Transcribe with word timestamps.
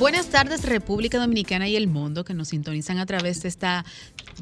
Buenas 0.00 0.28
tardes 0.28 0.64
República 0.64 1.18
Dominicana 1.18 1.68
y 1.68 1.76
el 1.76 1.86
mundo 1.86 2.24
que 2.24 2.32
nos 2.32 2.48
sintonizan 2.48 2.96
a 2.96 3.04
través 3.04 3.42
de 3.42 3.50
esta 3.50 3.84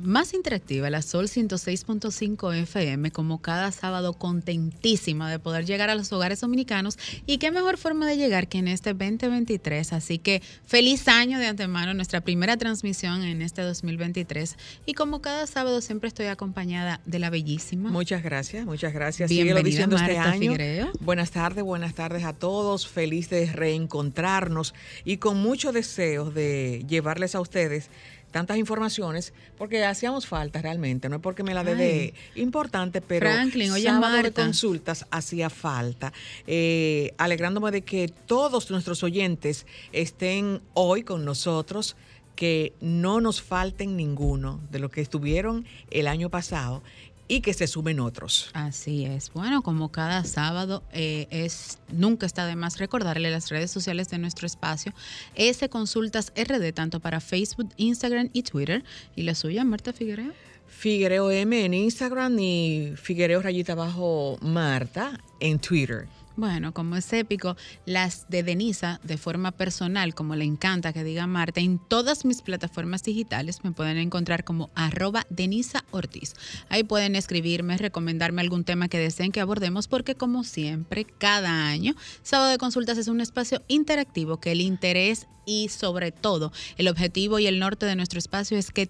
más 0.01 0.33
interactiva, 0.33 0.89
la 0.89 1.03
Sol 1.03 1.27
106.5 1.27 2.55
FM, 2.55 3.11
como 3.11 3.43
cada 3.43 3.73
sábado 3.73 4.13
contentísima 4.13 5.29
de 5.29 5.41
poder 5.41 5.67
llegar 5.67 5.91
a 5.91 5.97
los 5.97 6.13
hogares 6.13 6.41
dominicanos 6.41 6.97
y 7.27 7.39
qué 7.39 7.51
mejor 7.51 7.77
forma 7.77 8.07
de 8.07 8.17
llegar 8.17 8.47
que 8.47 8.59
en 8.59 8.69
este 8.69 8.95
2023. 8.95 9.93
Así 9.93 10.19
que 10.19 10.43
feliz 10.65 11.09
año 11.09 11.41
de 11.41 11.49
antemano, 11.49 11.93
nuestra 11.93 12.21
primera 12.21 12.57
transmisión 12.57 13.23
en 13.23 13.43
este 13.43 13.63
2023 13.63 14.57
y 14.87 14.95
como 14.95 15.21
cada 15.21 15.49
sábado 15.49 15.81
siempre 15.81 16.07
estoy 16.07 16.27
acompañada 16.27 17.01
de 17.05 17.19
la 17.19 17.31
bellísima. 17.31 17.91
Muchas 17.91 18.23
gracias, 18.23 18.65
muchas 18.65 18.93
gracias. 18.93 19.29
Bienvenida 19.29 19.65
diciendo 19.65 19.97
este 19.97 20.15
Marta 20.15 20.31
año. 20.31 20.53
Figuereo. 20.53 20.93
Buenas 21.01 21.33
tardes, 21.33 21.65
buenas 21.65 21.95
tardes 21.95 22.23
a 22.23 22.33
todos. 22.33 22.87
Feliz 22.87 23.29
de 23.29 23.47
reencontrarnos 23.47 24.73
y 25.05 25.17
con 25.17 25.48
mucho 25.49 25.73
deseo 25.73 26.31
de 26.31 26.85
llevarles 26.87 27.35
a 27.35 27.41
ustedes 27.41 27.89
tantas 28.31 28.59
informaciones 28.59 29.33
porque 29.57 29.83
hacíamos 29.83 30.27
falta 30.27 30.61
realmente, 30.61 31.09
no 31.09 31.17
es 31.17 31.23
porque 31.23 31.43
me 31.43 31.55
la 31.55 31.65
dé 31.65 31.75
de 31.75 32.15
importante, 32.35 33.01
pero 33.01 33.27
Franklin, 33.27 33.73
oye, 33.73 33.85
sábado 33.85 34.23
de 34.23 34.33
consultas 34.33 35.07
hacía 35.11 35.49
falta. 35.49 36.13
Eh, 36.47 37.15
alegrándome 37.17 37.71
de 37.71 37.81
que 37.81 38.09
todos 38.27 38.71
nuestros 38.71 39.03
oyentes 39.03 39.67
estén 39.93 40.61
hoy 40.75 41.03
con 41.03 41.25
nosotros, 41.25 41.97
que 42.37 42.75
no 42.83 43.23
nos 43.23 43.41
falten 43.41 43.97
ninguno 43.97 44.61
de 44.71 44.79
los 44.79 44.91
que 44.91 45.01
estuvieron 45.01 45.65
el 45.91 46.07
año 46.07 46.29
pasado 46.29 46.83
y 47.29 47.43
que 47.43 47.53
se 47.55 47.67
sumen 47.67 48.01
otros. 48.01 48.51
Así 48.55 49.05
es. 49.05 49.31
Bueno, 49.33 49.63
como 49.63 49.93
cada 49.93 50.25
sábado, 50.25 50.83
eh, 50.93 51.29
es 51.31 51.79
nunca 51.93 52.27
está 52.27 52.47
de 52.47 52.57
más 52.57 52.79
recordarle 52.79 53.31
las 53.31 53.51
redes 53.51 53.71
sociales 53.71 54.09
de 54.09 54.19
nuestro 54.19 54.47
espacio, 54.47 54.93
S 55.35 55.69
Consultas 55.69 56.33
RD, 56.35 56.73
tanto 56.73 57.01
para 57.01 57.21
Facebook, 57.21 57.69
Instagram 57.77 58.31
y 58.33 58.43
Twitter. 58.43 58.83
Y 59.15 59.23
la 59.23 59.35
suya, 59.35 59.65
Marta 59.65 59.93
Figueroa. 59.93 60.33
Figuereo 60.67 61.31
M 61.31 61.65
en 61.65 61.75
Instagram 61.75 62.39
y 62.39 62.93
Figuereo 62.97 63.43
rayita 63.43 63.73
abajo 63.73 64.39
Marta 64.41 65.19
en 65.41 65.59
Twitter. 65.59 66.07
Bueno, 66.39 66.73
como 66.73 66.95
es 66.95 67.13
épico, 67.13 67.57
las 67.85 68.31
de 68.31 68.45
Denisa, 68.45 69.01
de 69.03 69.19
forma 69.19 69.51
personal, 69.51 70.15
como 70.15 70.37
le 70.37 70.45
encanta 70.45 70.93
que 70.93 71.03
diga 71.03 71.27
Marta, 71.27 71.59
en 71.59 71.81
todas 71.81 72.25
mis 72.25 72.43
plataformas 72.43 73.03
digitales 73.03 73.65
me 73.65 73.73
pueden 73.73 73.99
encontrar 73.99 74.45
como 74.45 74.71
arroba 74.77 75.27
Denisa 75.31 75.85
Ortiz. 75.91 76.35
Ahí 76.69 76.85
pueden 76.85 77.17
escribirme, 77.17 77.77
recomendarme 77.77 78.41
algún 78.41 78.63
tema 78.63 78.87
que 78.87 79.01
deseen 79.01 79.33
que 79.33 79.41
abordemos, 79.41 79.89
porque 79.89 80.15
como 80.15 80.45
siempre, 80.45 81.05
cada 81.05 81.67
año, 81.67 81.97
Sábado 82.23 82.51
de 82.53 82.59
Consultas 82.59 82.99
es 82.99 83.09
un 83.09 83.21
espacio 83.21 83.61
interactivo 83.67 84.39
que 84.39 84.53
el 84.53 84.61
interés 84.61 85.27
y 85.45 85.71
sobre 85.71 86.13
todo 86.13 86.53
el 86.77 86.87
objetivo 86.87 87.41
y 87.41 87.49
el 87.49 87.59
norte 87.59 87.85
de 87.85 87.97
nuestro 87.97 88.21
espacio 88.21 88.57
es 88.57 88.71
que 88.71 88.89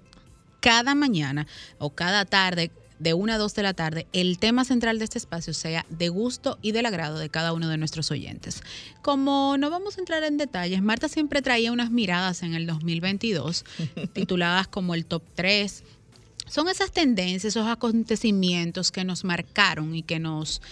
cada 0.61 0.95
mañana 0.95 1.47
o 1.79 1.95
cada 1.95 2.27
tarde 2.27 2.71
de 2.99 3.15
1 3.15 3.33
a 3.33 3.39
2 3.39 3.55
de 3.55 3.63
la 3.63 3.75
tarde, 3.75 4.07
el 4.13 4.39
tema 4.39 4.65
central 4.65 4.99
de 4.99 5.05
este 5.05 5.19
espacio 5.19 5.55
sea 5.55 5.87
de 5.89 6.09
gusto 6.09 6.59
y 6.63 6.73
del 6.73 6.87
agrado 6.87 7.19
de 7.19 7.29
cada 7.29 7.53
uno 7.53 7.69
de 7.69 7.77
nuestros 7.77 8.11
oyentes. 8.11 8.63
Como 9.03 9.57
no 9.59 9.71
vamos 9.71 9.97
a 9.97 10.01
entrar 10.01 10.25
en 10.25 10.37
detalles, 10.37 10.83
Marta 10.83 11.09
siempre 11.09 11.43
traía 11.43 11.73
unas 11.73 11.91
miradas 11.91 12.43
en 12.43 12.55
el 12.55 12.67
2022 12.67 13.65
tituladas 14.13 14.69
como 14.69 14.95
el 14.95 15.05
top 15.05 15.23
3. 15.35 15.85
Son 16.47 16.69
esas 16.69 16.93
tendencias, 16.93 17.45
esos 17.57 17.67
acontecimientos 17.67 18.91
que 18.91 19.05
nos 19.05 19.25
marcaron 19.25 19.95
y 19.95 20.03
que 20.03 20.19
nos 20.19 20.63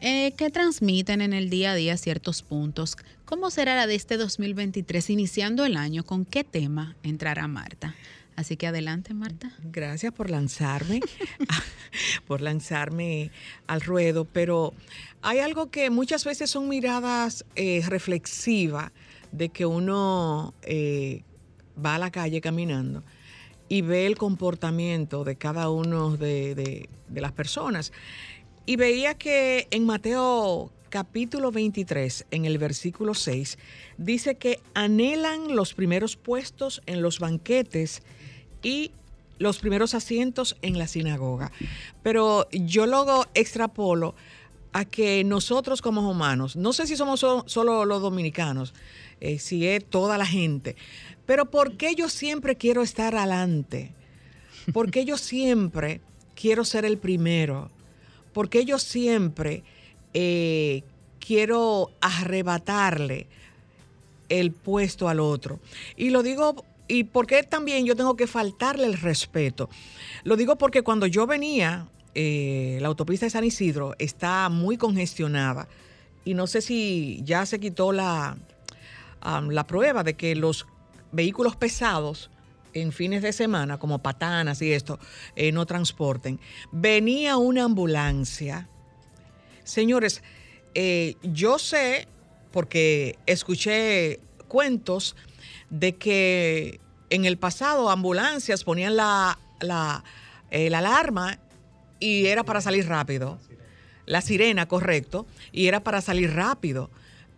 eh, 0.00 0.32
que 0.36 0.50
transmiten 0.50 1.20
en 1.20 1.32
el 1.32 1.48
día 1.48 1.72
a 1.72 1.74
día 1.74 1.96
ciertos 1.96 2.42
puntos. 2.42 2.96
¿Cómo 3.24 3.50
será 3.50 3.76
la 3.76 3.86
de 3.86 3.94
este 3.94 4.16
2023 4.16 5.10
iniciando 5.10 5.64
el 5.64 5.76
año? 5.76 6.04
¿Con 6.04 6.24
qué 6.24 6.44
tema 6.44 6.96
entrará 7.02 7.46
Marta? 7.48 7.94
Así 8.36 8.56
que 8.58 8.66
adelante, 8.66 9.14
Marta. 9.14 9.50
Gracias 9.64 10.12
por 10.12 10.28
lanzarme, 10.30 11.00
por 12.26 12.42
lanzarme 12.42 13.30
al 13.66 13.80
ruedo, 13.80 14.26
pero 14.26 14.74
hay 15.22 15.38
algo 15.38 15.70
que 15.70 15.88
muchas 15.90 16.24
veces 16.24 16.50
son 16.50 16.68
miradas 16.68 17.44
eh, 17.56 17.82
reflexivas 17.86 18.92
de 19.32 19.48
que 19.48 19.64
uno 19.66 20.54
eh, 20.62 21.22
va 21.84 21.94
a 21.94 21.98
la 21.98 22.10
calle 22.10 22.40
caminando 22.40 23.02
y 23.68 23.80
ve 23.82 24.06
el 24.06 24.16
comportamiento 24.16 25.24
de 25.24 25.36
cada 25.36 25.70
uno 25.70 26.16
de, 26.16 26.54
de- 26.54 26.88
de 27.08 27.20
las 27.20 27.32
personas. 27.32 27.92
Y 28.66 28.76
veía 28.76 29.14
que 29.14 29.66
en 29.70 29.86
Mateo 29.86 30.70
capítulo 30.90 31.50
23, 31.52 32.26
en 32.30 32.44
el 32.44 32.58
versículo 32.58 33.14
6, 33.14 33.58
dice 33.96 34.36
que 34.36 34.60
anhelan 34.74 35.54
los 35.56 35.72
primeros 35.74 36.16
puestos 36.16 36.82
en 36.86 37.00
los 37.02 37.18
banquetes 37.18 38.02
y 38.66 38.90
los 39.38 39.58
primeros 39.58 39.94
asientos 39.94 40.56
en 40.62 40.78
la 40.78 40.86
sinagoga. 40.88 41.52
Pero 42.02 42.48
yo 42.50 42.86
luego 42.86 43.26
extrapolo 43.34 44.14
a 44.72 44.84
que 44.84 45.22
nosotros 45.24 45.82
como 45.82 46.10
humanos, 46.10 46.56
no 46.56 46.72
sé 46.72 46.86
si 46.86 46.96
somos 46.96 47.20
so- 47.20 47.44
solo 47.46 47.84
los 47.84 48.02
dominicanos, 48.02 48.74
eh, 49.20 49.38
si 49.38 49.66
es 49.66 49.84
toda 49.84 50.18
la 50.18 50.26
gente, 50.26 50.74
pero 51.26 51.50
¿por 51.50 51.76
qué 51.76 51.94
yo 51.94 52.08
siempre 52.08 52.56
quiero 52.56 52.82
estar 52.82 53.14
adelante? 53.14 53.92
¿Por 54.72 54.90
qué 54.90 55.04
yo 55.04 55.16
siempre 55.16 56.00
quiero 56.34 56.64
ser 56.64 56.84
el 56.84 56.98
primero? 56.98 57.70
¿Por 58.32 58.48
qué 58.48 58.64
yo 58.64 58.78
siempre 58.78 59.62
eh, 60.12 60.82
quiero 61.20 61.90
arrebatarle 62.00 63.26
el 64.28 64.50
puesto 64.52 65.08
al 65.08 65.20
otro? 65.20 65.60
Y 65.96 66.10
lo 66.10 66.22
digo, 66.22 66.64
¿y 66.88 67.04
por 67.04 67.26
qué 67.26 67.42
también 67.42 67.86
yo 67.86 67.96
tengo 67.96 68.16
que 68.16 68.26
faltarle 68.26 68.86
el 68.86 68.98
respeto? 68.98 69.68
Lo 70.24 70.36
digo 70.36 70.56
porque 70.56 70.82
cuando 70.82 71.06
yo 71.06 71.26
venía, 71.26 71.88
eh, 72.14 72.78
la 72.80 72.88
autopista 72.88 73.26
de 73.26 73.30
San 73.30 73.44
Isidro 73.44 73.94
está 73.98 74.48
muy 74.48 74.76
congestionada 74.76 75.68
y 76.24 76.34
no 76.34 76.46
sé 76.46 76.60
si 76.60 77.20
ya 77.24 77.46
se 77.46 77.60
quitó 77.60 77.92
la, 77.92 78.36
la 79.22 79.66
prueba 79.66 80.02
de 80.02 80.14
que 80.14 80.34
los 80.34 80.66
vehículos 81.12 81.56
pesados 81.56 82.30
en 82.72 82.92
fines 82.92 83.22
de 83.22 83.32
semana, 83.32 83.78
como 83.78 84.00
patanas 84.00 84.60
y 84.60 84.72
esto, 84.72 84.98
eh, 85.34 85.52
no 85.52 85.66
transporten. 85.66 86.40
Venía 86.72 87.36
una 87.36 87.64
ambulancia. 87.64 88.68
Señores, 89.64 90.22
eh, 90.74 91.16
yo 91.22 91.58
sé, 91.58 92.06
porque 92.52 93.18
escuché 93.26 94.20
cuentos 94.48 95.16
de 95.70 95.96
que 95.96 96.80
en 97.10 97.24
el 97.24 97.38
pasado 97.38 97.90
ambulancias 97.90 98.64
ponían 98.64 98.96
la, 98.96 99.38
la, 99.60 100.04
eh, 100.50 100.70
la 100.70 100.78
alarma 100.78 101.38
y 102.00 102.26
era 102.26 102.44
para 102.44 102.60
salir 102.60 102.88
rápido. 102.88 103.38
La 104.06 104.20
sirena, 104.20 104.68
correcto, 104.68 105.26
y 105.50 105.66
era 105.66 105.80
para 105.80 106.00
salir 106.00 106.32
rápido. 106.32 106.90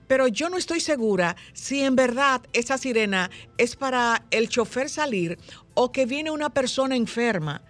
Pero 0.06 0.26
yo 0.26 0.48
no 0.48 0.56
estoy 0.56 0.80
segura 0.80 1.36
si 1.52 1.82
en 1.82 1.96
verdad 1.96 2.42
esa 2.52 2.78
sirena 2.78 3.30
es 3.58 3.76
para 3.76 4.24
el 4.30 4.48
chofer 4.48 4.88
salir 4.88 5.38
o 5.74 5.92
que 5.92 6.06
viene 6.06 6.30
una 6.30 6.50
persona 6.50 6.96
enferma 6.96 7.62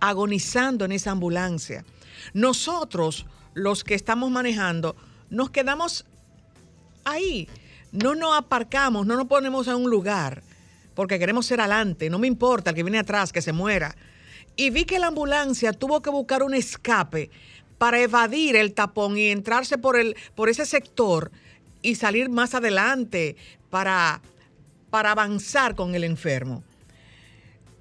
agonizando 0.00 0.84
en 0.84 0.92
esa 0.92 1.12
ambulancia. 1.12 1.84
Nosotros, 2.32 3.26
los 3.54 3.84
que 3.84 3.94
estamos 3.94 4.30
manejando, 4.30 4.96
nos 5.30 5.50
quedamos 5.50 6.04
ahí. 7.04 7.48
No 7.94 8.16
nos 8.16 8.36
aparcamos, 8.36 9.06
no 9.06 9.16
nos 9.16 9.28
ponemos 9.28 9.68
en 9.68 9.76
un 9.76 9.88
lugar 9.88 10.42
porque 10.94 11.18
queremos 11.18 11.46
ser 11.46 11.60
adelante. 11.60 12.10
No 12.10 12.18
me 12.18 12.26
importa 12.26 12.70
el 12.70 12.76
que 12.76 12.82
viene 12.82 12.98
atrás, 12.98 13.32
que 13.32 13.40
se 13.40 13.52
muera. 13.52 13.94
Y 14.56 14.70
vi 14.70 14.84
que 14.84 14.98
la 14.98 15.06
ambulancia 15.08 15.72
tuvo 15.72 16.02
que 16.02 16.10
buscar 16.10 16.42
un 16.42 16.54
escape 16.54 17.30
para 17.78 18.00
evadir 18.00 18.56
el 18.56 18.74
tapón 18.74 19.16
y 19.16 19.28
entrarse 19.28 19.78
por, 19.78 19.96
el, 19.96 20.16
por 20.34 20.48
ese 20.48 20.66
sector 20.66 21.30
y 21.82 21.94
salir 21.94 22.30
más 22.30 22.54
adelante 22.54 23.36
para, 23.70 24.22
para 24.90 25.12
avanzar 25.12 25.76
con 25.76 25.94
el 25.94 26.02
enfermo. 26.02 26.64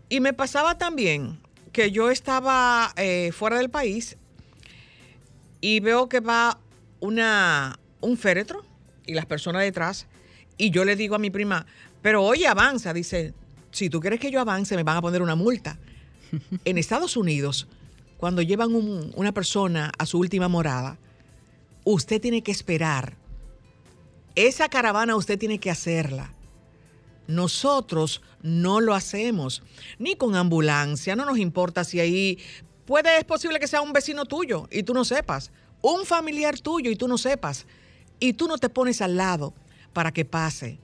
Y 0.09 0.19
me 0.19 0.33
pasaba 0.33 0.77
también 0.77 1.39
que 1.71 1.89
yo 1.91 2.11
estaba 2.11 2.93
eh, 2.97 3.31
fuera 3.31 3.57
del 3.57 3.71
país 3.71 4.15
y 5.59 5.79
veo 5.79 6.07
que 6.07 6.19
va 6.19 6.59
una, 6.99 7.79
un 7.99 8.15
féretro 8.15 8.63
y 9.05 9.13
las 9.13 9.25
personas 9.25 9.63
detrás 9.63 10.07
y 10.57 10.69
yo 10.71 10.85
le 10.85 10.95
digo 10.95 11.15
a 11.15 11.19
mi 11.19 11.29
prima, 11.29 11.65
pero 12.01 12.23
oye, 12.23 12.47
avanza. 12.47 12.93
Dice, 12.93 13.33
si 13.71 13.89
tú 13.89 13.99
quieres 13.99 14.19
que 14.19 14.31
yo 14.31 14.39
avance, 14.39 14.75
me 14.75 14.83
van 14.83 14.97
a 14.97 15.01
poner 15.01 15.21
una 15.21 15.35
multa. 15.35 15.77
en 16.65 16.77
Estados 16.77 17.17
Unidos, 17.17 17.67
cuando 18.17 18.41
llevan 18.41 18.73
un- 18.75 19.11
una 19.15 19.31
persona 19.33 19.91
a 19.97 20.05
su 20.05 20.19
última 20.19 20.47
morada, 20.47 20.97
usted 21.83 22.21
tiene 22.21 22.41
que 22.43 22.51
esperar. 22.51 23.15
Esa 24.35 24.69
caravana 24.69 25.15
usted 25.15 25.37
tiene 25.37 25.59
que 25.59 25.69
hacerla. 25.69 26.33
Nosotros 27.27 28.21
no 28.41 28.81
lo 28.81 28.93
hacemos, 28.93 29.63
ni 29.97 30.15
con 30.15 30.35
ambulancia, 30.35 31.15
no 31.15 31.25
nos 31.25 31.37
importa 31.37 31.83
si 31.85 31.99
ahí 31.99 32.37
puede, 32.85 33.17
es 33.17 33.23
posible 33.23 33.59
que 33.59 33.67
sea 33.67 33.81
un 33.81 33.93
vecino 33.93 34.25
tuyo 34.25 34.67
y 34.69 34.83
tú 34.83 34.93
no 34.93 35.05
sepas, 35.05 35.51
un 35.81 36.05
familiar 36.05 36.59
tuyo 36.59 36.91
y 36.91 36.97
tú 36.97 37.07
no 37.07 37.17
sepas, 37.17 37.65
y 38.19 38.33
tú 38.33 38.47
no 38.47 38.57
te 38.57 38.67
pones 38.69 39.01
al 39.01 39.15
lado 39.15 39.53
para 39.93 40.11
que 40.11 40.25
pase. 40.25 40.79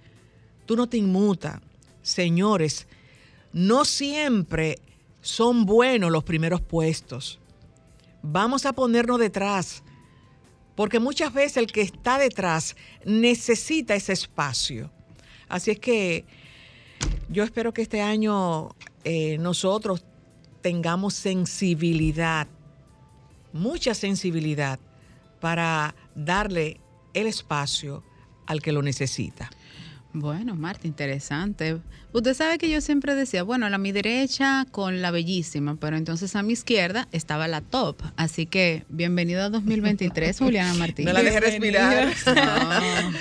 tú 0.65 0.75
no 0.75 0.87
te 0.87 0.97
inmutas. 0.97 1.59
Señores, 2.03 2.87
no 3.51 3.83
siempre 3.85 4.79
son 5.21 5.65
buenos 5.65 6.11
los 6.11 6.23
primeros 6.23 6.61
puestos. 6.61 7.39
Vamos 8.21 8.65
a 8.65 8.73
ponernos 8.73 9.19
detrás, 9.19 9.83
porque 10.75 10.99
muchas 10.99 11.33
veces 11.33 11.57
el 11.57 11.71
que 11.71 11.81
está 11.81 12.17
detrás 12.17 12.75
necesita 13.03 13.95
ese 13.95 14.13
espacio. 14.13 14.91
Así 15.47 15.71
es 15.71 15.79
que 15.79 16.25
yo 17.29 17.43
espero 17.43 17.73
que 17.73 17.81
este 17.81 18.01
año 18.01 18.75
eh, 19.03 19.37
nosotros 19.39 20.03
tengamos 20.61 21.13
sensibilidad, 21.15 22.47
mucha 23.53 23.93
sensibilidad 23.93 24.79
para 25.39 25.95
darle 26.15 26.79
el 27.13 27.27
espacio 27.27 28.03
al 28.49 28.61
que 28.61 28.71
lo 28.71 28.81
necesita. 28.81 29.49
Bueno, 30.11 30.55
Marta, 30.55 30.87
interesante. 30.87 31.79
Usted 32.11 32.33
sabe 32.33 32.57
que 32.57 32.67
yo 32.71 32.81
siempre 32.81 33.13
decía, 33.13 33.43
bueno, 33.43 33.67
a 33.67 33.77
mi 33.77 33.91
derecha 33.91 34.65
con 34.71 34.99
la 34.99 35.11
bellísima, 35.11 35.77
pero 35.79 35.95
entonces 35.95 36.35
a 36.35 36.41
mi 36.41 36.53
izquierda 36.53 37.07
estaba 37.11 37.47
la 37.47 37.61
top. 37.61 38.01
Así 38.17 38.47
que 38.47 38.83
bienvenido 38.89 39.43
a 39.43 39.49
2023, 39.49 40.35
Juliana 40.39 40.73
Martínez. 40.73 41.13
No 41.13 41.19
la 41.19 41.23
dejé 41.23 41.39
respirar. 41.39 42.11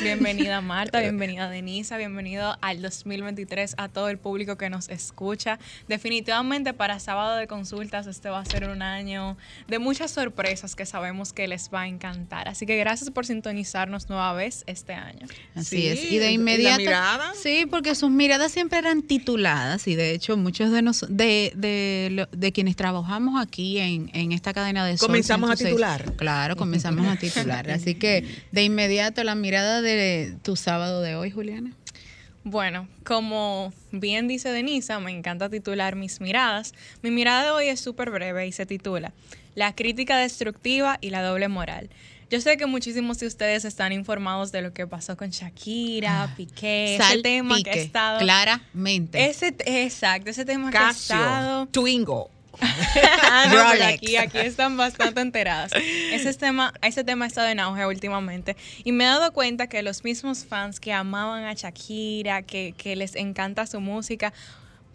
Bienvenida 0.02 0.62
Marta, 0.62 1.00
bienvenida 1.02 1.50
Denisa, 1.50 1.99
bienvenido 1.99 2.56
al 2.62 2.81
2023 2.81 3.75
a 3.76 3.90
todo 3.90 4.08
el 4.08 4.17
público 4.17 4.56
que 4.56 4.70
nos 4.70 4.88
escucha. 4.88 5.58
Definitivamente 5.87 6.73
para 6.73 6.99
sábado 6.99 7.37
de 7.37 7.46
consultas 7.46 8.06
este 8.06 8.31
va 8.31 8.41
a 8.41 8.44
ser 8.46 8.70
un 8.70 8.81
año 8.81 9.37
de 9.67 9.79
muchas 9.79 10.12
sorpresas 10.12 10.75
que 10.75 10.87
sabemos 10.87 11.34
que 11.34 11.46
les 11.46 11.69
va 11.69 11.82
a 11.82 11.88
encantar. 11.88 12.49
Así 12.49 12.64
que 12.64 12.79
gracias 12.79 13.11
por 13.11 13.26
sintonizarnos 13.26 14.08
nueva 14.08 14.32
vez 14.32 14.64
este 14.67 14.94
año. 14.94 15.26
Así 15.55 15.88
es. 15.88 16.11
Y 16.11 16.17
de 16.17 16.31
inmediato. 16.31 16.79
mirada? 16.79 17.34
Sí, 17.34 17.67
porque 17.69 17.94
sus 17.94 18.11
miradas 18.11 18.50
siempre 18.50 18.78
eran 18.79 19.03
tituladas 19.03 19.87
y 19.89 19.95
de 19.95 20.13
hecho 20.13 20.37
muchos 20.37 20.71
de 20.71 20.83
nos, 20.83 21.05
de, 21.09 21.53
de, 21.57 22.27
de 22.31 22.53
quienes 22.53 22.77
trabajamos 22.77 23.41
aquí 23.41 23.79
en, 23.79 24.11
en 24.15 24.33
esta 24.33 24.53
cadena 24.53 24.87
de 24.87 24.97
Sol 24.97 25.09
Comenzamos 25.09 25.51
a 25.51 25.57
titular. 25.57 26.15
Claro, 26.17 26.57
comenzamos 26.57 27.07
a 27.07 27.17
titular. 27.17 27.71
Así 27.71 27.95
que 27.95 28.25
de 28.53 28.65
inmediato 28.65 29.23
la 29.25 29.35
mirada 29.35 29.83
de 29.83 30.37
tu 30.43 30.57
sábado 30.57 31.03
de 31.03 31.17
hoy, 31.17 31.31
Juliana. 31.31 31.73
Bueno, 32.44 32.88
como 33.05 33.73
bien 33.93 34.29
dice 34.29 34.50
Denisa, 34.50 35.00
me 35.00 35.11
encanta 35.11 35.50
titular 35.50 35.96
mis 35.96 36.20
miradas. 36.20 36.73
Mi 37.02 37.11
mirada 37.11 37.44
de 37.44 37.50
hoy 37.50 37.69
es 37.69 37.81
súper 37.81 38.11
breve 38.11 38.46
y 38.46 38.52
se 38.52 38.64
titula 38.64 39.12
La 39.55 39.75
crítica 39.75 40.17
destructiva 40.17 40.99
y 41.00 41.11
la 41.11 41.23
doble 41.23 41.49
moral. 41.49 41.90
Yo 42.31 42.40
sé 42.43 42.58
que 42.58 42.67
muchísimos 42.67 43.19
de 43.19 43.26
ustedes 43.26 43.64
están 43.64 43.93
informados 43.93 44.52
de 44.52 44.61
lo 44.61 44.75
que 44.75 44.87
pasó 44.87 45.17
con 45.17 45.31
Shakira, 45.31 46.25
ah, 46.25 46.35
Piqué, 46.37 46.96
ese 46.96 47.23
tema 47.23 47.62
que 47.62 47.70
ha 47.70 47.75
estado. 47.75 48.19
Claramente. 48.19 49.31
Ese, 49.31 49.55
exacto, 49.64 50.29
ese 50.29 50.44
tema 50.44 50.70
que 50.70 50.76
ha 50.76 50.91
estado. 50.91 51.67
Twingo. 51.67 52.31
Ah, 53.31 53.75
aquí, 53.88 54.16
aquí 54.16 54.38
están 54.38 54.76
bastante 54.76 55.20
enteradas. 55.20 55.72
Ese 56.12 56.32
tema, 56.34 56.72
ese 56.82 57.05
tema 57.05 57.26
ha 57.26 57.28
estado 57.28 57.49
en 57.49 57.60
auge 57.60 57.87
últimamente. 57.87 58.56
Y 58.84 58.93
me 58.93 59.05
he 59.05 59.06
dado 59.06 59.32
cuenta 59.32 59.69
que 59.69 59.82
los 59.82 60.02
mismos 60.02 60.44
fans 60.44 60.81
que 60.81 60.93
amaban 60.93 61.44
a 61.44 61.52
Shakira, 61.52 62.43
que, 62.43 62.75
que 62.76 62.96
les 62.96 63.14
encanta 63.14 63.66
su 63.66 63.81
música, 63.81 64.32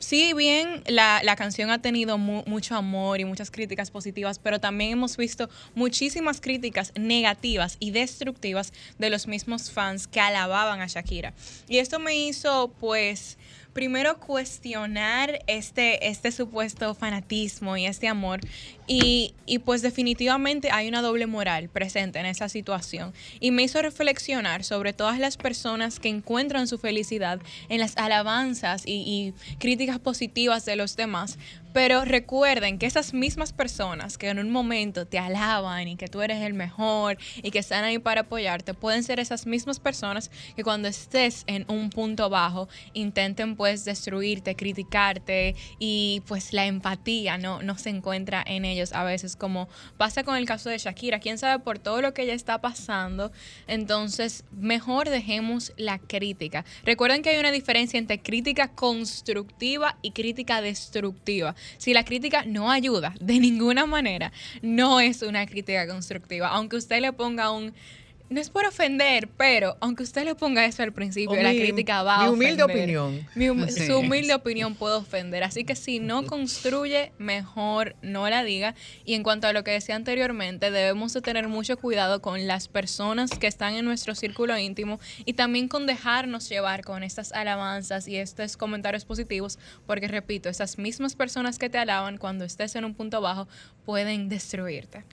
Sí, 0.04 0.34
bien, 0.34 0.84
la, 0.86 1.22
la 1.24 1.38
canción 1.38 1.70
ha 1.70 1.82
tenido 1.82 2.18
mucho 2.18 2.76
amor 2.76 3.22
y 3.22 3.26
muchas 3.26 3.50
críticas 3.50 3.90
positivas, 3.90 4.38
pero 4.38 4.60
también 4.60 4.92
hemos 4.92 5.16
visto 5.16 5.50
muchísimas 5.76 6.42
críticas 6.42 6.92
negativas 7.00 7.78
y 7.80 7.92
destructivas 7.92 8.74
de 9.00 9.10
los 9.10 9.28
mismos 9.28 9.72
fans 9.72 10.08
que 10.08 10.20
alababan 10.20 10.82
a 10.82 10.88
Shakira. 10.88 11.34
Y 11.70 11.78
esto 11.78 12.00
me 12.00 12.18
hizo, 12.18 12.74
pues, 12.82 13.38
primero 13.74 14.20
cuestionar 14.20 15.40
este, 15.48 16.08
este 16.08 16.32
supuesto 16.32 16.94
fanatismo 16.94 17.76
y 17.76 17.86
este 17.86 18.08
amor. 18.08 18.40
Y, 18.86 19.34
y, 19.46 19.60
pues 19.60 19.82
definitivamente 19.82 20.70
hay 20.72 20.90
una 20.90 21.02
doble 21.02 21.26
moral 21.26 21.70
presente 21.70 22.20
en 22.20 22.26
esa 22.26 22.50
situación. 22.50 23.14
Y 23.40 23.52
me 23.52 23.64
hizo 23.64 23.82
reflexionar 23.82 24.64
sobre 24.64 24.92
todas 24.92 25.20
las 25.20 25.38
personas 25.38 26.00
que 26.00 26.10
encuentran 26.10 26.68
su 26.68 26.78
felicidad 26.78 27.40
en 27.70 27.80
las 27.80 27.96
alabanzas 27.98 28.84
y, 28.86 28.92
y 28.92 29.34
críticas 29.58 30.00
positivas 30.00 30.66
de 30.66 30.76
los 30.76 30.98
demás, 30.98 31.38
pero 31.74 32.06
recuerden 32.06 32.78
que 32.78 32.86
esas 32.86 33.14
mismas 33.14 33.52
personas 33.52 34.18
que 34.18 34.30
en 34.30 34.38
un 34.38 34.52
momento 34.52 35.08
te 35.08 35.18
alaban 35.18 35.88
y 35.88 35.96
que 35.96 36.08
tú 36.08 36.22
eres 36.22 36.42
el 36.44 36.54
mejor 36.54 37.18
y 37.42 37.50
que 37.50 37.60
están 37.60 37.84
ahí 37.84 37.98
para 37.98 38.22
apoyarte, 38.22 38.74
pueden 38.76 39.04
ser 39.04 39.20
esas 39.20 39.48
mismas 39.48 39.80
personas 39.80 40.30
que 40.56 40.64
cuando 40.64 40.88
estés 40.88 41.44
en 41.48 41.66
un 41.68 41.90
punto 41.90 42.30
bajo 42.30 42.70
intenten 42.94 43.56
pues 43.56 43.86
destruirte, 43.86 44.56
criticarte 44.56 45.56
y 45.80 46.22
pues 46.28 46.54
la 46.54 46.68
empatía 46.68 47.38
no, 47.38 47.64
no 47.64 47.78
se 47.78 47.90
encuentra 47.90 48.44
en 48.46 48.66
ellos 48.66 48.73
a 48.94 49.04
veces 49.04 49.36
como 49.36 49.70
pasa 49.98 50.24
con 50.24 50.36
el 50.36 50.46
caso 50.46 50.70
de 50.70 50.78
Shakira. 50.78 51.20
Quién 51.20 51.38
sabe 51.38 51.64
por 51.64 51.80
todo 51.80 52.02
lo 52.02 52.14
que 52.14 52.24
ella 52.24 52.34
está 52.34 52.62
pasando. 52.62 53.32
Entonces 53.68 54.44
mejor 54.52 55.10
dejemos 55.10 55.74
la 55.78 56.00
crítica. 56.00 56.66
Recuerden 56.84 57.22
que 57.22 57.30
hay 57.30 57.40
una 57.40 57.52
diferencia 57.52 57.98
entre 57.98 58.20
crítica 58.20 58.70
constructiva 58.70 59.98
y 60.02 60.12
crítica 60.12 60.62
destructiva. 60.62 61.56
Si 61.78 61.94
la 61.94 62.06
crítica 62.06 62.44
no 62.46 62.72
ayuda 62.72 63.14
de 63.20 63.40
ninguna 63.40 63.86
manera, 63.86 64.32
no 64.62 65.00
es 65.00 65.22
una 65.22 65.46
crítica 65.46 65.88
constructiva. 65.88 66.50
Aunque 66.50 66.78
usted 66.78 67.02
le 67.02 67.14
ponga 67.14 67.52
un 67.52 67.74
no 68.30 68.42
es 68.42 68.50
por 68.50 68.66
ofender, 68.66 69.28
pero 69.38 69.78
aunque 69.80 70.04
usted 70.04 70.26
le 70.26 70.34
ponga 70.34 70.66
eso 70.66 70.82
al 70.82 70.92
principio, 70.92 71.36
la 71.42 71.52
crítica 71.52 72.02
va 72.04 72.16
a 72.16 72.30
ofender. 72.32 72.38
Mi 72.38 72.46
humilde 72.46 72.64
opinión. 72.64 73.70
Su 73.70 74.00
humilde 74.00 74.34
opinión 74.34 74.76
puede 74.76 74.96
ofender. 74.96 75.44
Así 75.44 75.66
que 75.66 75.76
si 75.76 76.00
no 76.00 76.26
construye, 76.26 77.12
mejor 77.20 77.96
no 78.02 78.28
la 78.30 78.44
diga. 78.44 78.76
Y 79.06 79.14
en 79.14 79.24
cuanto 79.24 79.48
a 79.48 79.54
lo 79.54 79.64
que 79.64 79.72
decía 79.72 79.96
anteriormente, 79.96 80.72
debemos 80.72 81.14
de 81.14 81.22
tener 81.22 81.48
mucho 81.48 81.78
cuidado 81.78 82.22
con 82.22 82.48
las 82.48 82.68
personas 82.68 83.32
que 83.32 83.48
están 83.48 83.76
en 83.76 83.86
nuestro 83.86 84.16
círculo 84.16 84.58
íntimo 84.58 85.00
y 85.26 85.34
también 85.34 85.68
con 85.68 85.86
dejarnos 85.86 86.50
llevar 86.50 86.84
con 86.84 87.04
estas 87.04 87.34
alabanzas 87.34 88.08
y 88.08 88.18
estos 88.18 88.58
comentarios 88.58 89.06
positivos, 89.06 89.60
porque 89.86 90.08
repito, 90.08 90.50
esas 90.50 90.78
mismas 90.78 91.16
personas 91.16 91.60
que 91.60 91.70
te 91.70 91.78
alaban 91.78 92.18
cuando 92.18 92.46
estés 92.46 92.76
en 92.76 92.86
un 92.86 92.96
punto 92.96 93.22
bajo 93.22 93.48
pueden 93.86 94.30
destruirte. 94.30 95.04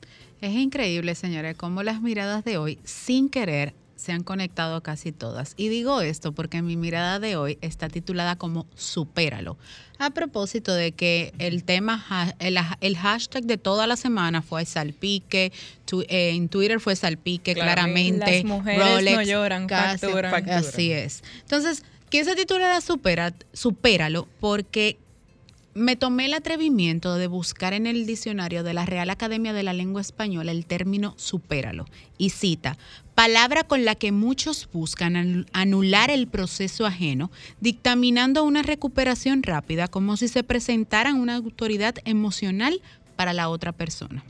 Es 0.40 0.54
increíble, 0.54 1.14
señores, 1.14 1.56
cómo 1.56 1.82
las 1.82 2.00
miradas 2.00 2.44
de 2.44 2.56
hoy, 2.56 2.78
sin 2.84 3.28
querer, 3.28 3.74
se 4.00 4.12
han 4.12 4.22
conectado 4.22 4.82
casi 4.82 5.12
todas. 5.12 5.52
Y 5.58 5.68
digo 5.68 6.00
esto 6.00 6.32
porque 6.32 6.62
mi 6.62 6.76
mirada 6.76 7.20
de 7.20 7.36
hoy 7.36 7.58
está 7.60 7.90
titulada 7.90 8.36
como 8.36 8.66
Supéralo. 8.74 9.58
A 9.98 10.08
propósito 10.08 10.72
de 10.72 10.92
que 10.92 11.34
el 11.38 11.64
tema, 11.64 12.02
el, 12.38 12.96
hashtag 12.96 13.44
de 13.44 13.58
toda 13.58 13.86
la 13.86 13.96
semana 13.96 14.40
fue 14.40 14.64
salpique, 14.64 15.52
eh, 16.08 16.30
en 16.30 16.48
Twitter 16.48 16.80
fue 16.80 16.96
salpique, 16.96 17.52
claramente. 17.52 18.36
Las 18.36 18.44
mujeres 18.44 19.04
no 19.04 19.22
lloran, 19.22 19.68
facturan. 19.68 20.48
Así 20.48 20.92
es. 20.92 21.22
Entonces, 21.40 21.82
¿quién 22.08 22.24
se 22.24 22.34
titula 22.34 22.80
Supera, 22.80 23.34
Supéralo? 23.52 24.26
Porque 24.40 24.96
me 25.80 25.96
tomé 25.96 26.26
el 26.26 26.34
atrevimiento 26.34 27.14
de 27.14 27.26
buscar 27.26 27.72
en 27.72 27.86
el 27.86 28.04
diccionario 28.04 28.62
de 28.62 28.74
la 28.74 28.84
Real 28.84 29.08
Academia 29.08 29.54
de 29.54 29.62
la 29.62 29.72
Lengua 29.72 30.02
Española 30.02 30.52
el 30.52 30.66
término 30.66 31.14
supéralo 31.16 31.86
y 32.18 32.30
cita, 32.30 32.76
palabra 33.14 33.64
con 33.64 33.86
la 33.86 33.94
que 33.94 34.12
muchos 34.12 34.68
buscan 34.72 35.46
anular 35.54 36.10
el 36.10 36.28
proceso 36.28 36.84
ajeno, 36.84 37.30
dictaminando 37.60 38.44
una 38.44 38.62
recuperación 38.62 39.42
rápida 39.42 39.88
como 39.88 40.18
si 40.18 40.28
se 40.28 40.44
presentaran 40.44 41.16
una 41.16 41.36
autoridad 41.36 41.94
emocional 42.04 42.82
para 43.16 43.32
la 43.32 43.48
otra 43.48 43.72
persona. 43.72 44.22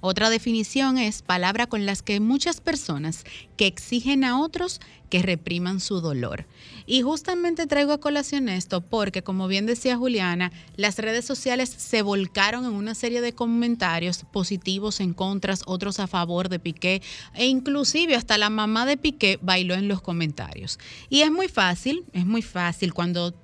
Otra 0.00 0.30
definición 0.30 0.98
es 0.98 1.22
palabra 1.22 1.66
con 1.66 1.86
las 1.86 2.02
que 2.02 2.20
muchas 2.20 2.60
personas 2.60 3.24
que 3.56 3.66
exigen 3.66 4.24
a 4.24 4.40
otros 4.40 4.80
que 5.08 5.22
repriman 5.22 5.80
su 5.80 6.00
dolor. 6.00 6.46
Y 6.86 7.02
justamente 7.02 7.66
traigo 7.66 7.92
a 7.92 8.00
colación 8.00 8.48
esto 8.48 8.80
porque, 8.80 9.22
como 9.22 9.48
bien 9.48 9.66
decía 9.66 9.96
Juliana, 9.96 10.52
las 10.76 10.98
redes 10.98 11.24
sociales 11.24 11.68
se 11.68 12.02
volcaron 12.02 12.64
en 12.64 12.72
una 12.72 12.94
serie 12.94 13.20
de 13.20 13.32
comentarios 13.32 14.24
positivos 14.32 15.00
en 15.00 15.14
contras, 15.14 15.62
otros 15.66 16.00
a 16.00 16.06
favor 16.06 16.48
de 16.48 16.58
Piqué, 16.58 17.02
e 17.34 17.46
inclusive 17.46 18.14
hasta 18.14 18.38
la 18.38 18.50
mamá 18.50 18.86
de 18.86 18.96
Piqué 18.96 19.38
bailó 19.42 19.74
en 19.74 19.88
los 19.88 20.00
comentarios. 20.00 20.78
Y 21.08 21.22
es 21.22 21.30
muy 21.30 21.48
fácil, 21.48 22.04
es 22.12 22.26
muy 22.26 22.42
fácil 22.42 22.92
cuando 22.92 23.34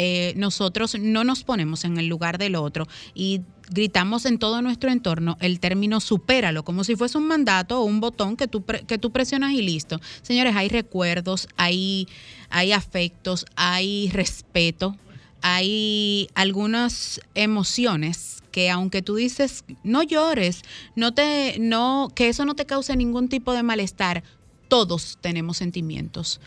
eh, 0.00 0.32
nosotros 0.36 0.96
no 1.00 1.24
nos 1.24 1.42
ponemos 1.42 1.84
en 1.84 1.98
el 1.98 2.06
lugar 2.06 2.38
del 2.38 2.54
otro 2.54 2.86
y 3.14 3.40
gritamos 3.70 4.24
en 4.26 4.38
todo 4.38 4.62
nuestro 4.62 4.90
entorno 4.90 5.36
el 5.40 5.60
término 5.60 6.00
supéralo, 6.00 6.64
como 6.64 6.84
si 6.84 6.96
fuese 6.96 7.18
un 7.18 7.26
mandato 7.26 7.80
o 7.80 7.84
un 7.84 8.00
botón 8.00 8.36
que 8.36 8.48
tú, 8.48 8.64
que 8.64 8.98
tú 8.98 9.10
presionas 9.10 9.52
y 9.52 9.62
listo. 9.62 10.00
Señores, 10.22 10.56
hay 10.56 10.68
recuerdos, 10.68 11.48
hay, 11.56 12.08
hay 12.50 12.72
afectos, 12.72 13.46
hay 13.56 14.10
respeto, 14.10 14.96
hay 15.42 16.28
algunas 16.34 17.20
emociones 17.34 18.42
que 18.50 18.70
aunque 18.70 19.02
tú 19.02 19.16
dices 19.16 19.64
no 19.84 20.02
llores, 20.02 20.62
no 20.96 21.12
te, 21.12 21.56
no, 21.60 22.10
que 22.14 22.28
eso 22.28 22.44
no 22.44 22.54
te 22.54 22.66
cause 22.66 22.96
ningún 22.96 23.28
tipo 23.28 23.52
de 23.52 23.62
malestar, 23.62 24.24
todos 24.68 25.18
tenemos 25.20 25.58
sentimientos, 25.58 26.40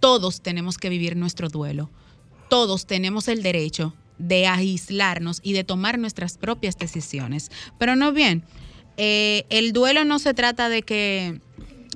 todos 0.00 0.42
tenemos 0.42 0.78
que 0.78 0.88
vivir 0.88 1.16
nuestro 1.16 1.48
duelo. 1.48 1.90
Todos 2.50 2.86
tenemos 2.86 3.26
el 3.28 3.42
derecho 3.42 3.94
de 4.18 4.46
aislarnos 4.46 5.40
y 5.42 5.52
de 5.52 5.64
tomar 5.64 5.98
nuestras 5.98 6.38
propias 6.38 6.76
decisiones. 6.78 7.50
Pero 7.78 7.96
no 7.96 8.12
bien, 8.12 8.44
eh, 8.96 9.44
el 9.50 9.72
duelo 9.72 10.04
no 10.04 10.18
se 10.18 10.34
trata 10.34 10.68
de 10.68 10.82
que 10.82 11.40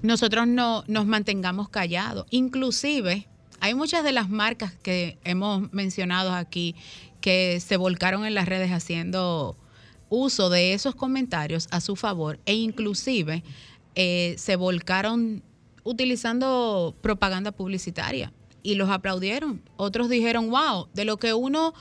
nosotros 0.03 0.47
no 0.47 0.85
nos 0.87 1.07
mantengamos 1.07 1.69
callados. 1.69 2.27
Inclusive, 2.31 3.29
hay 3.61 3.75
muchas 3.75 4.05
de 4.05 4.13
las 4.13 4.29
marcas 4.29 4.73
que 4.83 5.19
hemos 5.25 5.73
mencionado 5.73 6.33
aquí 6.33 6.75
que 7.21 7.61
se 7.61 7.77
volcaron 7.77 8.25
en 8.25 8.35
las 8.35 8.47
redes 8.47 8.71
haciendo 8.71 9.57
uso 10.09 10.49
de 10.51 10.73
esos 10.73 10.95
comentarios 10.95 11.69
a 11.71 11.81
su 11.81 11.97
favor 11.97 12.39
e 12.47 12.55
inclusive 12.55 13.43
eh, 13.95 14.35
se 14.39 14.57
volcaron 14.57 15.43
utilizando 15.85 16.95
propaganda 17.01 17.53
publicitaria 17.53 18.33
y 18.63 18.75
los 18.75 18.91
aplaudieron. 18.91 19.63
Otros 19.77 20.09
dijeron, 20.09 20.51
wow, 20.51 20.89
de 20.95 21.05
lo 21.05 21.17
que 21.17 21.35
uno 21.35 21.75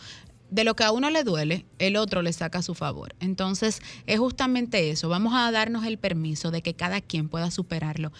de 0.49 0.63
lo 0.63 0.75
que 0.75 0.83
a 0.83 0.91
uno 0.91 1.09
le 1.09 1.23
duele, 1.23 1.65
el 1.79 1.97
otro 1.97 2.21
le 2.21 2.33
saca 2.33 2.59
a 2.59 2.63
su 2.63 2.75
favor. 2.75 3.15
Entonces, 3.19 3.81
es 4.05 4.19
justamente 4.19 4.89
eso. 4.89 5.09
Vamos 5.09 5.33
a 5.35 5.51
darnos 5.51 5.85
el 5.85 5.97
permiso 5.97 6.51
de 6.51 6.61
que 6.61 6.73
cada 6.73 7.01
quien 7.01 7.29
pueda 7.29 7.51
superarlo. 7.51 8.11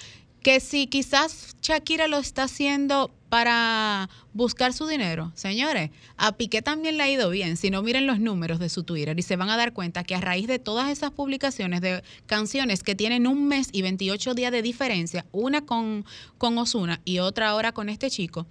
Que 0.44 0.60
si 0.60 0.88
quizás 0.88 1.56
Shakira 1.62 2.08
lo 2.08 2.20
está 2.20 2.44
haciendo 2.44 3.12
para 3.28 4.10
buscar 4.34 4.72
su 4.72 4.88
dinero, 4.88 5.32
señores, 5.36 5.90
a 6.16 6.38
Piqué 6.38 6.62
también 6.62 6.98
le 6.98 7.04
ha 7.04 7.10
ido 7.10 7.30
bien. 7.30 7.58
Si 7.58 7.70
no, 7.70 7.82
miren 7.82 8.08
los 8.08 8.20
números 8.20 8.60
de 8.60 8.70
su 8.70 8.84
Twitter 8.84 9.18
y 9.20 9.24
se 9.24 9.36
van 9.36 9.50
a 9.50 9.58
dar 9.58 9.74
cuenta 9.74 10.04
que 10.04 10.16
a 10.16 10.22
raíz 10.22 10.48
de 10.48 10.60
todas 10.60 10.90
esas 10.90 11.12
publicaciones 11.12 11.82
de 11.82 12.04
canciones 12.28 12.84
que 12.84 12.96
tienen 12.96 13.28
un 13.28 13.48
mes 13.48 13.70
y 13.72 13.82
28 13.82 14.36
días 14.36 14.52
de 14.52 14.62
diferencia, 14.62 15.26
una 15.32 15.66
con, 15.66 16.06
con 16.38 16.58
Osuna 16.58 17.02
y 17.04 17.20
otra 17.20 17.50
ahora 17.50 17.74
con 17.74 17.90
este 17.90 18.10
chico, 18.10 18.48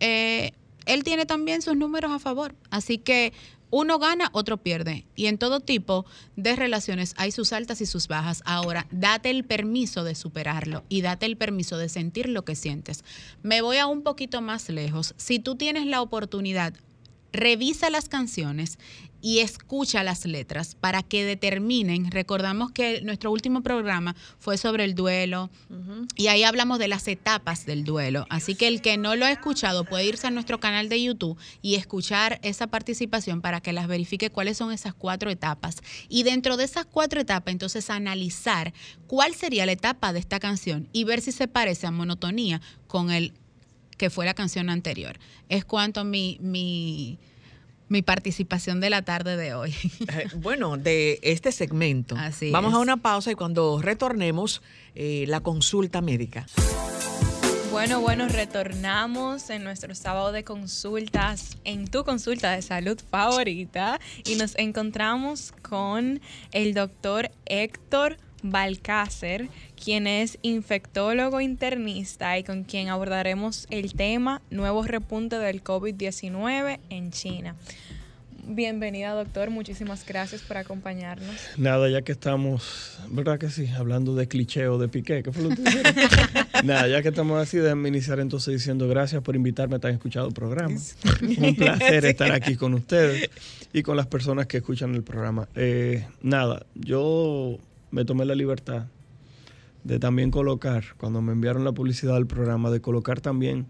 eh, 0.00 0.52
él 0.94 1.04
tiene 1.04 1.26
también 1.26 1.62
sus 1.62 1.76
números 1.76 2.10
a 2.12 2.18
favor. 2.18 2.54
Así 2.70 2.98
que 2.98 3.32
uno 3.70 3.98
gana, 4.00 4.30
otro 4.32 4.56
pierde. 4.56 5.06
Y 5.14 5.26
en 5.26 5.38
todo 5.38 5.60
tipo 5.60 6.04
de 6.36 6.56
relaciones 6.56 7.14
hay 7.16 7.30
sus 7.30 7.52
altas 7.52 7.80
y 7.80 7.86
sus 7.86 8.08
bajas. 8.08 8.42
Ahora, 8.44 8.86
date 8.90 9.30
el 9.30 9.44
permiso 9.44 10.02
de 10.02 10.16
superarlo 10.16 10.82
y 10.88 11.02
date 11.02 11.26
el 11.26 11.36
permiso 11.36 11.78
de 11.78 11.88
sentir 11.88 12.28
lo 12.28 12.44
que 12.44 12.56
sientes. 12.56 13.04
Me 13.42 13.62
voy 13.62 13.76
a 13.76 13.86
un 13.86 14.02
poquito 14.02 14.40
más 14.40 14.68
lejos. 14.68 15.14
Si 15.16 15.38
tú 15.38 15.54
tienes 15.54 15.86
la 15.86 16.02
oportunidad, 16.02 16.74
revisa 17.32 17.90
las 17.90 18.08
canciones 18.08 18.78
y 19.22 19.40
escucha 19.40 20.02
las 20.02 20.24
letras 20.24 20.74
para 20.74 21.02
que 21.02 21.24
determinen. 21.24 22.10
Recordamos 22.10 22.72
que 22.72 23.00
nuestro 23.02 23.30
último 23.30 23.62
programa 23.62 24.16
fue 24.38 24.56
sobre 24.56 24.84
el 24.84 24.94
duelo 24.94 25.50
y 26.16 26.28
ahí 26.28 26.44
hablamos 26.44 26.78
de 26.78 26.88
las 26.88 27.06
etapas 27.08 27.66
del 27.66 27.84
duelo. 27.84 28.26
Así 28.30 28.54
que 28.54 28.68
el 28.68 28.80
que 28.80 28.96
no 28.96 29.16
lo 29.16 29.26
ha 29.26 29.32
escuchado 29.32 29.84
puede 29.84 30.06
irse 30.06 30.26
a 30.26 30.30
nuestro 30.30 30.60
canal 30.60 30.88
de 30.88 31.02
YouTube 31.02 31.38
y 31.62 31.74
escuchar 31.74 32.40
esa 32.42 32.66
participación 32.68 33.40
para 33.40 33.60
que 33.60 33.72
las 33.72 33.88
verifique 33.88 34.30
cuáles 34.30 34.56
son 34.56 34.72
esas 34.72 34.94
cuatro 34.94 35.30
etapas. 35.30 35.76
Y 36.08 36.22
dentro 36.22 36.56
de 36.56 36.64
esas 36.64 36.86
cuatro 36.86 37.20
etapas, 37.20 37.52
entonces 37.52 37.90
analizar 37.90 38.72
cuál 39.06 39.34
sería 39.34 39.66
la 39.66 39.72
etapa 39.72 40.12
de 40.12 40.20
esta 40.20 40.40
canción 40.40 40.88
y 40.92 41.04
ver 41.04 41.20
si 41.20 41.32
se 41.32 41.48
parece 41.48 41.86
a 41.86 41.90
monotonía 41.90 42.60
con 42.86 43.10
el 43.10 43.34
que 44.00 44.08
fue 44.08 44.24
la 44.24 44.32
canción 44.32 44.70
anterior. 44.70 45.18
Es 45.50 45.66
cuanto 45.66 46.04
mi, 46.04 46.38
mi 46.40 47.18
mi 47.88 48.00
participación 48.02 48.80
de 48.80 48.88
la 48.88 49.02
tarde 49.02 49.36
de 49.36 49.52
hoy. 49.52 49.74
Eh, 50.10 50.28
bueno, 50.36 50.78
de 50.78 51.20
este 51.22 51.52
segmento. 51.52 52.16
Así 52.16 52.50
Vamos 52.50 52.72
a 52.72 52.78
una 52.78 52.96
pausa 52.96 53.30
y 53.30 53.34
cuando 53.34 53.82
retornemos, 53.82 54.62
eh, 54.94 55.24
la 55.28 55.40
consulta 55.40 56.00
médica. 56.00 56.46
Bueno, 57.70 58.00
bueno, 58.00 58.26
retornamos 58.28 59.50
en 59.50 59.62
nuestro 59.64 59.94
sábado 59.94 60.32
de 60.32 60.44
consultas, 60.44 61.58
en 61.64 61.86
tu 61.86 62.02
consulta 62.02 62.52
de 62.52 62.62
salud 62.62 62.98
favorita, 63.10 64.00
y 64.24 64.36
nos 64.36 64.56
encontramos 64.56 65.52
con 65.62 66.20
el 66.52 66.74
doctor 66.74 67.30
Héctor 67.44 68.16
Balcácer, 68.42 69.48
quien 69.82 70.06
es 70.06 70.38
infectólogo 70.42 71.40
internista 71.40 72.38
y 72.38 72.44
con 72.44 72.64
quien 72.64 72.88
abordaremos 72.88 73.66
el 73.70 73.94
tema 73.94 74.42
nuevos 74.50 74.88
repuntes 74.88 75.40
del 75.40 75.62
COVID-19 75.62 76.78
en 76.90 77.10
China. 77.10 77.56
Bienvenida, 78.52 79.12
doctor. 79.12 79.50
Muchísimas 79.50 80.04
gracias 80.04 80.42
por 80.42 80.56
acompañarnos. 80.56 81.36
Nada, 81.56 81.88
ya 81.88 82.02
que 82.02 82.10
estamos, 82.10 82.98
¿verdad 83.08 83.38
que 83.38 83.48
sí? 83.48 83.68
Hablando 83.68 84.16
de 84.16 84.26
cliché 84.26 84.66
o 84.66 84.76
de 84.76 84.88
piqué, 84.88 85.22
¿qué 85.22 85.30
fue 85.30 85.44
lo 85.44 85.50
que 85.50 85.62
Nada, 86.64 86.88
ya 86.88 87.00
que 87.00 87.10
estamos 87.10 87.40
así, 87.40 87.58
déjenme 87.58 87.90
iniciar 87.90 88.18
entonces 88.18 88.52
diciendo 88.52 88.88
gracias 88.88 89.22
por 89.22 89.36
invitarme 89.36 89.76
a 89.76 89.78
tan 89.78 89.92
escuchado 89.92 90.30
programa. 90.30 90.76
Un 91.38 91.54
placer 91.54 92.04
estar 92.06 92.32
aquí 92.32 92.56
con 92.56 92.74
ustedes 92.74 93.30
y 93.72 93.82
con 93.82 93.96
las 93.96 94.08
personas 94.08 94.46
que 94.46 94.56
escuchan 94.56 94.96
el 94.96 95.04
programa. 95.04 95.48
Eh, 95.54 96.04
nada, 96.22 96.66
yo 96.74 97.58
me 97.90 98.04
tomé 98.04 98.24
la 98.24 98.34
libertad 98.34 98.86
de 99.84 99.98
también 99.98 100.30
colocar, 100.30 100.84
cuando 100.98 101.22
me 101.22 101.32
enviaron 101.32 101.64
la 101.64 101.72
publicidad 101.72 102.14
del 102.14 102.26
programa, 102.26 102.70
de 102.70 102.80
colocar 102.80 103.20
también 103.20 103.66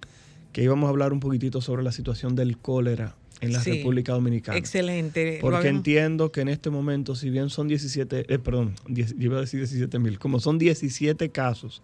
que 0.52 0.62
íbamos 0.62 0.88
a 0.88 0.90
hablar 0.90 1.12
un 1.12 1.20
poquitito 1.20 1.60
sobre 1.60 1.82
la 1.82 1.92
situación 1.92 2.34
del 2.34 2.58
cólera 2.58 3.14
en 3.40 3.52
la 3.52 3.62
República 3.62 4.12
Dominicana. 4.12 4.58
Excelente. 4.58 5.38
Porque 5.40 5.68
entiendo 5.68 6.30
que 6.32 6.40
en 6.42 6.48
este 6.48 6.70
momento, 6.70 7.14
si 7.14 7.30
bien 7.30 7.48
son 7.48 7.68
17, 7.68 8.32
eh, 8.32 8.38
perdón, 8.38 8.74
iba 9.18 9.38
a 9.38 9.40
decir 9.40 9.60
17 9.60 9.98
mil, 9.98 10.18
como 10.18 10.40
son 10.40 10.58
17 10.58 11.30
casos 11.30 11.82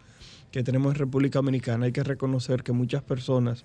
que 0.51 0.63
tenemos 0.63 0.95
en 0.95 0.99
República 0.99 1.39
Dominicana, 1.39 1.87
hay 1.87 1.93
que 1.93 2.03
reconocer 2.03 2.63
que 2.63 2.73
muchas 2.73 3.03
personas 3.03 3.65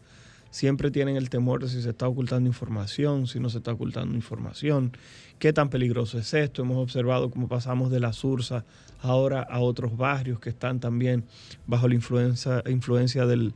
siempre 0.51 0.91
tienen 0.91 1.15
el 1.15 1.29
temor 1.29 1.63
de 1.63 1.69
si 1.69 1.81
se 1.81 1.89
está 1.89 2.07
ocultando 2.07 2.47
información, 2.47 3.25
si 3.25 3.39
no 3.39 3.49
se 3.49 3.57
está 3.57 3.71
ocultando 3.71 4.15
información, 4.15 4.91
qué 5.39 5.53
tan 5.53 5.69
peligroso 5.69 6.19
es 6.19 6.33
esto. 6.33 6.61
Hemos 6.61 6.77
observado 6.77 7.31
cómo 7.31 7.47
pasamos 7.47 7.89
de 7.89 7.99
la 7.99 8.13
Sursa 8.13 8.65
ahora 9.01 9.41
a 9.41 9.59
otros 9.59 9.97
barrios 9.97 10.39
que 10.39 10.49
están 10.49 10.79
también 10.79 11.23
bajo 11.65 11.87
la 11.87 11.95
influencia, 11.95 12.61
influencia 12.67 13.25
del, 13.25 13.53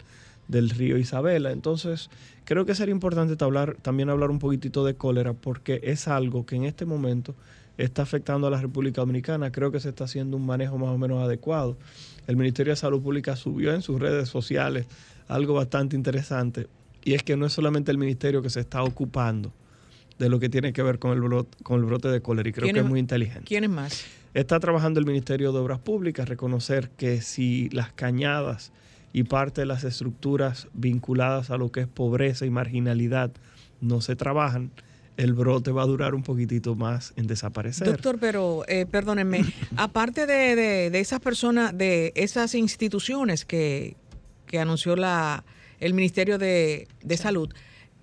río 0.48 0.98
Isabela. 0.98 1.52
Entonces, 1.52 2.10
creo 2.46 2.66
que 2.66 2.74
sería 2.74 2.94
importante 2.94 3.42
hablar, 3.44 3.76
también 3.82 4.10
hablar 4.10 4.32
un 4.32 4.40
poquitito 4.40 4.86
de 4.86 4.96
cólera 4.96 5.34
porque 5.34 5.82
es 5.84 6.08
algo 6.08 6.46
que 6.46 6.56
en 6.56 6.64
este 6.64 6.86
momento 6.86 7.36
está 7.78 8.04
afectando 8.04 8.48
a 8.48 8.50
la 8.50 8.62
República 8.62 9.02
Dominicana. 9.02 9.52
Creo 9.52 9.72
que 9.72 9.82
se 9.82 9.90
está 9.90 10.06
haciendo 10.06 10.38
un 10.38 10.46
manejo 10.46 10.78
más 10.78 10.90
o 10.90 10.98
menos 10.98 11.22
adecuado. 11.22 11.78
El 12.26 12.38
Ministerio 12.38 12.72
de 12.72 12.78
Salud 12.78 13.02
Pública 13.02 13.36
subió 13.36 13.74
en 13.74 13.82
sus 13.82 14.00
redes 14.00 14.30
sociales 14.30 14.88
algo 15.28 15.56
bastante 15.56 15.96
interesante 15.96 16.68
y 17.06 17.14
es 17.14 17.24
que 17.24 17.38
no 17.38 17.46
es 17.46 17.54
solamente 17.54 17.92
el 17.92 17.98
ministerio 17.98 18.42
que 18.42 18.50
se 18.50 18.60
está 18.60 18.84
ocupando 18.84 19.54
de 20.18 20.28
lo 20.28 20.40
que 20.40 20.50
tiene 20.50 20.74
que 20.74 20.82
ver 20.82 21.00
con 21.00 21.12
el 21.12 21.22
brote, 21.22 21.56
con 21.64 21.80
el 21.80 21.86
brote 21.86 22.10
de 22.10 22.22
cólera 22.22 22.50
y 22.50 22.52
creo 22.52 22.74
que 22.74 22.80
es 22.80 22.86
muy 22.86 23.00
inteligente. 23.00 23.46
¿Quién 23.46 23.64
es 23.64 23.70
más? 23.70 24.06
Está 24.34 24.60
trabajando 24.60 25.00
el 25.00 25.06
Ministerio 25.06 25.54
de 25.54 25.60
Obras 25.60 25.80
Públicas, 25.80 26.28
reconocer 26.28 26.90
que 26.90 27.22
si 27.22 27.70
las 27.70 27.94
cañadas 27.94 28.74
y 29.14 29.24
parte 29.24 29.62
de 29.62 29.68
las 29.68 29.84
estructuras 29.84 30.68
vinculadas 30.74 31.52
a 31.52 31.58
lo 31.58 31.72
que 31.72 31.82
es 31.82 31.88
pobreza 31.88 32.46
y 32.46 32.50
marginalidad 32.50 33.32
no 33.82 34.02
se 34.02 34.16
trabajan, 34.16 34.72
el 35.16 35.34
brote 35.34 35.72
va 35.72 35.84
a 35.84 35.86
durar 35.86 36.16
un 36.16 36.24
poquitito 36.24 36.76
más 36.76 37.14
en 37.16 37.28
desaparecer. 37.28 37.88
Doctor, 37.88 38.18
pero 38.20 38.64
eh, 38.68 38.86
perdónenme, 38.86 39.46
aparte 39.78 40.26
de, 40.26 40.56
de, 40.90 41.00
esas 41.00 41.20
personas, 41.20 41.78
de 41.78 42.12
esas 42.16 42.56
instituciones 42.56 43.46
que, 43.46 43.96
que 44.48 44.60
anunció 44.60 44.96
la, 44.96 45.46
el 45.86 45.94
Ministerio 45.94 46.40
de, 46.40 46.88
Salud, 47.16 47.54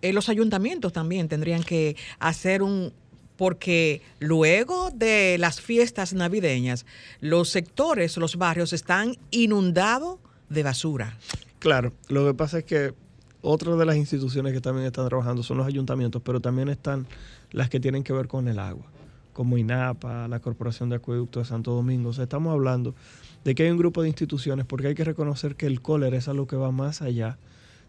eh, 0.03 0.13
los 0.13 0.29
ayuntamientos 0.29 0.93
también 0.93 1.29
tendrían 1.29 1.65
que 1.65 1.97
hacer 2.21 2.63
un, 2.63 2.93
porque 3.37 4.03
luego 4.21 4.91
de 4.93 5.37
las 5.39 5.61
fiestas 5.61 6.13
navideñas, 6.15 6.87
los 7.21 7.49
sectores, 7.49 8.17
los 8.19 8.37
barrios 8.37 8.73
están 8.73 9.17
inundados 9.33 10.21
de 10.49 10.63
basura. 10.63 11.19
Claro, 11.59 11.93
lo 12.09 12.25
que 12.25 12.35
pasa 12.35 12.59
es 12.59 12.65
que 12.65 12.95
otra 13.41 13.75
de 13.75 13.85
las 13.85 13.97
instituciones 13.97 14.53
que 14.53 14.61
también 14.61 14.87
están 14.87 15.09
trabajando 15.09 15.43
son 15.43 15.57
los 15.57 15.67
ayuntamientos, 15.67 16.23
pero 16.25 16.39
también 16.39 16.69
están 16.69 17.09
las 17.51 17.69
que 17.69 17.81
tienen 17.81 18.05
que 18.05 18.13
ver 18.13 18.29
con 18.29 18.47
el 18.47 18.61
agua, 18.61 18.87
como 19.33 19.59
INAPA, 19.59 20.29
la 20.29 20.39
Corporación 20.39 20.89
de 20.89 20.97
Acueductos 20.97 21.43
de 21.43 21.49
Santo 21.49 21.73
Domingo. 21.73 22.11
O 22.11 22.13
sea, 22.13 22.23
estamos 22.23 22.53
hablando 22.53 22.95
de 23.43 23.57
que 23.57 23.65
hay 23.65 23.71
un 23.71 23.79
grupo 23.79 24.03
de 24.03 24.09
instituciones 24.09 24.67
porque 24.67 24.87
hay 24.87 24.95
que 24.95 25.03
reconocer 25.03 25.57
que 25.57 25.67
el 25.67 25.83
cólera 25.83 26.17
es 26.17 26.29
algo 26.29 26.47
que 26.47 26.55
va 26.55 26.71
más 26.71 27.03
allá 27.03 27.39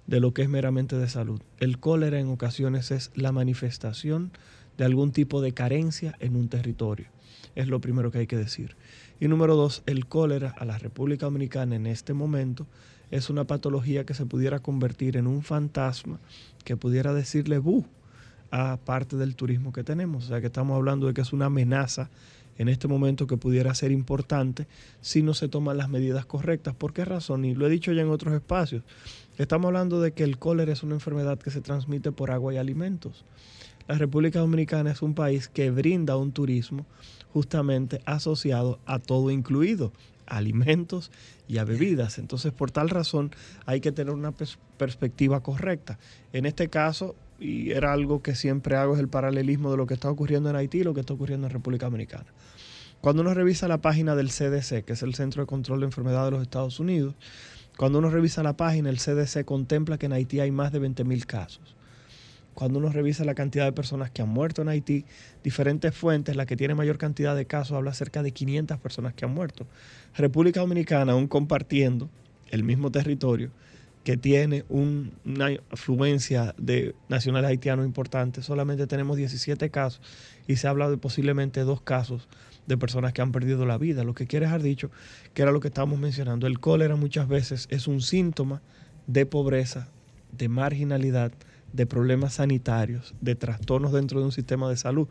de 0.07 0.19
lo 0.19 0.33
que 0.33 0.43
es 0.43 0.50
meramente 0.50 0.98
de 0.98 1.07
salud. 1.07 1.41
El 1.60 1.79
cólera 1.79 2.19
en 2.19 2.29
ocasiones 2.29 2.91
es 2.91 3.12
la 3.15 3.31
manifestación 3.31 4.31
de 4.77 4.86
algún 4.86 5.12
tipo 5.12 5.41
de 5.41 5.53
carencia 5.53 6.15
en 6.19 6.36
un 6.36 6.50
territorio. 6.50 7.07
Es 7.55 7.67
lo 7.67 7.79
primero 7.79 8.12
que 8.12 8.19
hay 8.19 8.27
que 8.27 8.38
decir. 8.38 8.75
Y 9.19 9.27
número 9.27 9.55
dos, 9.55 9.83
el 9.86 10.07
cólera 10.07 10.53
a 10.57 10.65
la 10.65 10.77
República 10.77 11.27
Dominicana 11.27 11.75
en 11.75 11.86
este 11.86 12.13
momento 12.13 12.67
es 13.12 13.29
una 13.29 13.45
patología 13.45 14.05
que 14.05 14.13
se 14.13 14.25
pudiera 14.25 14.60
convertir 14.60 15.17
en 15.17 15.27
un 15.27 15.43
fantasma 15.43 16.19
que 16.65 16.75
pudiera 16.77 17.13
decirle 17.13 17.60
bu 17.60 17.86
a 18.50 18.77
parte 18.77 19.17
del 19.17 19.36
turismo 19.36 19.72
que 19.72 19.83
tenemos. 19.83 20.25
O 20.25 20.27
sea 20.27 20.41
que 20.41 20.48
estamos 20.48 20.75
hablando 20.75 21.07
de 21.07 21.13
que 21.13 21.22
es 21.22 21.33
una 21.33 21.45
amenaza 21.45 22.10
en 22.57 22.69
este 22.69 22.88
momento 22.88 23.27
que 23.27 23.38
pudiera 23.38 23.74
ser 23.75 23.91
importante 23.91 24.67
si 25.01 25.22
no 25.22 25.33
se 25.33 25.48
toman 25.48 25.77
las 25.77 25.89
medidas 25.89 26.25
correctas. 26.25 26.75
¿Por 26.75 26.93
qué 26.93 27.05
razón? 27.05 27.45
Y 27.45 27.55
lo 27.55 27.67
he 27.67 27.69
dicho 27.69 27.91
ya 27.91 28.01
en 28.01 28.10
otros 28.10 28.33
espacios. 28.33 28.83
Estamos 29.38 29.67
hablando 29.67 30.01
de 30.01 30.13
que 30.13 30.24
el 30.24 30.38
cólera 30.38 30.72
es 30.72 30.83
una 30.83 30.95
enfermedad 30.95 31.39
que 31.39 31.51
se 31.51 31.62
transmite 31.62 32.12
por 32.12 32.31
agua 32.31 32.53
y 32.53 32.57
alimentos. 32.57 33.25
La 33.88 33.98
República 33.98 34.39
Dominicana 34.39 34.91
es 34.91 35.01
un 35.01 35.13
país 35.13 35.50
que 35.50 35.72
brinda 35.72 36.15
un 36.15 36.31
turismo 36.31 36.86
justamente 37.33 38.01
asociado 38.05 38.79
a 38.86 39.00
todo 39.00 39.31
incluido, 39.31 39.91
alimentos 40.25 41.12
y 41.48 41.57
a 41.57 41.65
bebidas. 41.65 42.17
Entonces, 42.19 42.53
por 42.53 42.72
tal 42.72 42.89
razón, 42.89 43.31
hay 43.65 43.81
que 43.81 43.91
tener 43.91 44.13
una 44.13 44.33
perspectiva 44.77 45.41
correcta. 45.41 46.00
En 46.31 46.45
este 46.45 46.69
caso, 46.69 47.15
y 47.39 47.72
era 47.72 47.91
algo 47.91 48.22
que 48.22 48.36
siempre 48.36 48.75
hago, 48.75 48.93
es 48.93 49.00
el 49.00 49.10
paralelismo 49.10 49.72
de 49.72 49.77
lo 49.77 49.86
que 49.86 49.95
está 49.95 50.10
ocurriendo 50.10 50.50
en 50.50 50.55
Haití 50.55 50.79
y 50.79 50.83
lo 50.83 50.93
que 50.93 51.01
está 51.01 51.13
ocurriendo 51.13 51.48
en 51.48 51.53
República 51.53 51.88
Dominicana. 51.88 52.27
Cuando 53.03 53.22
uno 53.22 53.33
revisa 53.33 53.67
la 53.67 53.81
página 53.81 54.15
del 54.15 54.29
CDC, 54.29 54.86
que 54.86 54.93
es 54.93 55.03
el 55.03 55.13
Centro 55.13 55.43
de 55.43 55.45
Control 55.45 55.81
de 55.81 55.88
Enfermedades 55.88 56.27
de 56.27 56.31
los 56.31 56.41
Estados 56.41 56.79
Unidos, 56.79 57.15
cuando 57.75 58.00
uno 58.00 58.10
revisa 58.10 58.43
la 58.43 58.55
página, 58.55 58.89
el 58.89 58.95
CDC 58.95 59.43
contempla 59.43 59.98
que 59.98 60.05
en 60.05 60.13
Haití 60.13 60.39
hay 60.39 60.51
más 60.51 60.72
de 60.72 60.79
20.000 60.79 61.25
casos. 61.25 61.75
Cuando 62.53 62.79
uno 62.79 62.88
revisa 62.88 63.25
la 63.25 63.36
cantidad 63.36 63.65
de 63.65 63.74
personas 63.74 64.10
que 64.10 64.22
han 64.22 64.29
muerto 64.29 64.62
en 64.62 64.69
Haití, 64.69 65.03
diferentes 65.43 65.93
fuentes, 65.93 66.38
la 66.38 66.45
que 66.45 66.55
tiene 66.55 66.75
mayor 66.75 66.98
cantidad 66.98 67.36
de 67.36 67.45
casos, 67.45 67.75
habla 67.75 67.93
cerca 67.93 68.24
de 68.24 68.31
500 68.31 68.79
personas 68.79 69.13
que 69.13 69.25
han 69.25 69.33
muerto. 69.33 69.67
República 70.15 70.62
Dominicana, 70.62 71.12
aún 71.12 71.27
compartiendo 71.27 72.10
el 72.51 72.63
mismo 72.63 72.89
territorio, 72.89 73.51
que 74.05 74.15
tiene 74.15 74.63
una 74.69 75.50
afluencia 75.69 76.55
de 76.57 76.95
nacionales 77.10 77.50
haitianos 77.50 77.86
importante, 77.86 78.41
solamente 78.41 78.88
tenemos 78.88 79.17
17 79.17 79.69
casos 79.72 80.01
y 80.48 80.55
se 80.55 80.69
habla 80.69 80.89
de 80.89 80.95
posiblemente 80.95 81.60
dos 81.65 81.81
casos 81.81 82.29
de 82.67 82.77
personas 82.77 83.13
que 83.13 83.22
han 83.22 83.32
perdido 83.32 83.65
la 83.65 83.77
vida. 83.77 84.03
Lo 84.03 84.13
que 84.13 84.27
quiere 84.27 84.46
dejar 84.46 84.62
dicho, 84.62 84.91
que 85.34 85.41
era 85.41 85.51
lo 85.51 85.60
que 85.60 85.67
estábamos 85.67 86.00
mencionando, 86.00 86.48
el 86.48 86.60
cólera 86.60 86.96
muchas 86.96 87.27
veces 87.27 87.67
es 87.70 87.88
un 87.88 88.01
síntoma 88.01 88.62
de 89.08 89.25
pobreza, 89.25 89.89
de 90.32 90.50
marginalidad, 90.50 91.32
de 91.74 91.86
problemas 91.86 92.36
sanitarios, 92.36 93.15
de 93.22 93.36
trastornos 93.36 93.91
dentro 93.91 94.20
de 94.20 94.25
un 94.25 94.32
sistema 94.32 94.70
de 94.70 94.77
salud. 94.77 95.08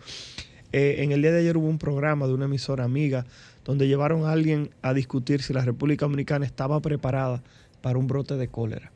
Eh, 0.72 0.96
en 1.02 1.12
el 1.12 1.20
día 1.20 1.32
de 1.32 1.40
ayer 1.40 1.56
hubo 1.56 1.68
un 1.68 1.78
programa 1.78 2.26
de 2.26 2.32
una 2.32 2.46
emisora 2.46 2.84
amiga 2.84 3.26
donde 3.64 3.88
llevaron 3.88 4.24
a 4.24 4.32
alguien 4.32 4.70
a 4.80 4.94
discutir 4.94 5.42
si 5.42 5.52
la 5.52 5.64
República 5.64 6.06
Dominicana 6.06 6.46
estaba 6.46 6.80
preparada 6.80 7.42
para 7.82 7.98
un 7.98 8.06
brote 8.06 8.36
de 8.36 8.48
cólera. 8.48 8.90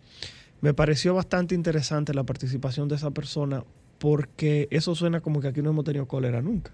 Me 0.62 0.72
pareció 0.72 1.14
bastante 1.14 1.54
interesante 1.54 2.14
la 2.14 2.24
participación 2.24 2.88
de 2.88 2.94
esa 2.94 3.10
persona 3.10 3.62
porque 3.98 4.68
eso 4.70 4.94
suena 4.94 5.20
como 5.20 5.40
que 5.40 5.48
aquí 5.48 5.62
no 5.62 5.70
hemos 5.70 5.84
tenido 5.84 6.06
cólera 6.06 6.42
nunca. 6.42 6.72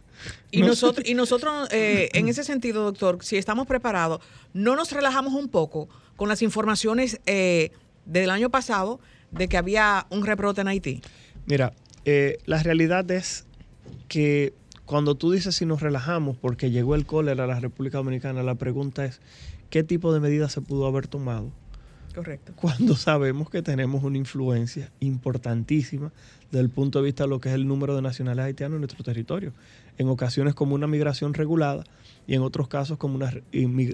Y 0.50 0.62
nosotros, 0.62 1.08
y 1.08 1.14
nosotros 1.14 1.68
eh, 1.72 2.08
en 2.12 2.28
ese 2.28 2.44
sentido, 2.44 2.84
doctor, 2.84 3.18
si 3.22 3.36
estamos 3.36 3.66
preparados, 3.66 4.20
no 4.52 4.76
nos 4.76 4.92
relajamos 4.92 5.34
un 5.34 5.48
poco 5.48 5.88
con 6.16 6.28
las 6.28 6.42
informaciones 6.42 7.20
eh, 7.26 7.70
del 8.06 8.30
año 8.30 8.50
pasado 8.50 9.00
de 9.30 9.48
que 9.48 9.56
había 9.56 10.06
un 10.10 10.26
rebrote 10.26 10.60
en 10.60 10.68
Haití? 10.68 11.02
Mira, 11.46 11.72
eh, 12.04 12.38
la 12.44 12.62
realidad 12.62 13.10
es 13.10 13.46
que 14.08 14.54
cuando 14.84 15.14
tú 15.14 15.32
dices 15.32 15.54
si 15.54 15.66
nos 15.66 15.80
relajamos 15.80 16.36
porque 16.36 16.70
llegó 16.70 16.94
el 16.94 17.06
cólera 17.06 17.44
a 17.44 17.46
la 17.46 17.60
República 17.60 17.98
Dominicana, 17.98 18.42
la 18.42 18.56
pregunta 18.56 19.04
es, 19.04 19.20
¿qué 19.70 19.82
tipo 19.82 20.12
de 20.12 20.20
medidas 20.20 20.52
se 20.52 20.60
pudo 20.60 20.86
haber 20.86 21.06
tomado? 21.06 21.50
Correcto. 22.14 22.52
Cuando 22.56 22.94
sabemos 22.96 23.48
que 23.48 23.62
tenemos 23.62 24.04
una 24.04 24.18
influencia 24.18 24.90
importantísima 25.00 26.12
desde 26.50 26.60
el 26.62 26.70
punto 26.70 26.98
de 26.98 27.06
vista 27.06 27.24
de 27.24 27.30
lo 27.30 27.40
que 27.40 27.48
es 27.48 27.54
el 27.54 27.66
número 27.66 27.96
de 27.96 28.02
nacionales 28.02 28.44
haitianos 28.44 28.76
en 28.76 28.80
nuestro 28.82 29.02
territorio. 29.02 29.52
En 29.98 30.08
ocasiones 30.08 30.54
como 30.54 30.74
una 30.74 30.86
migración 30.86 31.34
regulada 31.34 31.84
y 32.26 32.34
en 32.34 32.42
otros 32.42 32.68
casos 32.68 32.98
como 32.98 33.16
una 33.16 33.32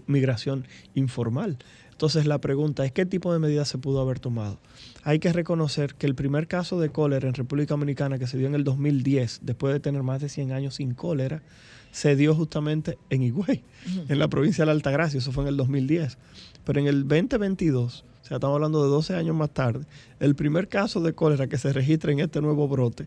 migración 0.07 0.67
informal. 0.95 1.59
Entonces 1.93 2.27
la 2.27 2.41
pregunta 2.41 2.85
es, 2.85 2.93
¿qué 2.93 3.07
tipo 3.07 3.33
de 3.33 3.41
medidas 3.41 3.69
se 3.69 3.79
pudo 3.79 4.01
haber 4.01 4.21
tomado? 4.21 4.61
Hay 5.03 5.19
que 5.19 5.33
reconocer 5.33 5.95
que 5.95 6.07
el 6.07 6.15
primer 6.15 6.47
caso 6.47 6.79
de 6.79 6.91
cólera 6.91 7.27
en 7.27 7.35
República 7.35 7.75
Dominicana 7.75 8.19
que 8.19 8.29
se 8.29 8.39
dio 8.39 8.47
en 8.47 8.55
el 8.55 8.63
2010, 8.63 9.41
después 9.43 9.73
de 9.73 9.81
tener 9.81 10.05
más 10.05 10.21
de 10.21 10.29
100 10.29 10.53
años 10.53 10.77
sin 10.77 10.95
cólera, 10.95 11.43
se 11.91 12.15
dio 12.15 12.35
justamente 12.35 12.99
en 13.11 13.23
Higüey, 13.23 13.65
en 14.09 14.19
la 14.19 14.29
provincia 14.29 14.63
de 14.63 14.67
la 14.67 14.73
Altagracia, 14.73 15.19
eso 15.19 15.33
fue 15.33 15.43
en 15.45 15.49
el 15.49 15.57
2010. 15.57 16.19
Pero 16.65 16.81
en 16.81 16.87
el 16.87 17.09
2022, 17.09 18.05
o 18.05 18.08
sea, 18.29 18.37
estamos 18.37 18.55
hablando 18.55 18.83
de 18.83 18.91
12 18.91 19.15
años 19.15 19.35
más 19.35 19.51
tarde, 19.51 19.85
el 20.21 20.35
primer 20.35 20.69
caso 20.69 21.01
de 21.01 21.15
cólera 21.15 21.47
que 21.47 21.59
se 21.59 21.73
registra 21.73 22.13
en 22.13 22.21
este 22.21 22.41
nuevo 22.41 22.69
brote 22.69 23.07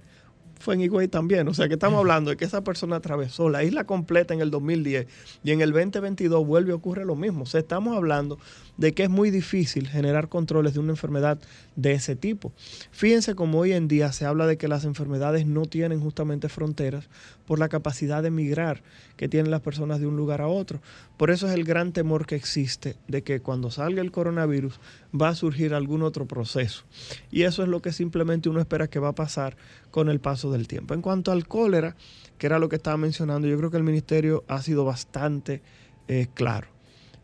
fue 0.62 0.75
en 0.75 0.81
Higüey 0.81 1.07
también. 1.10 1.47
O 1.47 1.53
sea 1.53 1.67
que 1.67 1.73
estamos 1.73 1.99
hablando 1.99 2.29
de 2.29 2.38
que 2.38 2.45
esa 2.45 2.63
persona 2.63 2.97
atravesó 2.97 3.49
la 3.49 3.63
isla 3.63 3.84
completa 3.84 4.34
en 4.34 4.39
el 4.39 4.51
2010 4.51 5.07
y 5.43 5.51
en 5.51 5.62
el 5.62 5.71
2022 5.71 6.45
vuelve 6.45 6.71
a 6.71 6.75
ocurrir 6.75 7.05
lo 7.05 7.15
mismo. 7.15 7.43
O 7.43 7.45
sea, 7.45 7.60
estamos 7.60 7.97
hablando 7.97 8.38
de 8.77 8.93
que 8.93 9.03
es 9.03 9.10
muy 9.10 9.31
difícil 9.31 9.88
generar 9.88 10.29
controles 10.29 10.73
de 10.73 10.79
una 10.79 10.91
enfermedad 10.91 11.39
de 11.75 11.93
ese 11.93 12.15
tipo. 12.15 12.51
Fíjense 12.91 13.36
cómo 13.36 13.60
hoy 13.60 13.73
en 13.73 13.88
día 13.88 14.12
se 14.12 14.25
habla 14.25 14.47
de 14.47 14.57
que 14.57 14.67
las 14.67 14.86
enfermedades 14.86 15.45
no 15.45 15.65
tienen 15.65 15.99
justamente 15.99 16.49
fronteras 16.49 17.10
por 17.45 17.60
la 17.60 17.69
capacidad 17.69 18.23
de 18.23 18.31
migrar 18.31 18.81
que 19.17 19.27
tienen 19.27 19.51
las 19.51 19.62
personas 19.62 19.99
de 19.99 20.07
un 20.07 20.17
lugar 20.17 20.41
a 20.41 20.47
otro. 20.47 20.81
Por 21.17 21.31
eso 21.31 21.47
es 21.47 21.53
el 21.53 21.63
gran 21.63 21.91
temor 21.91 22.25
que 22.25 22.36
existe 22.36 22.95
de 23.07 23.23
que 23.23 23.41
cuando 23.41 23.69
salga 23.71 24.01
el 24.01 24.12
coronavirus 24.12 24.79
va 25.19 25.29
a 25.29 25.36
surgir 25.36 25.73
algún 25.73 26.01
otro 26.01 26.25
proceso. 26.25 26.84
Y 27.29 27.43
eso 27.43 27.63
es 27.63 27.69
lo 27.69 27.81
que 27.81 27.91
simplemente 27.91 28.49
uno 28.49 28.60
espera 28.60 28.88
que 28.88 28.99
va 28.99 29.10
a 29.10 29.15
pasar 29.15 29.57
con 29.91 30.10
el 30.10 30.19
paso 30.19 30.51
del 30.51 30.67
tiempo. 30.67 30.93
En 30.93 31.01
cuanto 31.01 31.31
al 31.31 31.47
cólera, 31.47 31.95
que 32.38 32.47
era 32.47 32.57
lo 32.57 32.69
que 32.69 32.77
estaba 32.77 32.97
mencionando, 32.97 33.47
yo 33.47 33.57
creo 33.57 33.69
que 33.69 33.77
el 33.77 33.84
ministerio 33.84 34.43
ha 34.47 34.62
sido 34.62 34.86
bastante 34.86 35.62
eh, 36.07 36.27
claro. 36.34 36.70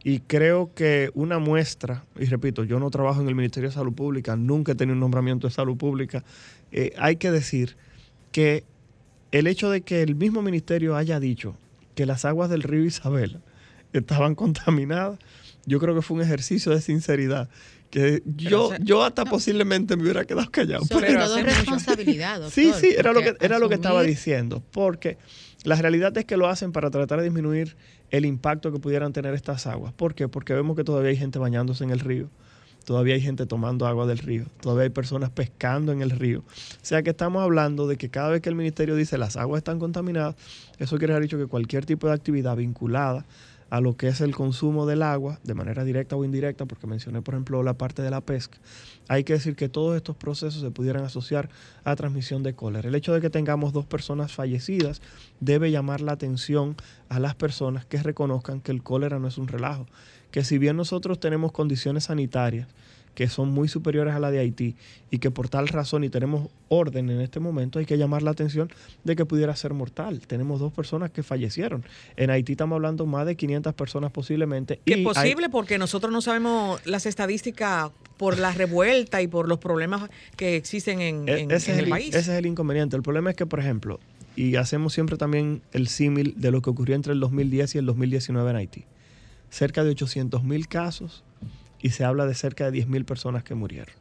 Y 0.08 0.22
creo 0.22 0.72
que 0.74 1.12
una 1.16 1.38
muestra, 1.38 2.06
y 2.18 2.24
repito, 2.28 2.64
yo 2.64 2.80
no 2.80 2.90
trabajo 2.90 3.20
en 3.20 3.28
el 3.28 3.36
Ministerio 3.36 3.68
de 3.68 3.76
Salud 3.76 3.92
Pública, 3.92 4.38
nunca 4.38 4.72
he 4.72 4.76
tenido 4.76 4.94
un 4.94 5.02
nombramiento 5.02 5.48
de 5.48 5.54
salud 5.54 5.76
pública, 5.76 6.24
eh, 6.72 6.94
hay 6.98 7.18
que 7.18 7.30
decir 7.30 7.76
que 8.32 8.64
el 9.34 9.48
hecho 9.48 9.70
de 9.70 9.82
que 9.82 10.04
el 10.04 10.16
mismo 10.16 10.42
ministerio 10.42 10.96
haya 10.96 11.20
dicho 11.20 11.58
que 11.94 12.06
las 12.06 12.24
aguas 12.24 12.50
del 12.50 12.64
río 12.64 12.86
Isabel 12.86 13.42
estaban 13.92 14.34
contaminadas, 14.36 15.20
yo 15.66 15.78
creo 15.78 15.94
que 15.94 16.02
fue 16.02 16.16
un 16.16 16.24
ejercicio 16.24 16.72
de 16.72 16.80
sinceridad 16.80 17.50
que 17.90 18.24
yo, 18.26 18.72
yo 18.80 19.04
hasta 19.04 19.26
posiblemente 19.26 19.98
me 19.98 20.04
hubiera 20.04 20.24
quedado 20.24 20.50
callado. 20.50 20.86
Sobre 20.86 21.16
todo 21.16 21.36
responsabilidad, 21.44 22.40
doctor, 22.40 22.52
Sí, 22.52 22.72
sí, 22.80 22.96
era 22.98 23.12
lo 23.12 23.20
que, 23.20 23.36
era 23.42 23.60
lo 23.60 23.68
que 23.68 23.76
estaba 23.76 24.04
diciendo, 24.04 24.64
porque 24.72 25.18
la 25.66 25.76
realidad 25.76 26.18
es 26.18 26.24
que 26.24 26.38
lo 26.38 26.48
hacen 26.48 26.72
para 26.72 26.92
tratar 26.92 27.20
de 27.20 27.26
disminuir 27.26 27.76
el 28.12 28.26
impacto 28.26 28.72
que 28.72 28.80
pudieran 28.80 29.14
tener 29.14 29.34
estas 29.34 29.68
aguas. 29.68 29.94
¿Por 29.94 30.16
qué? 30.16 30.28
Porque 30.28 30.54
vemos 30.54 30.76
que 30.76 30.84
todavía 30.84 31.10
hay 31.10 31.18
gente 31.18 31.40
bañándose 31.40 31.84
en 31.84 31.90
el 31.90 32.00
río, 32.00 32.30
todavía 32.86 33.16
hay 33.16 33.22
gente 33.22 33.46
tomando 33.46 33.86
agua 33.86 34.06
del 34.06 34.18
río, 34.18 34.46
todavía 34.62 34.84
hay 34.84 34.90
personas 34.90 35.30
pescando 35.30 35.92
en 35.92 36.02
el 36.02 36.12
río. 36.12 36.40
O 36.40 36.86
sea 36.86 37.04
que 37.04 37.10
estamos 37.10 37.44
hablando 37.44 37.88
de 37.88 37.98
que 37.98 38.10
cada 38.10 38.30
vez 38.30 38.42
que 38.42 38.50
el 38.50 38.56
ministerio 38.56 38.96
dice 38.96 39.18
las 39.18 39.36
aguas 39.36 39.60
están 39.60 39.80
contaminadas, 39.80 40.36
eso 40.80 40.98
quiere 40.98 41.14
decir 41.20 41.38
que 41.38 41.48
cualquier 41.48 41.86
tipo 41.86 42.08
de 42.08 42.14
actividad 42.14 42.56
vinculada 42.56 43.26
a 43.70 43.82
lo 43.82 43.98
que 43.98 44.08
es 44.08 44.22
el 44.22 44.34
consumo 44.34 44.86
del 44.86 45.04
agua, 45.04 45.40
de 45.44 45.54
manera 45.54 45.84
directa 45.84 46.16
o 46.16 46.24
indirecta, 46.24 46.66
porque 46.66 46.88
mencioné, 46.88 47.22
por 47.22 47.34
ejemplo, 47.34 47.64
la 47.64 47.74
parte 47.74 48.02
de 48.02 48.10
la 48.10 48.22
pesca, 48.22 48.58
hay 49.08 49.24
que 49.24 49.34
decir 49.34 49.56
que 49.56 49.70
todos 49.70 49.96
estos 49.96 50.16
procesos 50.16 50.62
se 50.62 50.72
pudieran 50.72 51.04
asociar 51.04 51.50
a 51.84 51.96
transmisión 51.96 52.44
de 52.44 52.54
cólera. 52.54 52.88
El 52.88 52.96
hecho 52.96 53.14
de 53.14 53.22
que 53.22 53.30
tengamos 53.30 53.74
dos 53.74 53.86
personas 53.86 54.34
fallecidas 54.34 55.02
debe 55.40 55.72
llamar 55.72 56.02
la 56.02 56.14
atención 56.14 56.76
a 57.10 57.20
las 57.20 57.36
personas 57.36 57.86
que 57.86 58.02
reconozcan 58.02 58.62
que 58.62 58.72
el 58.72 58.84
cólera 58.84 59.20
no 59.20 59.28
es 59.28 59.38
un 59.38 59.48
relajo, 59.48 59.86
que 60.32 60.44
si 60.44 60.58
bien 60.58 60.78
nosotros 60.78 61.20
tenemos 61.20 61.52
condiciones 61.52 62.06
sanitarias, 62.06 62.68
que 63.18 63.28
son 63.28 63.50
muy 63.50 63.68
superiores 63.68 64.14
a 64.14 64.20
la 64.20 64.30
de 64.30 64.38
Haití 64.38 64.76
y 65.10 65.18
que 65.18 65.32
por 65.32 65.50
tal 65.50 65.68
razón 65.70 66.04
y 66.04 66.10
tenemos 66.10 66.52
orden 66.70 67.10
en 67.10 67.20
este 67.20 67.40
momento, 67.40 67.80
hay 67.80 67.86
que 67.88 67.98
llamar 67.98 68.22
la 68.22 68.30
atención 68.30 68.70
de 69.06 69.16
que 69.16 69.26
pudiera 69.26 69.56
ser 69.56 69.74
mortal. 69.74 70.20
Tenemos 70.28 70.60
dos 70.60 70.72
personas 70.72 71.10
que 71.10 71.24
fallecieron. 71.24 71.84
En 72.16 72.30
Haití 72.30 72.52
estamos 72.52 72.76
hablando 72.76 73.08
más 73.08 73.26
de 73.26 73.36
500 73.36 73.74
personas 73.74 74.12
posiblemente. 74.12 74.82
¿Qué 74.86 74.94
es 74.94 75.04
posible 75.04 75.50
porque 75.50 75.80
nosotros 75.80 76.14
no 76.14 76.22
sabemos 76.22 76.80
las 76.86 77.08
estadísticas 77.08 77.90
por 78.18 78.38
la 78.38 78.52
revuelta 78.52 79.20
y 79.24 79.28
por 79.28 79.48
los 79.48 79.58
problemas 79.58 80.12
que 80.36 80.56
existen 80.56 81.02
en, 81.02 81.28
e-, 81.28 81.48
el, 81.50 81.90
país. 81.90 82.10
Ese 82.10 82.34
es 82.34 82.38
el 82.38 82.46
inconveniente. 82.46 82.96
El 82.96 83.02
problema 83.02 83.32
es 83.32 83.36
que, 83.36 83.48
por 83.48 83.60
ejemplo, 83.60 84.00
y 84.36 84.58
hacemos 84.58 84.94
siempre 84.94 85.18
también 85.18 85.64
el 85.72 85.88
símil 85.88 86.36
de 86.38 86.52
lo 86.52 86.62
que 86.62 86.70
ocurrió 86.70 86.94
entre 86.94 87.14
el 87.14 87.20
2010 87.20 87.74
y 87.74 87.78
el 87.80 87.88
2019 87.88 88.48
en 88.52 88.56
Haití. 88.58 88.86
Cerca 89.50 89.84
de 89.84 89.90
800 89.90 90.44
mil 90.44 90.68
casos 90.68 91.24
y 91.82 91.92
se 91.92 92.04
habla 92.04 92.26
de 92.26 92.34
cerca 92.34 92.70
de 92.70 92.86
10.000 92.86 93.06
personas 93.06 93.44
que 93.44 93.56
murieron. 93.56 93.96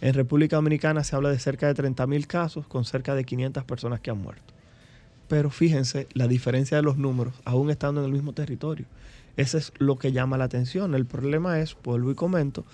En 0.00 0.14
República 0.14 0.56
Dominicana 0.56 1.04
se 1.04 1.14
habla 1.14 1.28
de 1.30 1.38
cerca 1.38 1.72
de 1.72 1.82
30.000 1.82 2.26
casos 2.26 2.66
con 2.66 2.84
cerca 2.84 3.14
de 3.14 3.24
500 3.24 3.64
personas 3.64 4.00
que 4.00 4.10
han 4.10 4.18
muerto. 4.18 4.54
Pero 5.28 5.50
fíjense 5.50 6.08
la 6.14 6.26
diferencia 6.26 6.76
de 6.76 6.82
los 6.82 6.96
números, 6.96 7.34
aún 7.44 7.70
estando 7.70 8.00
en 8.00 8.06
el 8.06 8.12
mismo 8.12 8.32
territorio. 8.32 8.86
Eso 9.36 9.58
es 9.58 9.72
lo 9.78 9.96
que 9.96 10.12
llama 10.12 10.38
la 10.38 10.44
atención. 10.44 10.94
El 10.94 11.06
problema 11.06 11.60
es, 11.60 11.76
vuelvo 11.84 12.10
y 12.10 12.14
comento, 12.14 12.64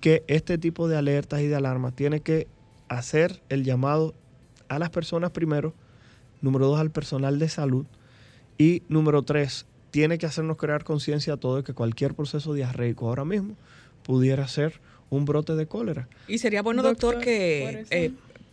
que 0.00 0.22
este 0.28 0.58
tipo 0.58 0.86
de 0.86 0.96
alertas 0.96 1.40
y 1.40 1.46
de 1.46 1.56
alarmas 1.56 1.94
tiene 1.94 2.20
que 2.20 2.46
hacer 2.88 3.42
el 3.48 3.64
llamado 3.64 4.14
a 4.68 4.78
las 4.78 4.90
personas 4.90 5.30
primero, 5.30 5.74
número 6.42 6.66
dos 6.66 6.78
al 6.78 6.90
personal 6.90 7.38
de 7.38 7.48
salud, 7.48 7.86
Y 8.58 8.82
número 8.88 9.22
tres, 9.22 9.66
tiene 9.90 10.18
que 10.18 10.26
hacernos 10.26 10.56
crear 10.56 10.84
conciencia 10.84 11.34
a 11.34 11.36
todo 11.36 11.56
de 11.56 11.62
que 11.64 11.72
cualquier 11.72 12.14
proceso 12.14 12.54
diarreico 12.54 13.08
ahora 13.08 13.24
mismo 13.24 13.56
pudiera 14.02 14.46
ser 14.48 14.80
un 15.10 15.24
brote 15.24 15.54
de 15.54 15.66
cólera. 15.66 16.08
Y 16.28 16.38
sería 16.38 16.62
bueno, 16.62 16.82
doctor, 16.82 17.14
Doctor, 17.14 17.24
que... 17.24 17.62
por 17.64 17.80
eso. 17.80 17.88
eh, 17.92 18.12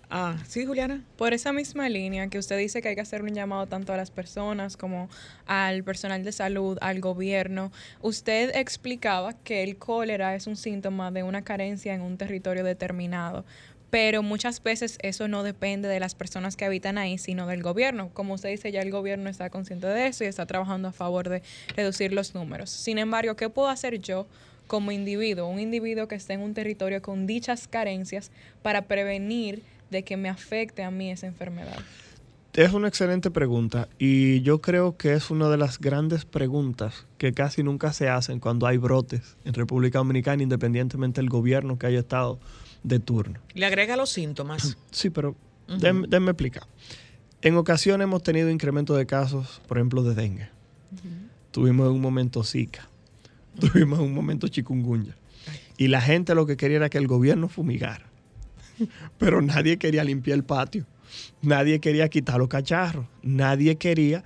ah, 0.10 0.38
sí, 0.48 0.66
Juliana. 0.66 1.04
Por 1.18 1.34
esa 1.34 1.52
misma 1.52 1.90
línea 1.90 2.28
que 2.28 2.38
usted 2.38 2.58
dice 2.58 2.82
que 2.82 2.90
hay 2.90 2.96
que 2.96 3.02
hacer 3.02 3.24
un 3.24 3.34
llamado 3.34 3.66
tanto 3.68 3.94
a 3.94 3.98
las 3.98 4.12
personas 4.12 4.78
como 4.78 5.10
al 5.46 5.84
personal 5.84 6.24
de 6.24 6.32
salud, 6.32 6.78
al 6.82 7.02
gobierno, 7.02 7.72
usted 8.02 8.52
explicaba 8.56 9.34
que 9.34 9.64
el 9.64 9.78
cólera 9.78 10.36
es 10.36 10.48
un 10.48 10.56
síntoma 10.56 11.12
de 11.12 11.24
una 11.24 11.42
carencia 11.44 11.94
en 11.94 12.02
un 12.02 12.18
territorio 12.18 12.64
determinado. 12.64 13.46
Pero 13.94 14.24
muchas 14.24 14.64
veces 14.64 14.98
eso 15.04 15.28
no 15.28 15.44
depende 15.44 15.88
de 15.88 16.00
las 16.00 16.16
personas 16.16 16.56
que 16.56 16.66
habitan 16.66 16.98
ahí, 16.98 17.20
sino 17.20 17.46
del 17.46 17.62
gobierno. 17.62 18.10
Como 18.12 18.34
usted 18.34 18.50
dice, 18.50 18.72
ya 18.72 18.82
el 18.82 18.90
gobierno 18.90 19.30
está 19.30 19.52
consciente 19.52 19.86
de 19.86 20.08
eso 20.08 20.24
y 20.24 20.28
está 20.28 20.48
trabajando 20.48 20.88
a 20.88 20.92
favor 20.92 21.30
de 21.30 21.44
reducir 21.76 22.12
los 22.12 22.34
números. 22.34 22.72
Sin 22.72 22.98
embargo, 22.98 23.36
¿qué 23.36 23.50
puedo 23.50 23.68
hacer 23.68 24.02
yo 24.02 24.26
como 24.66 24.92
individuo, 24.92 25.48
un 25.48 25.60
individuo 25.60 26.08
que 26.08 26.16
esté 26.16 26.34
en 26.34 26.40
un 26.40 26.56
territorio 26.56 27.04
con 27.04 27.28
dichas 27.28 27.68
carencias 27.68 28.32
para 28.64 28.88
prevenir 28.88 29.62
de 29.92 30.02
que 30.02 30.18
me 30.18 30.28
afecte 30.28 30.82
a 30.82 30.90
mí 30.90 31.12
esa 31.12 31.28
enfermedad? 31.28 31.78
Es 32.56 32.74
una 32.74 32.88
excelente 32.88 33.30
pregunta 33.30 33.90
y 34.00 34.42
yo 34.42 34.60
creo 34.60 34.98
que 34.98 35.14
es 35.14 35.30
una 35.30 35.50
de 35.50 35.58
las 35.58 35.80
grandes 35.80 36.26
preguntas 36.26 37.06
que 37.20 37.32
casi 37.34 37.62
nunca 37.62 37.94
se 37.94 38.10
hacen 38.10 38.40
cuando 38.40 38.66
hay 38.66 38.78
brotes 38.78 39.38
en 39.46 39.54
República 39.54 40.00
Dominicana, 40.00 40.42
independientemente 40.42 41.22
del 41.22 41.30
gobierno 41.30 41.78
que 41.78 41.86
haya 41.86 42.00
estado 42.00 42.40
de 42.84 43.00
turno. 43.00 43.40
Le 43.54 43.66
agrega 43.66 43.96
los 43.96 44.10
síntomas. 44.10 44.78
Sí, 44.92 45.10
pero 45.10 45.36
déme, 45.80 46.08
déme 46.08 46.32
explicar. 46.32 46.64
En 47.42 47.58
ocasiones 47.58 48.06
hemos 48.06 48.24
tenido 48.24 48.50
incremento 48.50 48.96
de 48.96 49.06
casos, 49.06 49.62
por 49.68 49.78
ejemplo, 49.78 50.04
de 50.04 50.16
dengue. 50.16 50.50
Tuvimos 51.52 51.88
en 51.88 51.94
un 51.94 52.02
momento 52.02 52.44
Zika. 52.44 52.88
Tuvimos 53.60 54.00
en 54.00 54.06
un 54.06 54.14
momento 54.14 54.48
chikungunya. 54.48 55.16
Y 55.78 55.88
la 55.88 56.02
gente 56.02 56.36
lo 56.36 56.46
que 56.46 56.58
quería 56.58 56.78
era 56.78 56.90
que 56.90 56.98
el 56.98 57.08
gobierno 57.08 57.50
fumigara. 57.50 58.06
Pero 59.18 59.42
nadie 59.42 59.78
quería 59.78 60.04
limpiar 60.04 60.38
el 60.38 60.44
patio. 60.44 60.86
Nadie 61.42 61.80
quería 61.80 62.08
quitar 62.10 62.38
los 62.40 62.48
cacharros. 62.48 63.06
Nadie 63.22 63.76
quería 63.76 64.24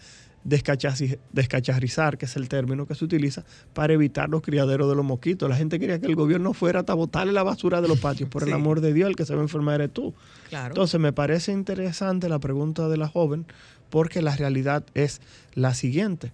descacharrizar, 0.48 2.18
que 2.18 2.26
es 2.26 2.36
el 2.38 2.48
término 2.48 2.86
que 2.88 2.96
se 2.96 3.04
utiliza 3.04 3.44
para 3.74 3.94
evitar 3.94 4.30
los 4.30 4.42
criaderos 4.42 4.90
de 4.90 4.96
los 4.96 5.04
mosquitos. 5.04 5.50
La 5.50 5.58
gente 5.58 5.80
quería 5.80 6.00
que 6.00 6.08
el 6.08 6.16
gobierno 6.16 6.54
fuera 6.54 6.80
hasta 6.80 6.94
botarle 6.94 7.34
la 7.34 7.44
basura 7.44 7.82
de 7.82 7.90
los 7.90 8.00
patios. 8.00 8.30
Por 8.30 8.44
el 8.44 8.54
amor 8.54 8.80
de 8.80 8.94
Dios, 8.94 9.10
el 9.10 9.16
que 9.16 9.26
se 9.26 9.34
va 9.34 9.42
a 9.42 9.44
enfermar 9.44 9.82
eres 9.82 9.94
tú. 9.94 10.14
Claro. 10.50 10.68
Entonces 10.68 11.00
me 11.00 11.12
parece 11.12 11.52
interesante 11.52 12.30
la 12.30 12.40
pregunta 12.40 12.88
de 12.88 12.98
la 12.98 13.10
joven 13.10 13.46
porque 13.90 14.22
la 14.22 14.36
realidad 14.36 14.86
es 14.94 15.22
la 15.54 15.74
siguiente. 15.74 16.32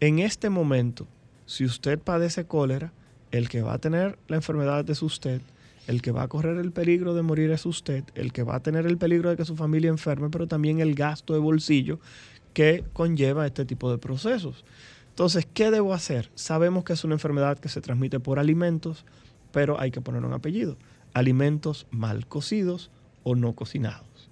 En 0.00 0.18
este 0.18 0.50
momento, 0.50 1.06
si 1.46 1.64
usted 1.64 1.98
padece 1.98 2.44
cólera, 2.44 2.92
el 3.30 3.48
que 3.48 3.62
va 3.62 3.74
a 3.74 3.78
tener 3.78 4.18
la 4.28 4.36
enfermedad 4.36 4.88
es 4.90 5.02
usted, 5.02 5.40
el 5.86 6.02
que 6.02 6.12
va 6.12 6.22
a 6.22 6.28
correr 6.28 6.58
el 6.58 6.72
peligro 6.72 7.14
de 7.14 7.22
morir 7.22 7.50
es 7.50 7.64
usted, 7.66 8.04
el 8.14 8.32
que 8.32 8.42
va 8.42 8.56
a 8.56 8.60
tener 8.60 8.86
el 8.86 8.98
peligro 8.98 9.30
de 9.30 9.36
que 9.36 9.44
su 9.44 9.56
familia 9.56 9.88
enferme, 9.88 10.28
pero 10.30 10.46
también 10.46 10.80
el 10.80 10.94
gasto 10.94 11.32
de 11.32 11.40
bolsillo 11.40 11.98
que 12.52 12.84
conlleva 12.92 13.46
este 13.46 13.64
tipo 13.64 13.90
de 13.90 13.98
procesos. 13.98 14.64
Entonces, 15.10 15.46
¿qué 15.52 15.70
debo 15.70 15.92
hacer? 15.92 16.30
Sabemos 16.34 16.84
que 16.84 16.94
es 16.94 17.04
una 17.04 17.14
enfermedad 17.14 17.58
que 17.58 17.68
se 17.68 17.80
transmite 17.80 18.20
por 18.20 18.38
alimentos, 18.38 19.04
pero 19.52 19.80
hay 19.80 19.90
que 19.90 20.00
poner 20.00 20.24
un 20.24 20.32
apellido. 20.32 20.76
Alimentos 21.12 21.86
mal 21.90 22.26
cocidos 22.26 22.90
o 23.22 23.34
no 23.34 23.54
cocinados. 23.54 24.30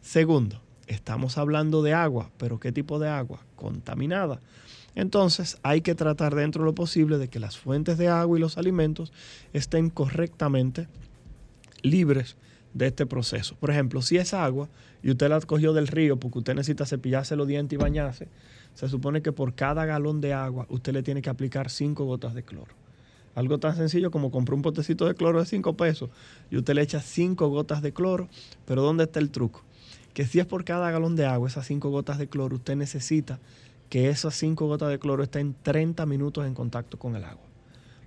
Segundo, 0.00 0.60
estamos 0.86 1.38
hablando 1.38 1.82
de 1.82 1.94
agua, 1.94 2.30
pero 2.38 2.58
¿qué 2.58 2.72
tipo 2.72 2.98
de 2.98 3.08
agua? 3.08 3.44
Contaminada. 3.56 4.40
Entonces 4.94 5.58
hay 5.62 5.82
que 5.82 5.94
tratar 5.94 6.34
dentro 6.34 6.62
de 6.62 6.66
lo 6.66 6.74
posible 6.74 7.18
de 7.18 7.28
que 7.28 7.38
las 7.38 7.56
fuentes 7.56 7.98
de 7.98 8.08
agua 8.08 8.38
y 8.38 8.40
los 8.40 8.58
alimentos 8.58 9.12
estén 9.52 9.90
correctamente 9.90 10.88
libres 11.82 12.36
de 12.74 12.88
este 12.88 13.06
proceso. 13.06 13.54
Por 13.60 13.70
ejemplo, 13.70 14.02
si 14.02 14.16
es 14.16 14.34
agua 14.34 14.68
y 15.02 15.10
usted 15.10 15.28
la 15.28 15.40
cogió 15.40 15.72
del 15.72 15.86
río 15.86 16.18
porque 16.18 16.38
usted 16.38 16.54
necesita 16.54 16.86
cepillarse 16.86 17.36
los 17.36 17.46
dientes 17.46 17.78
y 17.78 17.82
bañarse, 17.82 18.28
se 18.74 18.88
supone 18.88 19.22
que 19.22 19.32
por 19.32 19.54
cada 19.54 19.84
galón 19.84 20.20
de 20.20 20.32
agua 20.32 20.66
usted 20.68 20.92
le 20.92 21.02
tiene 21.02 21.22
que 21.22 21.30
aplicar 21.30 21.70
cinco 21.70 22.04
gotas 22.04 22.34
de 22.34 22.42
cloro. 22.42 22.74
Algo 23.38 23.58
tan 23.58 23.76
sencillo 23.76 24.10
como 24.10 24.32
comprar 24.32 24.56
un 24.56 24.62
potecito 24.62 25.06
de 25.06 25.14
cloro 25.14 25.38
de 25.38 25.46
5 25.46 25.76
pesos 25.76 26.10
y 26.50 26.56
usted 26.56 26.74
le 26.74 26.82
echa 26.82 27.00
5 27.00 27.48
gotas 27.48 27.82
de 27.82 27.92
cloro, 27.92 28.28
pero 28.66 28.82
¿dónde 28.82 29.04
está 29.04 29.20
el 29.20 29.30
truco? 29.30 29.62
Que 30.12 30.26
si 30.26 30.40
es 30.40 30.46
por 30.46 30.64
cada 30.64 30.90
galón 30.90 31.14
de 31.14 31.24
agua, 31.24 31.46
esas 31.46 31.64
5 31.66 31.88
gotas 31.88 32.18
de 32.18 32.26
cloro, 32.26 32.56
usted 32.56 32.74
necesita 32.74 33.38
que 33.90 34.08
esas 34.08 34.34
5 34.34 34.66
gotas 34.66 34.88
de 34.90 34.98
cloro 34.98 35.22
estén 35.22 35.54
30 35.62 36.04
minutos 36.06 36.46
en 36.46 36.54
contacto 36.54 36.98
con 36.98 37.14
el 37.14 37.22
agua. 37.22 37.44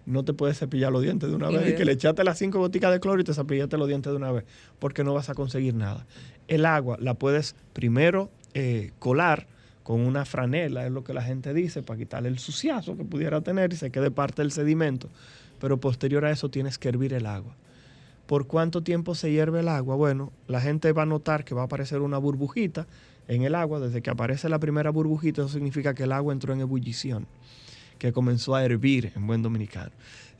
No 0.06 0.24
te 0.24 0.34
puedes 0.34 0.58
cepillar 0.58 0.92
los 0.92 1.02
dientes 1.02 1.30
de 1.30 1.36
una 1.36 1.50
vez 1.50 1.70
y 1.70 1.76
que 1.76 1.86
le 1.86 1.92
echaste 1.92 2.24
las 2.24 2.38
5 2.38 2.58
goticas 2.58 2.92
de 2.92 3.00
cloro 3.00 3.22
y 3.22 3.24
te 3.24 3.34
cepillaste 3.34 3.78
los 3.78 3.88
dientes 3.88 4.12
de 4.12 4.18
una 4.18 4.32
vez, 4.32 4.46
porque 4.80 5.04
no 5.04 5.14
vas 5.14 5.30
a 5.30 5.36
conseguir 5.36 5.76
nada. 5.76 6.06
El 6.48 6.66
agua 6.66 6.98
la 7.00 7.14
puedes 7.14 7.56
primero 7.74 8.30
eh, 8.54 8.92
colar 9.00 9.48
con 9.84 10.02
una 10.02 10.26
franela, 10.26 10.86
es 10.86 10.92
lo 10.92 11.04
que 11.04 11.14
la 11.14 11.22
gente 11.22 11.54
dice, 11.54 11.84
para 11.84 11.98
quitarle 11.98 12.30
el 12.30 12.40
suciazo 12.40 12.98
que 12.98 13.04
pudiera 13.04 13.42
tener 13.42 13.74
y 13.74 13.76
se 13.76 13.92
quede 13.92 14.12
parte 14.12 14.42
del 14.42 14.52
sedimento. 14.52 15.10
Pero 15.60 15.80
posterior 15.80 16.26
a 16.26 16.32
eso 16.32 16.50
tienes 16.50 16.78
que 16.78 16.90
hervir 16.90 17.14
el 17.14 17.26
agua. 17.26 17.56
¿Por 18.26 18.48
cuánto 18.48 18.82
tiempo 18.82 19.16
se 19.16 19.32
hierve 19.32 19.60
el 19.60 19.68
agua? 19.68 19.96
Bueno, 19.96 20.32
la 20.48 20.62
gente 20.62 20.94
va 20.94 21.04
a 21.04 21.06
notar 21.06 21.44
que 21.44 21.54
va 21.54 21.64
a 21.64 21.66
aparecer 21.66 22.00
una 22.00 22.18
burbujita 22.18 22.88
en 23.28 23.44
el 23.44 23.56
agua. 23.56 23.80
Desde 23.80 24.02
que 24.02 24.10
aparece 24.10 24.48
la 24.48 24.60
primera 24.60 24.90
burbujita, 24.90 25.42
eso 25.42 25.52
significa 25.52 25.94
que 25.94 26.04
el 26.04 26.12
agua 26.12 26.34
entró 26.34 26.54
en 26.54 26.62
ebullición, 26.62 27.28
que 28.02 28.14
comenzó 28.14 28.56
a 28.56 28.66
hervir 28.66 29.12
en 29.16 29.28
buen 29.28 29.44
dominicano. 29.44 29.92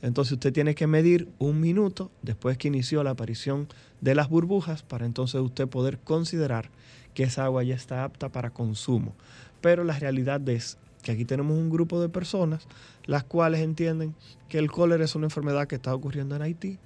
Entonces 0.02 0.32
usted 0.32 0.52
tiene 0.52 0.74
que 0.74 0.88
medir 0.88 1.28
un 1.38 1.60
minuto 1.60 2.10
después 2.20 2.58
que 2.58 2.66
inició 2.66 3.04
la 3.04 3.10
aparición 3.10 3.68
de 4.00 4.16
las 4.16 4.28
burbujas 4.28 4.82
para 4.82 5.06
entonces 5.06 5.40
usted 5.40 5.68
poder 5.68 6.00
considerar 6.00 6.70
que 7.14 7.22
esa 7.22 7.44
agua 7.44 7.62
ya 7.62 7.76
está 7.76 8.02
apta 8.02 8.30
para 8.30 8.50
consumo. 8.50 9.14
Pero 9.60 9.84
la 9.84 9.96
realidad 9.96 10.40
es 10.48 10.76
que 11.04 11.12
aquí 11.12 11.24
tenemos 11.24 11.56
un 11.56 11.70
grupo 11.70 12.02
de 12.02 12.08
personas 12.08 12.66
las 13.04 13.22
cuales 13.22 13.60
entienden 13.60 14.16
que 14.48 14.58
el 14.58 14.68
cólera 14.68 15.04
es 15.04 15.14
una 15.14 15.26
enfermedad 15.26 15.68
que 15.68 15.76
está 15.76 15.94
ocurriendo 15.94 16.34
en 16.34 16.42
Haití, 16.42 16.80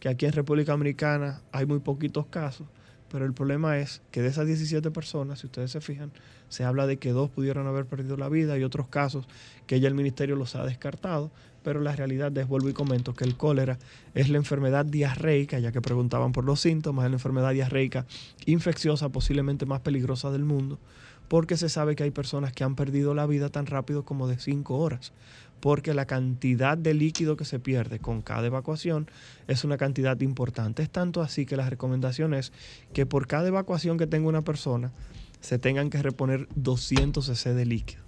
que 0.00 0.08
aquí 0.08 0.24
en 0.24 0.32
República 0.32 0.72
Dominicana 0.72 1.42
hay 1.52 1.66
muy 1.66 1.80
poquitos 1.80 2.24
casos, 2.28 2.66
pero 3.14 3.26
el 3.26 3.32
problema 3.32 3.78
es 3.78 4.02
que 4.10 4.22
de 4.22 4.28
esas 4.28 4.44
17 4.44 4.90
personas, 4.90 5.38
si 5.38 5.46
ustedes 5.46 5.70
se 5.70 5.80
fijan, 5.80 6.10
se 6.48 6.64
habla 6.64 6.84
de 6.88 6.96
que 6.96 7.12
dos 7.12 7.30
pudieron 7.30 7.68
haber 7.68 7.86
perdido 7.86 8.16
la 8.16 8.28
vida. 8.28 8.58
Y 8.58 8.64
otros 8.64 8.88
casos 8.88 9.28
que 9.68 9.78
ya 9.78 9.86
el 9.86 9.94
ministerio 9.94 10.34
los 10.34 10.56
ha 10.56 10.64
descartado, 10.64 11.30
pero 11.62 11.80
la 11.80 11.94
realidad 11.94 12.36
es, 12.36 12.48
vuelvo 12.48 12.70
y 12.70 12.72
comento, 12.72 13.14
que 13.14 13.22
el 13.22 13.36
cólera 13.36 13.78
es 14.16 14.30
la 14.30 14.38
enfermedad 14.38 14.84
diarreica, 14.84 15.60
ya 15.60 15.70
que 15.70 15.80
preguntaban 15.80 16.32
por 16.32 16.44
los 16.44 16.58
síntomas, 16.58 17.04
es 17.04 17.12
la 17.12 17.14
enfermedad 17.14 17.52
diarreica 17.52 18.04
infecciosa 18.46 19.08
posiblemente 19.10 19.64
más 19.64 19.78
peligrosa 19.78 20.32
del 20.32 20.44
mundo, 20.44 20.80
porque 21.28 21.56
se 21.56 21.68
sabe 21.68 21.94
que 21.94 22.02
hay 22.02 22.10
personas 22.10 22.52
que 22.52 22.64
han 22.64 22.74
perdido 22.74 23.14
la 23.14 23.26
vida 23.26 23.48
tan 23.48 23.66
rápido 23.66 24.04
como 24.04 24.26
de 24.26 24.40
5 24.40 24.76
horas, 24.76 25.12
porque 25.60 25.94
la 25.94 26.06
cantidad 26.06 26.76
de 26.76 26.94
líquido 26.94 27.36
que 27.36 27.44
se 27.44 27.58
pierde 27.58 27.98
con 27.98 28.22
cada 28.22 28.46
evacuación 28.46 29.08
es 29.48 29.64
una 29.64 29.76
cantidad 29.76 30.20
importante. 30.20 30.82
Es 30.82 30.90
tanto 30.90 31.22
así 31.22 31.46
que 31.46 31.56
la 31.56 31.68
recomendación 31.70 32.34
es 32.34 32.52
que 32.92 33.06
por 33.06 33.26
cada 33.26 33.48
evacuación 33.48 33.98
que 33.98 34.06
tenga 34.06 34.28
una 34.28 34.42
persona 34.42 34.92
se 35.40 35.58
tengan 35.58 35.90
que 35.90 36.02
reponer 36.02 36.48
200 36.54 37.26
cc 37.26 37.54
de 37.54 37.66
líquido. 37.66 38.02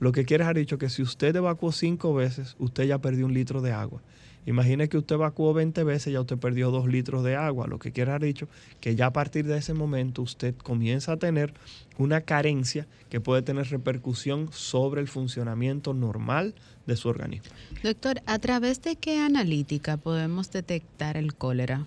Lo 0.00 0.12
que 0.12 0.24
quiere 0.24 0.44
haber 0.44 0.58
dicho 0.58 0.78
que 0.78 0.90
si 0.90 1.02
usted 1.02 1.34
evacuó 1.36 1.72
5 1.72 2.14
veces, 2.14 2.56
usted 2.58 2.84
ya 2.84 2.98
perdió 2.98 3.26
un 3.26 3.34
litro 3.34 3.62
de 3.62 3.72
agua. 3.72 4.02
Imagine 4.46 4.88
que 4.88 4.98
usted 4.98 5.14
evacuó 5.14 5.54
20 5.54 5.84
veces, 5.84 6.12
ya 6.12 6.20
usted 6.20 6.38
perdió 6.38 6.70
2 6.70 6.88
litros 6.88 7.24
de 7.24 7.36
agua. 7.36 7.66
Lo 7.66 7.78
que 7.78 7.92
quiere 7.92 8.10
haber 8.10 8.24
dicho 8.24 8.48
que 8.80 8.94
ya 8.94 9.06
a 9.06 9.12
partir 9.12 9.46
de 9.46 9.56
ese 9.58 9.74
momento 9.74 10.22
usted 10.22 10.54
comienza 10.56 11.12
a 11.12 11.16
tener 11.16 11.54
una 11.98 12.20
carencia 12.20 12.86
que 13.08 13.20
puede 13.20 13.42
tener 13.42 13.68
repercusión 13.68 14.48
sobre 14.52 15.00
el 15.00 15.08
funcionamiento 15.08 15.94
normal 15.94 16.54
de 16.86 16.96
su 16.96 17.08
organismo. 17.08 17.50
Doctor, 17.82 18.20
¿a 18.26 18.38
través 18.38 18.82
de 18.82 18.96
qué 18.96 19.20
analítica 19.20 19.96
podemos 19.96 20.50
detectar 20.50 21.16
el 21.16 21.34
cólera? 21.34 21.86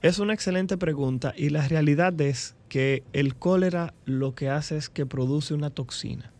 Es 0.00 0.20
una 0.20 0.32
excelente 0.32 0.76
pregunta 0.76 1.34
y 1.36 1.50
la 1.50 1.66
realidad 1.66 2.18
es 2.20 2.54
que 2.68 3.02
el 3.12 3.34
cólera 3.34 3.94
lo 4.04 4.34
que 4.34 4.48
hace 4.48 4.76
es 4.76 4.88
que 4.88 5.06
produce 5.06 5.54
una 5.54 5.70
toxina. 5.70 6.32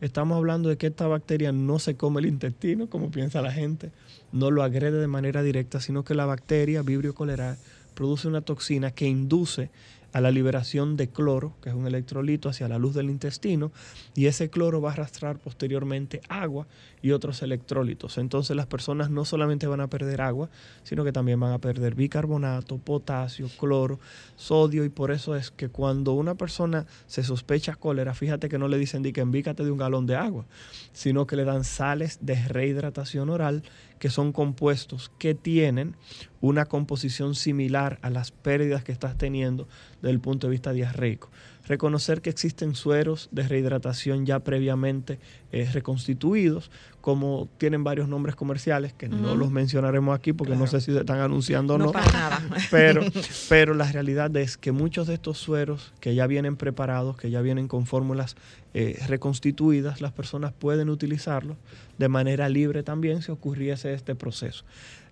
Estamos 0.00 0.38
hablando 0.38 0.70
de 0.70 0.78
que 0.78 0.86
esta 0.86 1.06
bacteria 1.06 1.52
no 1.52 1.78
se 1.78 1.96
come 1.96 2.20
el 2.20 2.26
intestino, 2.26 2.88
como 2.88 3.10
piensa 3.10 3.42
la 3.42 3.52
gente, 3.52 3.90
no 4.32 4.50
lo 4.50 4.62
agrede 4.62 4.98
de 4.98 5.06
manera 5.06 5.42
directa, 5.42 5.80
sino 5.80 6.04
que 6.04 6.14
la 6.14 6.24
bacteria 6.24 6.80
Vibrio 6.82 7.12
cholerae 7.12 7.56
produce 7.94 8.26
una 8.26 8.40
toxina 8.40 8.92
que 8.92 9.06
induce 9.06 9.68
a 10.12 10.20
la 10.20 10.30
liberación 10.30 10.96
de 10.96 11.08
cloro, 11.08 11.54
que 11.60 11.70
es 11.70 11.74
un 11.74 11.86
electrolito, 11.86 12.48
hacia 12.48 12.68
la 12.68 12.78
luz 12.78 12.94
del 12.94 13.10
intestino, 13.10 13.72
y 14.14 14.26
ese 14.26 14.50
cloro 14.50 14.80
va 14.80 14.90
a 14.90 14.92
arrastrar 14.92 15.38
posteriormente 15.38 16.20
agua 16.28 16.66
y 17.02 17.10
otros 17.10 17.42
electrólitos. 17.42 18.18
Entonces 18.18 18.56
las 18.56 18.66
personas 18.66 19.10
no 19.10 19.24
solamente 19.24 19.66
van 19.66 19.80
a 19.80 19.88
perder 19.88 20.20
agua, 20.20 20.50
sino 20.82 21.04
que 21.04 21.12
también 21.12 21.40
van 21.40 21.52
a 21.52 21.58
perder 21.58 21.94
bicarbonato, 21.94 22.78
potasio, 22.78 23.48
cloro, 23.58 23.98
sodio, 24.36 24.84
y 24.84 24.88
por 24.88 25.10
eso 25.10 25.34
es 25.34 25.50
que 25.50 25.68
cuando 25.68 26.12
una 26.12 26.34
persona 26.36 26.86
se 27.06 27.22
sospecha 27.22 27.74
cólera, 27.74 28.14
fíjate 28.14 28.48
que 28.48 28.58
no 28.58 28.68
le 28.68 28.78
dicen 28.78 29.00
que 29.02 29.20
envícate 29.20 29.64
de 29.64 29.70
un 29.70 29.78
galón 29.78 30.06
de 30.06 30.16
agua, 30.16 30.44
sino 30.92 31.26
que 31.26 31.36
le 31.36 31.44
dan 31.44 31.64
sales 31.64 32.18
de 32.20 32.34
rehidratación 32.48 33.30
oral 33.30 33.62
que 34.00 34.10
son 34.10 34.32
compuestos 34.32 35.12
que 35.18 35.34
tienen 35.34 35.94
una 36.40 36.64
composición 36.64 37.36
similar 37.36 37.98
a 38.02 38.10
las 38.10 38.32
pérdidas 38.32 38.82
que 38.82 38.92
estás 38.92 39.16
teniendo 39.16 39.68
desde 40.00 40.10
el 40.10 40.20
punto 40.20 40.46
de 40.46 40.52
vista 40.52 40.72
diarreico. 40.72 41.30
Reconocer 41.70 42.20
que 42.20 42.30
existen 42.30 42.74
sueros 42.74 43.28
de 43.30 43.46
rehidratación 43.46 44.26
ya 44.26 44.40
previamente 44.40 45.20
eh, 45.52 45.70
reconstituidos, 45.72 46.68
como 47.00 47.48
tienen 47.58 47.84
varios 47.84 48.08
nombres 48.08 48.34
comerciales, 48.34 48.92
que 48.92 49.08
no 49.08 49.36
los 49.36 49.52
mencionaremos 49.52 50.18
aquí 50.18 50.32
porque 50.32 50.56
no 50.56 50.66
sé 50.66 50.80
si 50.80 50.92
se 50.92 50.98
están 50.98 51.20
anunciando 51.20 51.74
o 51.74 51.78
no. 51.78 51.92
para 51.92 52.10
nada. 52.10 52.42
Pero, 52.72 53.02
pero 53.48 53.74
la 53.74 53.84
realidad 53.84 54.36
es 54.36 54.56
que 54.56 54.72
muchos 54.72 55.06
de 55.06 55.14
estos 55.14 55.38
sueros 55.38 55.92
que 56.00 56.16
ya 56.16 56.26
vienen 56.26 56.56
preparados, 56.56 57.16
que 57.16 57.30
ya 57.30 57.40
vienen 57.40 57.68
con 57.68 57.86
fórmulas 57.86 58.34
eh, 58.74 59.00
reconstituidas, 59.06 60.00
las 60.00 60.10
personas 60.10 60.52
pueden 60.52 60.90
utilizarlos 60.90 61.56
de 61.98 62.08
manera 62.08 62.48
libre 62.48 62.82
también 62.82 63.22
si 63.22 63.30
ocurriese 63.30 63.94
este 63.94 64.16
proceso. 64.16 64.64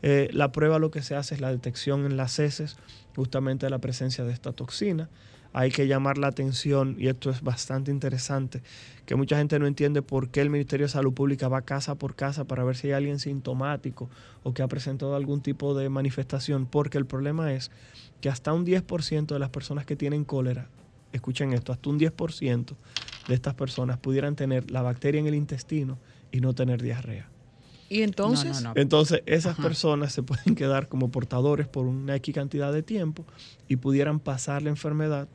Eh, 0.03 0.29
la 0.33 0.51
prueba 0.51 0.81
lo 0.81 0.90
que 0.90 1.03
se 1.03 1.14
hace 1.14 1.37
es 1.37 1.40
la 1.40 1.53
detección 1.53 2.05
en 2.05 2.16
las 2.16 2.40
heces 2.40 2.77
justamente 3.14 3.66
de 3.66 3.71
la 3.71 3.79
presencia 3.79 4.25
de 4.25 4.33
esta 4.33 4.53
toxina. 4.53 5.09
Hay 5.53 5.71
que 5.71 5.87
llamar 5.87 6.19
la 6.19 6.29
atención, 6.29 6.97
y 6.99 7.09
esto 7.09 7.31
es 7.31 7.43
bastante 7.43 7.91
interesante, 7.91 8.63
que 9.07 9.15
mucha 9.17 9.39
gente 9.39 9.59
no 9.59 9.67
entiende 9.67 10.03
por 10.03 10.29
qué 10.29 10.41
el 10.41 10.51
Ministerio 10.51 10.87
de 10.87 10.93
Salud 10.93 11.15
Pública 11.15 11.49
va 11.49 11.63
casa 11.63 11.95
por 11.95 12.15
casa 12.15 12.45
para 12.45 12.65
ver 12.65 12.77
si 12.77 12.89
hay 12.89 12.93
alguien 12.93 13.19
sintomático 13.19 14.11
o 14.43 14.53
que 14.53 14.63
ha 14.63 14.69
presentado 14.69 15.17
algún 15.17 15.41
tipo 15.41 15.75
de 15.75 15.89
manifestación, 15.89 16.67
porque 16.67 16.99
el 16.99 17.07
problema 17.07 17.53
es 17.53 17.71
que 18.21 18.29
hasta 18.29 18.53
un 18.53 18.67
10% 18.67 19.27
de 19.27 19.39
las 19.39 19.51
personas 19.51 19.87
que 19.87 19.97
tienen 19.97 20.25
cólera, 20.25 20.69
escuchen 21.13 21.53
esto, 21.53 21.73
hasta 21.73 21.89
un 21.89 21.99
10% 21.99 22.77
de 23.27 23.35
estas 23.35 23.55
personas 23.55 23.99
pudieran 23.99 24.37
tener 24.37 24.71
la 24.71 24.83
bacteria 24.83 25.21
en 25.21 25.27
el 25.27 25.35
intestino 25.35 25.99
y 26.31 26.41
no 26.41 26.55
tener 26.55 26.83
diarrea. 26.83 27.29
Y 27.88 28.03
entonces, 28.03 28.64
entonces 28.74 29.22
esas 29.27 29.57
personas 29.57 30.12
se 30.12 30.22
pueden 30.22 30.55
quedar 30.55 30.88
como 30.88 31.11
portadores 31.11 31.68
por 31.68 31.87
una 31.87 32.16
X 32.16 32.35
cantidad 32.35 32.72
de 32.72 32.83
tiempo 32.83 33.24
y 33.66 33.77
pudieran 33.77 34.20
pasar 34.20 34.62
la 34.62 34.70
enfermedad 34.70 35.29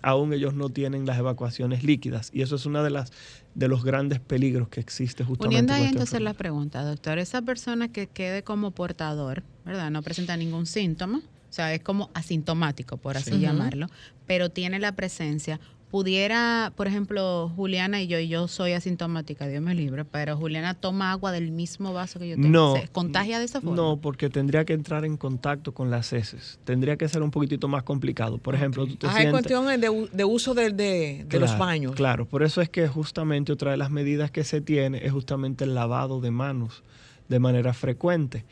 aún 0.00 0.32
ellos 0.32 0.54
no 0.54 0.70
tienen 0.70 1.04
las 1.04 1.18
evacuaciones 1.18 1.84
líquidas. 1.84 2.30
Y 2.32 2.42
eso 2.42 2.56
es 2.56 2.64
uno 2.64 2.82
de 2.82 2.90
las 2.90 3.12
de 3.54 3.68
los 3.68 3.84
grandes 3.84 4.18
peligros 4.18 4.68
que 4.68 4.80
existe 4.80 5.24
justamente. 5.24 5.58
Poniendo 5.58 5.74
ahí 5.74 5.84
entonces 5.84 6.20
la 6.22 6.32
pregunta, 6.32 6.82
doctor, 6.84 7.18
esa 7.18 7.42
persona 7.42 7.88
que 7.88 8.06
quede 8.06 8.42
como 8.42 8.70
portador, 8.70 9.42
¿verdad? 9.66 9.90
No 9.90 10.02
presenta 10.02 10.36
ningún 10.36 10.64
síntoma, 10.64 11.18
o 11.18 11.52
sea, 11.52 11.74
es 11.74 11.82
como 11.82 12.10
asintomático, 12.14 12.96
por 12.96 13.18
así 13.18 13.38
llamarlo, 13.38 13.88
pero 14.26 14.48
tiene 14.48 14.78
la 14.78 14.92
presencia 14.92 15.60
pudiera, 15.92 16.72
por 16.74 16.86
ejemplo, 16.86 17.52
Juliana 17.54 18.00
y 18.00 18.06
yo, 18.06 18.18
y 18.18 18.26
yo 18.26 18.48
soy 18.48 18.72
asintomática, 18.72 19.46
Dios 19.46 19.62
me 19.62 19.74
libre, 19.74 20.06
pero 20.06 20.38
Juliana 20.38 20.72
toma 20.72 21.12
agua 21.12 21.32
del 21.32 21.52
mismo 21.52 21.92
vaso 21.92 22.18
que 22.18 22.30
yo 22.30 22.36
tengo. 22.36 22.48
No. 22.48 22.74
contagia 22.92 23.38
de 23.38 23.44
esa 23.44 23.60
forma? 23.60 23.76
No, 23.76 23.98
porque 23.98 24.30
tendría 24.30 24.64
que 24.64 24.72
entrar 24.72 25.04
en 25.04 25.18
contacto 25.18 25.74
con 25.74 25.90
las 25.90 26.14
heces. 26.14 26.58
Tendría 26.64 26.96
que 26.96 27.06
ser 27.08 27.22
un 27.22 27.30
poquitito 27.30 27.68
más 27.68 27.82
complicado. 27.82 28.38
Por 28.38 28.54
ejemplo, 28.54 28.86
tú 28.86 28.96
te 28.96 29.06
ah, 29.06 29.30
cuestión 29.30 29.66
de, 29.78 30.24
uso 30.24 30.54
de, 30.54 31.26
los 31.30 31.58
baños. 31.58 31.94
Claro, 31.94 32.24
por 32.24 32.42
eso 32.42 32.62
es 32.62 32.70
que 32.70 32.88
justamente 32.88 33.52
otra 33.52 33.72
de 33.72 33.76
las 33.76 33.90
medidas 33.90 34.30
que 34.30 34.44
se 34.44 34.62
tiene 34.62 35.04
es 35.04 35.12
justamente 35.12 35.64
el 35.64 35.74
lavado 35.74 36.22
de 36.22 36.30
manos 36.30 36.82
de 37.28 37.38
manera 37.38 37.74
frecuente. 37.74 38.46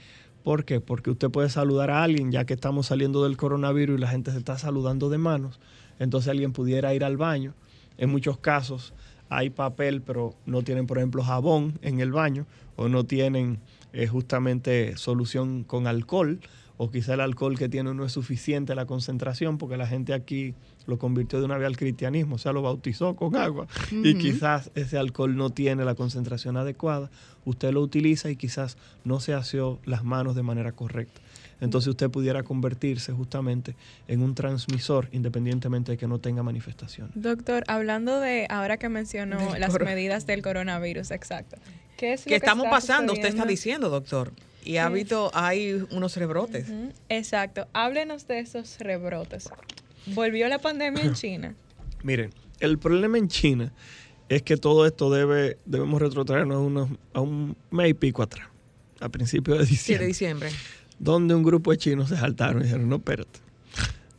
¿Por 0.44 0.66
qué? 0.66 0.81
Porque 0.81 1.11
usted 1.11 1.31
puede 1.31 1.48
saludar 1.48 1.90
a 1.90 2.03
alguien, 2.03 2.33
ya 2.33 2.44
que 2.44 2.53
estamos 2.53 2.88
saliendo 2.88 3.24
del 3.24 3.38
coronavirus 3.38 3.96
y 3.96 4.00
la 4.00 4.09
gente 4.09 4.31
se 4.31 4.37
está 4.37 4.59
saludando 4.59 5.09
de 5.09 5.16
manos 5.16 5.59
entonces 6.00 6.30
alguien 6.30 6.52
pudiera 6.52 6.92
ir 6.92 7.04
al 7.04 7.16
baño. 7.16 7.54
En 7.96 8.10
muchos 8.10 8.38
casos 8.38 8.92
hay 9.28 9.50
papel, 9.50 10.02
pero 10.02 10.34
no 10.46 10.62
tienen, 10.62 10.88
por 10.88 10.98
ejemplo, 10.98 11.22
jabón 11.22 11.78
en 11.82 12.00
el 12.00 12.10
baño 12.10 12.46
o 12.74 12.88
no 12.88 13.04
tienen 13.04 13.60
eh, 13.92 14.08
justamente 14.08 14.96
solución 14.96 15.62
con 15.62 15.86
alcohol 15.86 16.40
o 16.78 16.90
quizá 16.90 17.12
el 17.12 17.20
alcohol 17.20 17.58
que 17.58 17.68
tiene 17.68 17.92
no 17.92 18.06
es 18.06 18.12
suficiente 18.12 18.74
la 18.74 18.86
concentración 18.86 19.58
porque 19.58 19.76
la 19.76 19.86
gente 19.86 20.14
aquí 20.14 20.54
lo 20.86 20.98
convirtió 20.98 21.38
de 21.38 21.44
una 21.44 21.58
vez 21.58 21.66
al 21.66 21.76
cristianismo, 21.76 22.36
o 22.36 22.38
sea, 22.38 22.52
lo 22.52 22.62
bautizó 22.62 23.14
con 23.14 23.36
agua 23.36 23.66
y 23.90 24.14
quizás 24.14 24.70
ese 24.74 24.96
alcohol 24.96 25.36
no 25.36 25.50
tiene 25.50 25.84
la 25.84 25.94
concentración 25.94 26.56
adecuada, 26.56 27.10
usted 27.44 27.72
lo 27.72 27.82
utiliza 27.82 28.30
y 28.30 28.36
quizás 28.36 28.78
no 29.04 29.20
se 29.20 29.34
asió 29.34 29.78
las 29.84 30.04
manos 30.04 30.34
de 30.34 30.42
manera 30.42 30.72
correcta 30.72 31.20
entonces 31.60 31.88
usted 31.88 32.10
pudiera 32.10 32.42
convertirse 32.42 33.12
justamente 33.12 33.74
en 34.08 34.22
un 34.22 34.34
transmisor 34.34 35.08
independientemente 35.12 35.92
de 35.92 35.98
que 35.98 36.06
no 36.06 36.18
tenga 36.18 36.42
manifestación. 36.42 37.10
Doctor, 37.14 37.64
hablando 37.68 38.20
de 38.20 38.46
ahora 38.48 38.78
que 38.78 38.88
mencionó 38.88 39.56
las 39.58 39.78
medidas 39.80 40.26
del 40.26 40.42
coronavirus, 40.42 41.10
exacto. 41.10 41.56
¿Qué 41.96 42.14
es 42.14 42.24
lo 42.24 42.30
que, 42.30 42.36
estamos 42.36 42.66
pasando? 42.68 43.12
Usted 43.12 43.28
está 43.28 43.44
diciendo, 43.44 43.90
doctor. 43.90 44.32
Y 44.64 44.78
ha 44.78 44.86
habido, 44.86 45.30
hay 45.34 45.84
unos 45.90 46.16
rebrotes. 46.16 46.66
Exacto. 47.08 47.68
Háblenos 47.72 48.26
de 48.26 48.40
esos 48.40 48.78
rebrotes. 48.78 49.50
¿Volvió 50.06 50.48
la 50.48 50.58
pandemia 50.58 51.02
en 51.02 51.14
China? 51.14 51.54
Miren, 52.02 52.32
el 52.58 52.78
problema 52.78 53.18
en 53.18 53.28
China 53.28 53.72
es 54.28 54.42
que 54.42 54.56
todo 54.56 54.86
esto 54.86 55.10
debe, 55.10 55.58
debemos 55.66 56.00
retrotraernos 56.00 56.56
a, 56.56 56.60
unos, 56.60 56.90
a 57.12 57.20
un 57.20 57.56
mes 57.70 57.90
y 57.90 57.94
pico 57.94 58.22
atrás, 58.22 58.48
a 59.00 59.08
principios 59.08 59.58
de 59.58 59.66
diciembre. 59.66 59.98
Sí, 59.98 59.98
de 59.98 60.06
diciembre 60.06 60.50
donde 61.00 61.34
un 61.34 61.42
grupo 61.42 61.72
de 61.72 61.78
chinos 61.78 62.10
se 62.10 62.16
saltaron 62.16 62.60
y 62.60 62.64
dijeron, 62.64 62.88
no, 62.88 62.96
espérate, 62.96 63.40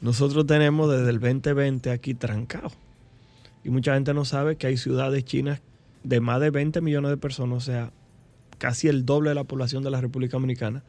nosotros 0.02 0.48
tenemos 0.48 0.92
desde 0.92 1.12
el 1.12 1.20
2020 1.20 1.92
aquí 1.92 2.16
trancado. 2.16 2.72
Y 3.64 3.70
mucha 3.70 3.94
gente 3.94 4.16
no 4.16 4.26
sabe 4.26 4.58
que 4.58 4.66
hay 4.66 4.78
ciudades 4.78 5.24
chinas 5.24 5.62
de 6.04 6.20
más 6.20 6.42
de 6.42 6.50
20 6.50 6.82
millones 6.82 7.12
de 7.12 7.18
personas, 7.18 7.58
o 7.58 7.62
sea, 7.62 7.94
casi 8.58 8.88
el 8.88 9.06
doble 9.06 9.30
de 9.30 9.36
la 9.36 9.44
población 9.44 9.84
de 9.84 9.92
la 9.92 10.02
República 10.02 10.34
Dominicana, 10.34 10.84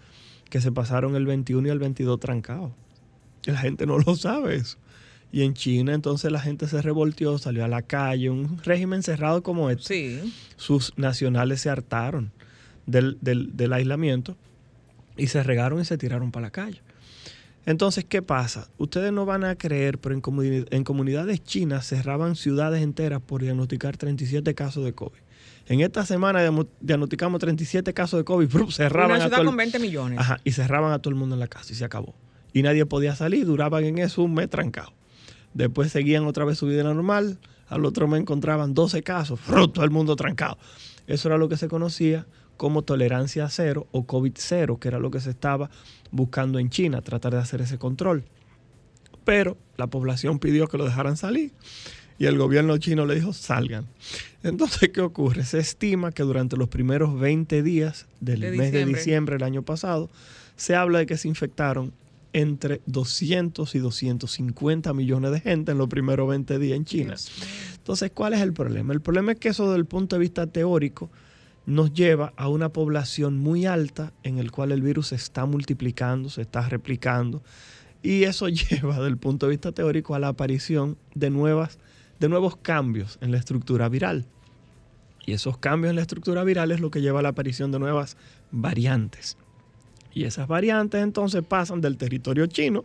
que 0.48 0.62
se 0.62 0.72
pasaron 0.72 1.14
el 1.14 1.26
21 1.26 1.68
y 1.68 1.70
el 1.70 1.78
22 1.78 2.18
trancados. 2.18 2.72
Y 3.46 3.50
la 3.50 3.59
gente 3.59 3.85
no 3.85 3.98
lo 4.07 4.16
sabe 4.16 4.57
eso. 4.57 4.78
Y 5.31 5.42
en 5.42 5.52
China 5.52 5.92
entonces 5.92 6.33
la 6.33 6.40
gente 6.40 6.66
se 6.68 6.81
revolteó, 6.81 7.37
salió 7.37 7.66
a 7.66 7.68
la 7.68 7.83
calle, 7.83 8.31
un 8.31 8.59
régimen 8.64 9.02
cerrado 9.02 9.42
como 9.42 9.68
este. 9.68 9.85
Sí. 10.22 10.35
Sus 10.57 10.94
nacionales 10.96 11.61
se 11.61 11.68
hartaron 11.68 12.33
del, 12.87 13.18
del, 13.20 13.55
del 13.57 13.72
aislamiento 13.74 14.37
y 15.16 15.29
se 15.29 15.42
regaron 15.42 15.81
y 15.81 15.85
se 15.85 15.98
tiraron 15.98 16.31
para 16.31 16.46
la 16.46 16.51
calle. 16.51 16.83
Entonces, 17.64 18.05
¿qué 18.05 18.22
pasa? 18.22 18.68
Ustedes 18.79 19.12
no 19.12 19.25
van 19.25 19.44
a 19.44 19.55
creer, 19.55 19.98
pero 19.98 20.14
en, 20.14 20.66
en 20.70 20.85
comunidades 20.85 21.44
chinas 21.44 21.87
cerraban 21.87 22.35
ciudades 22.35 22.83
enteras 22.83 23.20
por 23.20 23.42
diagnosticar 23.42 23.96
37 23.96 24.55
casos 24.55 24.85
de 24.85 24.92
COVID. 24.92 25.18
En 25.68 25.81
esta 25.81 26.05
semana 26.05 26.40
diagnosticamos 26.81 27.40
37 27.40 27.94
casos 27.94 28.18
de 28.20 28.25
COVID, 28.25 28.48
cerraban 28.70 29.16
Una 29.16 29.29
ciudad 29.29 29.44
con 29.44 29.57
20 29.57 29.79
millones. 29.79 30.18
Ajá, 30.18 30.40
y 30.44 30.53
cerraban 30.53 30.92
a 30.92 30.98
todo 30.98 31.11
el 31.11 31.16
mundo 31.16 31.37
en 31.37 31.40
la 31.40 31.46
casa 31.46 31.72
y 31.72 31.77
se 31.77 31.85
acabó. 31.85 32.14
Y 32.53 32.62
nadie 32.62 32.85
podía 32.85 33.14
salir, 33.14 33.46
duraban 33.46 33.85
en 33.85 33.98
eso 33.98 34.22
un 34.22 34.35
mes 34.35 34.51
trancado. 34.51 34.92
Después 35.55 35.92
seguían 35.92 36.25
otra 36.27 36.44
vez 36.44 36.59
su 36.59 36.66
vida 36.66 36.83
normal, 36.83 37.38
al 37.68 37.85
otro 37.85 38.09
mes 38.09 38.20
encontraban 38.20 38.75
12 38.75 39.03
casos, 39.03 39.38
todo 39.72 39.85
el 39.85 39.90
mundo 39.90 40.16
trancado. 40.16 40.59
Eso 41.07 41.29
era 41.29 41.38
lo 41.38 41.48
que 41.48 41.57
se 41.57 41.68
conocía 41.68 42.27
como 42.62 42.83
tolerancia 42.83 43.48
cero 43.48 43.88
o 43.90 44.07
COVID 44.07 44.35
cero, 44.37 44.79
que 44.79 44.87
era 44.87 45.01
lo 45.01 45.11
que 45.11 45.18
se 45.18 45.31
estaba 45.31 45.68
buscando 46.12 46.61
en 46.61 46.70
China, 46.70 47.03
tratar 47.03 47.33
de 47.33 47.40
hacer 47.40 47.61
ese 47.61 47.77
control. 47.77 48.22
Pero 49.25 49.59
la 49.77 49.88
población 49.88 50.38
pidió 50.38 50.68
que 50.68 50.79
lo 50.79 50.85
dejaran 50.85 51.16
salir 51.16 51.51
y 52.20 52.27
el 52.27 52.38
gobierno 52.38 52.79
chino 52.79 53.05
le 53.05 53.16
dijo 53.16 53.33
salgan. 53.33 53.88
Entonces, 54.44 54.90
¿qué 54.90 55.01
ocurre? 55.01 55.42
Se 55.42 55.59
estima 55.59 56.12
que 56.12 56.22
durante 56.22 56.57
los 56.57 56.68
primeros 56.68 57.18
20 57.18 57.64
días 57.64 58.07
del 58.20 58.57
mes 58.57 58.70
de 58.70 58.87
diciembre 58.87 59.35
del 59.35 59.42
año 59.42 59.62
pasado, 59.62 60.09
se 60.55 60.77
habla 60.77 61.01
de 61.01 61.07
que 61.07 61.16
se 61.16 61.27
infectaron 61.27 61.92
entre 62.33 62.81
200 62.87 63.75
y 63.75 63.79
250 63.81 64.94
millones 64.94 65.33
de 65.33 65.40
gente 65.40 65.72
en 65.72 65.79
los 65.79 65.88
primeros 65.88 66.29
20 66.29 66.61
días 66.61 66.77
en 66.77 66.85
China. 66.85 67.16
Entonces, 67.75 68.12
¿cuál 68.14 68.35
es 68.35 68.40
el 68.40 68.53
problema? 68.53 68.92
El 68.92 69.01
problema 69.01 69.33
es 69.33 69.40
que 69.40 69.48
eso 69.48 69.64
desde 69.64 69.79
el 69.79 69.87
punto 69.87 70.14
de 70.14 70.20
vista 70.20 70.46
teórico 70.46 71.11
nos 71.66 71.92
lleva 71.92 72.33
a 72.37 72.48
una 72.48 72.70
población 72.70 73.38
muy 73.38 73.66
alta 73.66 74.12
en 74.22 74.38
el 74.38 74.51
cual 74.51 74.72
el 74.72 74.83
virus 74.83 75.09
se 75.09 75.14
está 75.14 75.46
multiplicando, 75.46 76.29
se 76.29 76.42
está 76.42 76.68
replicando. 76.68 77.42
Y 78.03 78.25
eso 78.25 78.48
lleva, 78.48 78.96
desde 78.96 79.09
el 79.09 79.16
punto 79.16 79.46
de 79.46 79.51
vista 79.51 79.72
teórico, 79.72 80.14
a 80.14 80.18
la 80.18 80.29
aparición 80.29 80.96
de, 81.14 81.31
nuevas, 81.31 81.79
de 82.18 82.29
nuevos 82.29 82.57
cambios 82.57 83.18
en 83.20 83.31
la 83.31 83.38
estructura 83.38 83.88
viral. 83.88 84.27
Y 85.25 85.33
esos 85.33 85.57
cambios 85.59 85.90
en 85.90 85.96
la 85.96 86.03
estructura 86.03 86.42
viral 86.42 86.72
es 86.72 86.81
lo 86.81 86.90
que 86.90 87.01
lleva 87.01 87.20
a 87.20 87.22
la 87.22 87.29
aparición 87.29 87.70
de 87.70 87.79
nuevas 87.79 88.16
variantes. 88.51 89.37
Y 90.12 90.25
esas 90.25 90.48
variantes 90.48 91.03
entonces 91.03 91.42
pasan 91.44 91.81
del 91.81 91.96
territorio 91.96 92.46
chino 92.46 92.85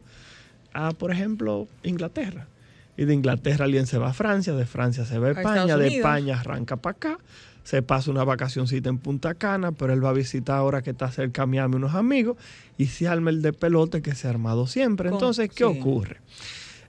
a, 0.74 0.92
por 0.92 1.12
ejemplo, 1.12 1.68
Inglaterra. 1.84 2.48
Y 2.96 3.06
de 3.06 3.14
Inglaterra 3.14 3.66
alguien 3.66 3.86
se 3.86 3.98
va 3.98 4.10
a 4.10 4.14
Francia, 4.14 4.54
de 4.54 4.66
Francia 4.66 5.06
se 5.06 5.20
va 5.20 5.28
a 5.28 5.32
España, 5.32 5.78
de 5.78 5.88
España 5.88 6.40
arranca 6.40 6.78
para 6.78 6.96
acá, 6.96 7.20
se 7.68 7.82
pasa 7.82 8.10
una 8.12 8.24
vacacioncita 8.24 8.88
en 8.88 8.98
Punta 8.98 9.34
Cana, 9.34 9.74
pero 9.74 9.92
él 9.92 10.02
va 10.02 10.12
a 10.12 10.14
visitar 10.14 10.56
ahora 10.56 10.82
que 10.82 10.92
está 10.92 11.12
cerca 11.12 11.42
a 11.42 11.46
Miami 11.46 11.76
unos 11.76 11.96
amigos 11.96 12.38
y 12.78 12.86
se 12.86 13.10
arma 13.10 13.30
el 13.30 13.42
de 13.42 13.52
pelote 13.52 14.02
que 14.02 14.16
se 14.16 14.28
ha 14.28 14.30
armado 14.30 14.68
siempre. 14.68 15.10
Entonces, 15.10 15.50
¿qué 15.54 15.66
ocurre? 15.66 16.22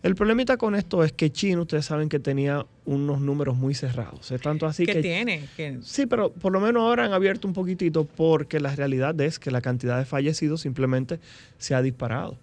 El 0.05 0.15
problemita 0.15 0.57
con 0.57 0.77
esto 0.77 1.03
es 1.03 1.11
que 1.11 1.33
China, 1.33 1.63
ustedes 1.63 1.85
saben 1.85 2.09
que 2.09 2.21
tenía 2.21 2.65
unos 2.85 3.21
números 3.21 3.57
muy 3.57 3.75
cerrados. 3.75 4.31
Es 4.31 4.41
tanto 4.41 4.67
así 4.67 4.87
que... 4.87 5.03
tiene? 5.03 5.49
Sí, 5.83 6.07
pero 6.07 6.31
por 6.31 6.53
lo 6.53 6.61
menos 6.61 6.85
ahora 6.85 7.07
han 7.07 7.13
abierto 7.13 7.49
un 7.49 7.55
poquitito 7.55 8.05
porque 8.05 8.61
la 8.61 8.73
realidad 8.77 9.21
es 9.21 9.41
que 9.41 9.51
la 9.51 9.61
cantidad 9.61 9.99
de 9.99 10.05
fallecidos 10.05 10.61
simplemente 10.61 11.19
se 11.59 11.75
ha 11.75 11.83
disparado. 11.83 12.37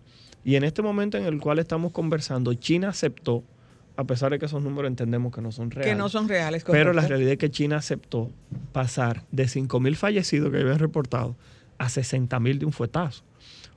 Y 0.44 0.56
en 0.58 0.66
este 0.66 0.82
momento 0.82 1.18
en 1.18 1.24
el 1.24 1.40
cual 1.40 1.60
estamos 1.60 1.94
conversando, 1.94 2.54
China 2.54 2.90
aceptó, 2.90 3.46
a 3.98 4.04
pesar 4.04 4.32
de 4.32 4.40
que 4.40 4.46
esos 4.46 4.62
números 4.62 4.90
entendemos 4.90 5.34
que 5.34 5.42
no 5.42 5.52
son 5.52 5.72
reales. 5.72 5.94
Que 5.94 5.98
no 5.98 6.10
son 6.10 6.28
reales, 6.28 6.64
Pero 6.64 6.94
la 6.94 7.08
realidad 7.08 7.34
es 7.34 7.38
que 7.38 7.50
China 7.50 7.78
aceptó 7.78 8.32
pasar 8.72 9.24
de 9.32 9.46
5.000 9.46 9.96
fallecidos 9.96 10.52
que 10.52 10.58
habían 10.58 10.80
reportado 10.80 11.36
a 11.78 11.88
60.000 11.88 12.60
de 12.60 12.66
un 12.66 12.72
fuetazo. 12.72 13.24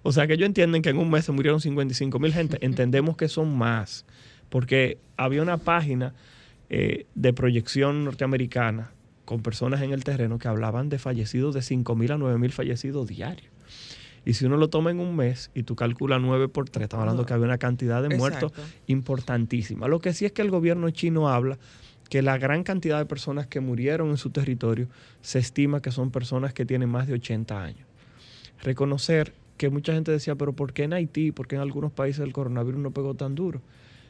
O 0.03 0.13
sea 0.13 0.27
que 0.27 0.35
ellos 0.35 0.47
entienden 0.47 0.83
que 0.83 0.91
en 0.91 0.99
un 0.99 1.11
mes 1.11 1.25
se 1.25 1.33
murieron 1.33 1.61
55 1.61 2.19
mil 2.19 2.33
gente. 2.33 2.59
Entendemos 2.65 3.17
que 3.17 3.29
son 3.29 3.57
más, 3.57 4.05
porque 4.49 4.99
había 5.17 5.43
una 5.43 5.59
página 5.59 6.15
eh, 6.71 7.07
de 7.15 7.33
proyección 7.33 8.05
norteamericana 8.05 8.93
con 9.25 9.43
personas 9.43 9.83
en 9.83 9.93
el 9.93 10.05
terreno 10.05 10.39
que 10.39 10.49
hablaban 10.49 10.89
de 10.89 10.99
fallecidos 10.99 11.55
de 11.55 11.63
5 11.63 11.95
mil 11.97 12.13
a 12.13 12.19
9 12.19 12.39
mil 12.39 12.53
fallecidos 12.53 13.07
diarios. 13.07 13.53
Y 14.25 14.35
si 14.35 14.45
uno 14.45 14.57
lo 14.57 14.69
toma 14.69 14.91
en 14.91 15.01
un 15.01 15.17
mes 15.17 15.51
y 15.55 15.63
tú 15.63 15.77
calculas 15.77 16.21
9 16.21 16.49
por 16.49 16.69
3, 16.69 16.85
estamos 16.85 17.03
hablando 17.03 17.25
que 17.25 17.33
había 17.33 17.47
una 17.47 17.59
cantidad 17.59 18.03
de 18.03 18.17
muertos 18.17 18.53
importantísima. 18.87 19.89
Lo 19.89 20.01
que 20.01 20.13
sí 20.13 20.25
es 20.25 20.33
que 20.33 20.43
el 20.43 20.51
gobierno 20.51 20.91
chino 20.91 21.29
habla 21.29 21.59
que 22.09 22.23
la 22.23 22.39
gran 22.39 22.63
cantidad 22.63 22.99
de 22.99 23.07
personas 23.07 23.47
que 23.47 23.61
murieron 23.61 24.09
en 24.11 24.17
su 24.17 24.31
territorio 24.31 24.89
se 25.21 25.39
estima 25.39 25.83
que 25.83 25.91
son 25.91 26.11
personas 26.11 26.55
que 26.55 26.65
tienen 26.65 26.89
más 26.89 27.07
de 27.07 27.15
80 27.15 27.63
años. 27.63 27.87
Reconocer 28.63 29.35
que 29.57 29.69
mucha 29.69 29.93
gente 29.93 30.13
decía, 30.13 30.35
pero 30.35 30.53
¿por 30.53 30.73
qué 30.73 30.85
en 30.85 30.95
Haití? 30.95 31.33
¿Por 31.33 31.47
qué 31.47 31.57
en 31.57 31.63
algunos 31.63 31.93
países 31.93 32.25
el 32.25 32.33
coronavirus 32.33 32.81
no 32.81 32.91
pegó 32.93 33.15
tan 33.15 33.35
duro? 33.35 33.61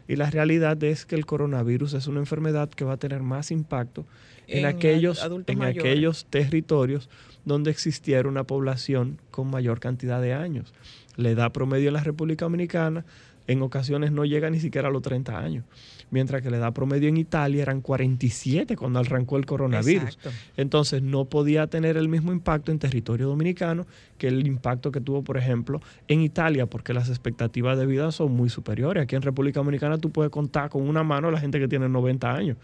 Y 0.09 0.17
la 0.17 0.31
realidad 0.31 0.83
es 0.83 1.05
que 1.05 1.15
el 1.15 1.27
coronavirus 1.27 1.93
es 1.95 2.07
una 2.07 2.19
enfermedad 2.19 2.71
que 2.71 2.85
va 2.85 2.95
a 2.95 2.97
tener 2.97 3.23
más 3.23 3.51
impacto 3.51 4.07
en, 4.47 4.65
aquellos, 4.65 5.23
en 5.47 5.63
aquellos 5.63 6.25
territorios 6.25 7.11
donde 7.45 7.71
existiera 7.71 8.29
una 8.29 8.45
población 8.45 9.21
con 9.31 9.51
mayor 9.51 9.81
cantidad 9.81 10.21
de 10.23 10.33
años. 10.33 10.73
La 11.17 11.31
edad 11.31 11.53
promedio 11.53 11.89
en 11.89 11.95
la 11.95 12.03
República 12.03 12.47
Dominicana 12.47 13.05
en 13.47 13.61
ocasiones 13.63 14.11
no 14.11 14.25
llega 14.25 14.49
ni 14.49 14.61
siquiera 14.61 14.89
a 14.89 14.91
los 14.91 15.03
30 15.03 15.39
años 15.39 15.65
mientras 16.11 16.43
que 16.43 16.51
la 16.51 16.59
edad 16.59 16.73
promedio 16.73 17.09
en 17.09 17.17
Italia 17.17 17.63
eran 17.63 17.81
47 17.81 18.77
cuando 18.77 18.99
arrancó 18.99 19.37
el 19.37 19.47
coronavirus. 19.47 20.19
Entonces 20.57 21.03
no 21.03 21.27
podía 21.27 21.67
tener 21.67 21.97
el 21.97 22.09
mismo 22.09 22.33
impacto 22.33 22.73
en 22.73 22.79
territorio 22.79 23.29
dominicano 23.29 23.87
que 24.19 24.29
el 24.29 24.47
impacto 24.47 24.93
que 24.93 25.01
tuvo, 25.01 25.23
por 25.23 25.39
ejemplo, 25.39 25.81
en 26.09 26.21
Italia, 26.21 26.67
porque 26.67 26.93
las 26.93 27.09
expectativas 27.09 27.79
de 27.79 27.87
vida 27.87 28.13
son 28.13 28.33
muy 28.33 28.51
superiores. 28.51 29.03
Aquí 29.03 29.17
en 29.17 29.23
República 29.23 29.61
Dominicana 29.61 29.99
tú 29.99 30.11
puedes 30.11 30.31
contar 30.31 30.69
con 30.69 30.87
una 30.89 31.03
mano 31.03 31.29
a 31.29 31.33
la 31.33 31.41
gente 31.41 31.59
que 31.59 31.69
tiene 31.69 31.89
90 31.89 32.31
años. 32.31 32.57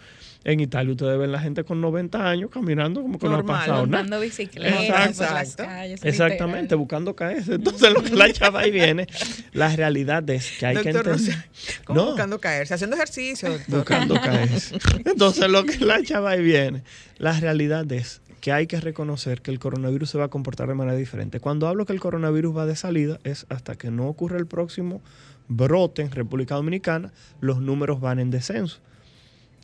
EnItalia 0.44 0.92
ustedes 0.92 1.18
ven 1.18 1.32
la 1.32 1.40
gente 1.40 1.64
con 1.64 1.80
90 1.80 2.28
años 2.28 2.50
caminando 2.50 3.00
como 3.00 3.18
que 3.18 3.28
no 3.28 3.36
ha 3.36 3.42
pasado 3.42 3.86
nada. 3.86 4.18
bicicletas 4.18 5.56
Exactamente, 6.02 6.74
buscando 6.74 7.16
caerse. 7.16 7.54
Entonces 7.54 7.92
lo 7.92 8.02
que 8.02 8.14
la 8.14 8.30
chava 8.30 8.60
ahí 8.60 8.70
viene, 8.70 9.06
la 9.52 9.74
realidad 9.74 10.28
es 10.28 10.58
que 10.58 10.66
hay 10.66 10.76
que 10.76 10.90
entender. 10.90 11.48
¿Cómo 11.84 12.04
buscando 12.06 12.38
caerse? 12.38 12.74
Haciendo 12.74 12.96
ejercicio 12.96 13.54
Buscando 13.68 14.14
caerse. 14.14 14.76
Entonces, 15.04 15.48
lo 15.48 15.64
que 15.64 15.78
la 15.84 16.02
chava 16.02 16.30
ahí 16.30 16.42
viene, 16.42 16.82
la 17.18 17.38
realidad 17.38 17.90
es 17.92 18.20
que 18.44 18.52
hay 18.52 18.66
que 18.66 18.78
reconocer 18.78 19.40
que 19.40 19.50
el 19.50 19.58
coronavirus 19.58 20.10
se 20.10 20.18
va 20.18 20.24
a 20.24 20.28
comportar 20.28 20.68
de 20.68 20.74
manera 20.74 20.98
diferente. 20.98 21.40
Cuando 21.40 21.66
hablo 21.66 21.86
que 21.86 21.94
el 21.94 22.00
coronavirus 22.00 22.54
va 22.54 22.66
de 22.66 22.76
salida, 22.76 23.18
es 23.24 23.46
hasta 23.48 23.74
que 23.76 23.90
no 23.90 24.06
ocurra 24.06 24.36
el 24.36 24.46
próximo 24.46 25.00
brote 25.48 26.02
en 26.02 26.10
República 26.10 26.56
Dominicana, 26.56 27.10
los 27.40 27.62
números 27.62 28.02
van 28.02 28.18
en 28.18 28.30
descenso. 28.30 28.80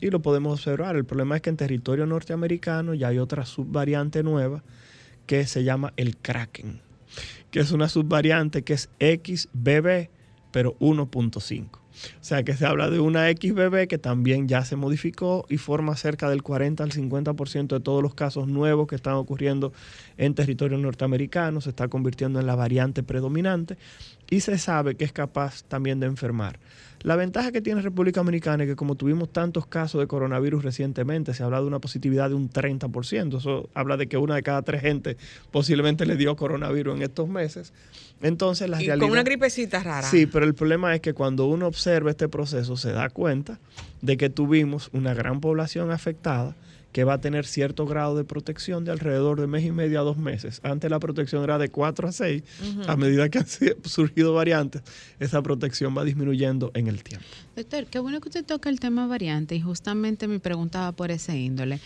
Y 0.00 0.08
lo 0.08 0.22
podemos 0.22 0.54
observar. 0.54 0.96
El 0.96 1.04
problema 1.04 1.36
es 1.36 1.42
que 1.42 1.50
en 1.50 1.58
territorio 1.58 2.06
norteamericano 2.06 2.94
ya 2.94 3.08
hay 3.08 3.18
otra 3.18 3.44
subvariante 3.44 4.22
nueva 4.22 4.64
que 5.26 5.46
se 5.46 5.62
llama 5.62 5.92
el 5.98 6.16
Kraken, 6.16 6.80
que 7.50 7.60
es 7.60 7.72
una 7.72 7.90
subvariante 7.90 8.64
que 8.64 8.72
es 8.72 8.88
XBB, 8.98 10.08
pero 10.52 10.74
1.5. 10.78 11.79
O 12.20 12.24
sea 12.24 12.42
que 12.42 12.54
se 12.54 12.66
habla 12.66 12.90
de 12.90 13.00
una 13.00 13.28
XBB 13.30 13.86
que 13.88 13.98
también 13.98 14.48
ya 14.48 14.64
se 14.64 14.76
modificó 14.76 15.46
y 15.48 15.56
forma 15.56 15.96
cerca 15.96 16.28
del 16.28 16.42
40 16.42 16.82
al 16.84 16.90
50% 16.90 17.68
de 17.68 17.80
todos 17.80 18.02
los 18.02 18.14
casos 18.14 18.48
nuevos 18.48 18.86
que 18.86 18.96
están 18.96 19.14
ocurriendo 19.14 19.72
en 20.16 20.34
territorio 20.34 20.78
norteamericano, 20.78 21.60
se 21.60 21.70
está 21.70 21.88
convirtiendo 21.88 22.40
en 22.40 22.46
la 22.46 22.54
variante 22.54 23.02
predominante 23.02 23.76
y 24.28 24.40
se 24.40 24.58
sabe 24.58 24.94
que 24.94 25.04
es 25.04 25.12
capaz 25.12 25.64
también 25.64 26.00
de 26.00 26.06
enfermar. 26.06 26.58
La 27.02 27.16
ventaja 27.16 27.50
que 27.50 27.62
tiene 27.62 27.80
República 27.80 28.20
Dominicana 28.20 28.64
es 28.64 28.68
que 28.68 28.76
como 28.76 28.94
tuvimos 28.94 29.32
tantos 29.32 29.66
casos 29.66 30.00
de 30.00 30.06
coronavirus 30.06 30.62
recientemente, 30.62 31.32
se 31.32 31.42
habla 31.42 31.60
de 31.60 31.66
una 31.66 31.78
positividad 31.78 32.28
de 32.28 32.34
un 32.34 32.50
30%. 32.50 33.38
Eso 33.38 33.70
habla 33.72 33.96
de 33.96 34.06
que 34.06 34.18
una 34.18 34.34
de 34.34 34.42
cada 34.42 34.60
tres 34.62 34.82
gente 34.82 35.16
posiblemente 35.50 36.04
le 36.04 36.16
dio 36.16 36.36
coronavirus 36.36 36.96
en 36.96 37.02
estos 37.02 37.28
meses. 37.28 37.72
Entonces 38.20 38.68
la 38.68 38.82
y 38.82 38.88
Con 38.98 39.10
una 39.10 39.22
gripecita 39.22 39.82
rara. 39.82 40.06
Sí, 40.06 40.26
pero 40.26 40.44
el 40.44 40.54
problema 40.54 40.94
es 40.94 41.00
que 41.00 41.14
cuando 41.14 41.46
uno 41.46 41.66
observa 41.66 42.10
este 42.10 42.28
proceso 42.28 42.76
se 42.76 42.92
da 42.92 43.08
cuenta 43.08 43.58
de 44.02 44.18
que 44.18 44.28
tuvimos 44.28 44.90
una 44.92 45.14
gran 45.14 45.40
población 45.40 45.90
afectada 45.90 46.54
que 46.92 47.04
va 47.04 47.14
a 47.14 47.20
tener 47.20 47.46
cierto 47.46 47.86
grado 47.86 48.16
de 48.16 48.24
protección 48.24 48.84
de 48.84 48.92
alrededor 48.92 49.40
de 49.40 49.46
mes 49.46 49.64
y 49.64 49.72
medio 49.72 50.00
a 50.00 50.02
dos 50.02 50.16
meses. 50.16 50.60
Antes 50.62 50.90
la 50.90 50.98
protección 50.98 51.44
era 51.44 51.58
de 51.58 51.68
cuatro 51.68 52.08
a 52.08 52.12
seis. 52.12 52.42
A 52.86 52.96
medida 52.96 53.28
que 53.28 53.38
han 53.40 53.46
surgido 53.84 54.34
variantes, 54.34 54.82
esa 55.18 55.42
protección 55.42 55.96
va 55.96 56.04
disminuyendo 56.04 56.70
en 56.74 56.88
el 56.88 57.02
tiempo. 57.02 57.26
Doctor, 57.56 57.86
qué 57.86 57.98
bueno 57.98 58.20
que 58.20 58.28
usted 58.28 58.44
toca 58.44 58.68
el 58.68 58.80
tema 58.80 59.06
variante 59.06 59.54
y 59.54 59.60
justamente 59.60 60.26
me 60.28 60.40
preguntaba 60.40 60.92
por 60.92 61.10
ese 61.10 61.36
índole. 61.36 61.80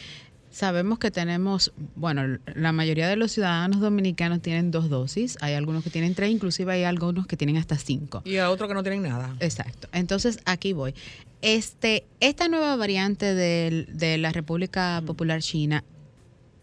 Sabemos 0.55 1.01
que 1.01 1.11
tenemos, 1.11 1.73
bueno, 1.97 2.39
la 2.55 2.71
mayoría 2.71 3.09
de 3.09 3.17
los 3.17 3.33
ciudadanos 3.33 3.81
dominicanos 3.81 4.41
tienen 4.41 4.71
dos 4.71 4.89
dosis, 4.89 5.37
hay 5.41 5.55
algunos 5.55 5.83
que 5.83 5.91
tienen 5.91 6.15
tres, 6.15 6.31
inclusive 6.31 6.73
hay 6.73 6.85
algunos 6.85 7.27
que 7.27 7.37
tienen 7.37 7.57
hasta 7.57 7.77
cinco. 7.77 8.23
Y 8.25 8.37
a 8.37 8.49
otros 8.49 8.69
que 8.69 8.75
no 8.75 8.85
tienen 8.85 9.03
nada. 9.03 9.35
Exacto. 9.41 9.89
Entonces, 9.93 10.39
aquí 10.45 10.73
voy. 10.73 10.95
Este, 11.43 12.07
esta 12.21 12.47
nueva 12.47 12.77
variante 12.77 13.35
de, 13.35 14.17
la 14.19 14.31
República 14.31 15.03
Popular 15.05 15.43
China, 15.43 15.83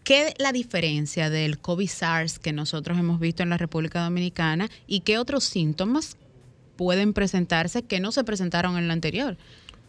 ¿qué 0.04 0.28
es 0.28 0.34
la 0.38 0.52
diferencia 0.52 1.28
del 1.28 1.60
COVID-SARS 1.60 2.38
que 2.38 2.54
nosotros 2.54 2.98
hemos 2.98 3.20
visto 3.20 3.42
en 3.42 3.50
la 3.50 3.58
República 3.58 4.02
Dominicana 4.02 4.70
y 4.86 5.00
qué 5.00 5.18
otros 5.18 5.44
síntomas 5.44 6.16
pueden 6.76 7.12
presentarse 7.12 7.82
que 7.82 8.00
no 8.00 8.10
se 8.10 8.24
presentaron 8.24 8.78
en 8.78 8.88
la 8.88 8.94
anterior? 8.94 9.36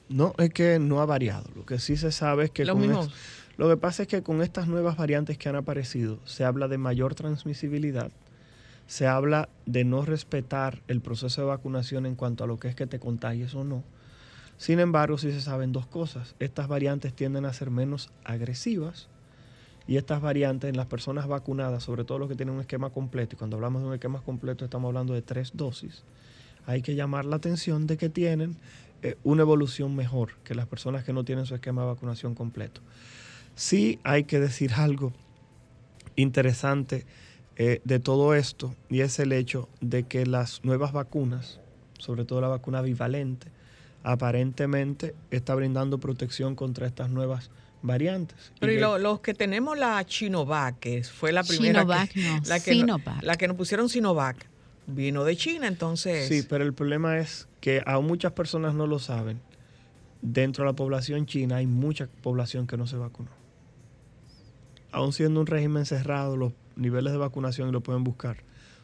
No, 0.10 0.34
es 0.40 0.50
que 0.50 0.78
no 0.78 1.00
ha 1.00 1.06
variado. 1.06 1.50
Lo 1.56 1.66
que 1.66 1.80
sí 1.80 1.96
se 1.96 2.12
sabe 2.12 2.44
es 2.44 2.52
que... 2.52 2.66
Lo 2.66 2.76
mismo. 2.76 3.08
Lo 3.56 3.70
que 3.70 3.78
pasa 3.78 4.04
es 4.04 4.08
que 4.08 4.24
con 4.24 4.42
estas 4.42 4.68
nuevas 4.68 4.98
variantes 4.98 5.38
que 5.38 5.48
han 5.48 5.56
aparecido, 5.56 6.20
se 6.26 6.44
habla 6.44 6.68
de 6.68 6.80
mayor 6.80 7.14
transmisibilidad, 7.14 8.12
se 8.88 9.08
habla 9.08 9.48
de 9.66 9.84
no 9.84 10.04
respetar 10.04 10.82
el 10.88 11.02
proceso 11.02 11.42
de 11.42 11.48
vacunación 11.48 12.06
en 12.06 12.16
cuanto 12.16 12.44
a 12.44 12.48
lo 12.48 12.60
que 12.60 12.68
es 12.68 12.76
que 12.76 12.88
te 12.88 13.00
contagies 13.00 13.54
o 13.54 13.64
no. 13.64 13.84
Sin 14.58 14.80
embargo, 14.80 15.18
sí 15.18 15.32
se 15.32 15.42
saben 15.42 15.72
dos 15.72 15.86
cosas. 15.86 16.36
Estas 16.40 16.68
variantes 16.68 17.14
tienden 17.14 17.46
a 17.46 17.54
ser 17.54 17.70
menos 17.70 18.12
agresivas 18.24 19.08
y 19.88 19.98
estas 19.98 20.22
variantes 20.22 20.70
en 20.70 20.78
las 20.78 20.88
personas 20.88 21.28
vacunadas, 21.28 21.84
sobre 21.84 22.06
todo 22.06 22.20
los 22.20 22.30
que 22.30 22.36
tienen 22.36 22.56
un 22.56 22.62
esquema 22.62 22.90
completo, 22.90 23.36
y 23.36 23.38
cuando 23.38 23.58
hablamos 23.58 23.82
de 23.82 23.88
un 23.90 23.94
esquema 23.94 24.22
completo 24.22 24.66
estamos 24.66 24.90
hablando 24.90 25.14
de 25.14 25.22
tres 25.22 25.52
dosis, 25.54 26.04
hay 26.66 26.82
que 26.82 26.96
llamar 26.96 27.26
la 27.26 27.36
atención 27.36 27.86
de 27.88 27.98
que 27.98 28.10
tienen 28.10 28.56
eh, 29.02 29.18
una 29.24 29.42
evolución 29.42 29.96
mejor 29.96 30.38
que 30.44 30.56
las 30.56 30.66
personas 30.66 31.04
que 31.04 31.14
no 31.14 31.26
tienen 31.26 31.46
su 31.46 31.56
esquema 31.56 31.82
de 31.82 31.90
vacunación 31.90 32.34
completo. 32.36 32.82
Sí 33.56 34.00
hay 34.04 34.24
que 34.24 34.40
decir 34.40 34.74
algo 34.74 35.14
interesante 36.16 37.06
eh, 37.56 37.82
de 37.84 38.00
todo 38.00 38.34
esto 38.34 38.76
y 38.90 39.02
es 39.02 39.20
el 39.20 39.32
hecho 39.32 39.70
de 39.80 40.04
que 40.04 40.26
las 40.26 40.64
nuevas 40.64 40.92
vacunas, 40.92 41.60
sobre 42.00 42.26
todo 42.26 42.42
la 42.42 42.48
vacuna 42.48 42.82
bivalente, 42.82 43.48
aparentemente 44.04 45.16
está 45.30 45.54
brindando 45.56 46.00
protección 46.00 46.56
contra 46.56 46.88
estas 46.88 47.10
nuevas 47.10 47.52
variantes. 47.84 48.52
Pero 48.60 48.98
y 48.98 49.02
los 49.02 49.20
que 49.20 49.34
tenemos 49.34 49.78
la 49.78 50.04
Chinovac, 50.04 50.80
que 50.80 51.04
fue 51.04 51.32
la 51.32 51.44
primera 51.44 51.82
Sinovac, 51.82 52.10
que, 52.12 52.22
no, 52.22 52.42
la, 52.48 52.60
que 52.60 53.26
la 53.26 53.38
que 53.38 53.48
nos 53.48 53.56
pusieron 53.56 53.88
Sinovac, 53.88 54.48
vino 54.88 55.24
de 55.24 55.38
China, 55.38 55.68
entonces. 55.68 56.28
Sí, 56.28 56.44
pero 56.50 56.64
el 56.64 56.74
problema 56.74 57.20
es 57.20 57.48
que 57.62 57.84
aún 57.86 58.08
muchas 58.08 58.32
personas 58.32 58.74
no 58.74 58.88
lo 58.88 59.00
saben. 59.00 59.40
Dentro 60.22 60.64
de 60.64 60.72
la 60.72 60.76
población 60.76 61.26
china 61.26 61.58
hay 61.58 61.68
mucha 61.68 62.08
población 62.22 62.66
que 62.66 62.78
no 62.78 62.88
se 62.88 62.96
vacunó 62.96 63.43
aún 64.94 65.12
siendo 65.12 65.42
un 65.42 65.48
régimen 65.48 65.86
cerrado, 65.86 66.38
los 66.38 66.54
niveles 66.76 67.12
de 67.12 67.18
vacunación, 67.20 67.70
y 67.70 67.72
lo 67.72 67.82
pueden 67.82 68.04
buscar, 68.04 68.38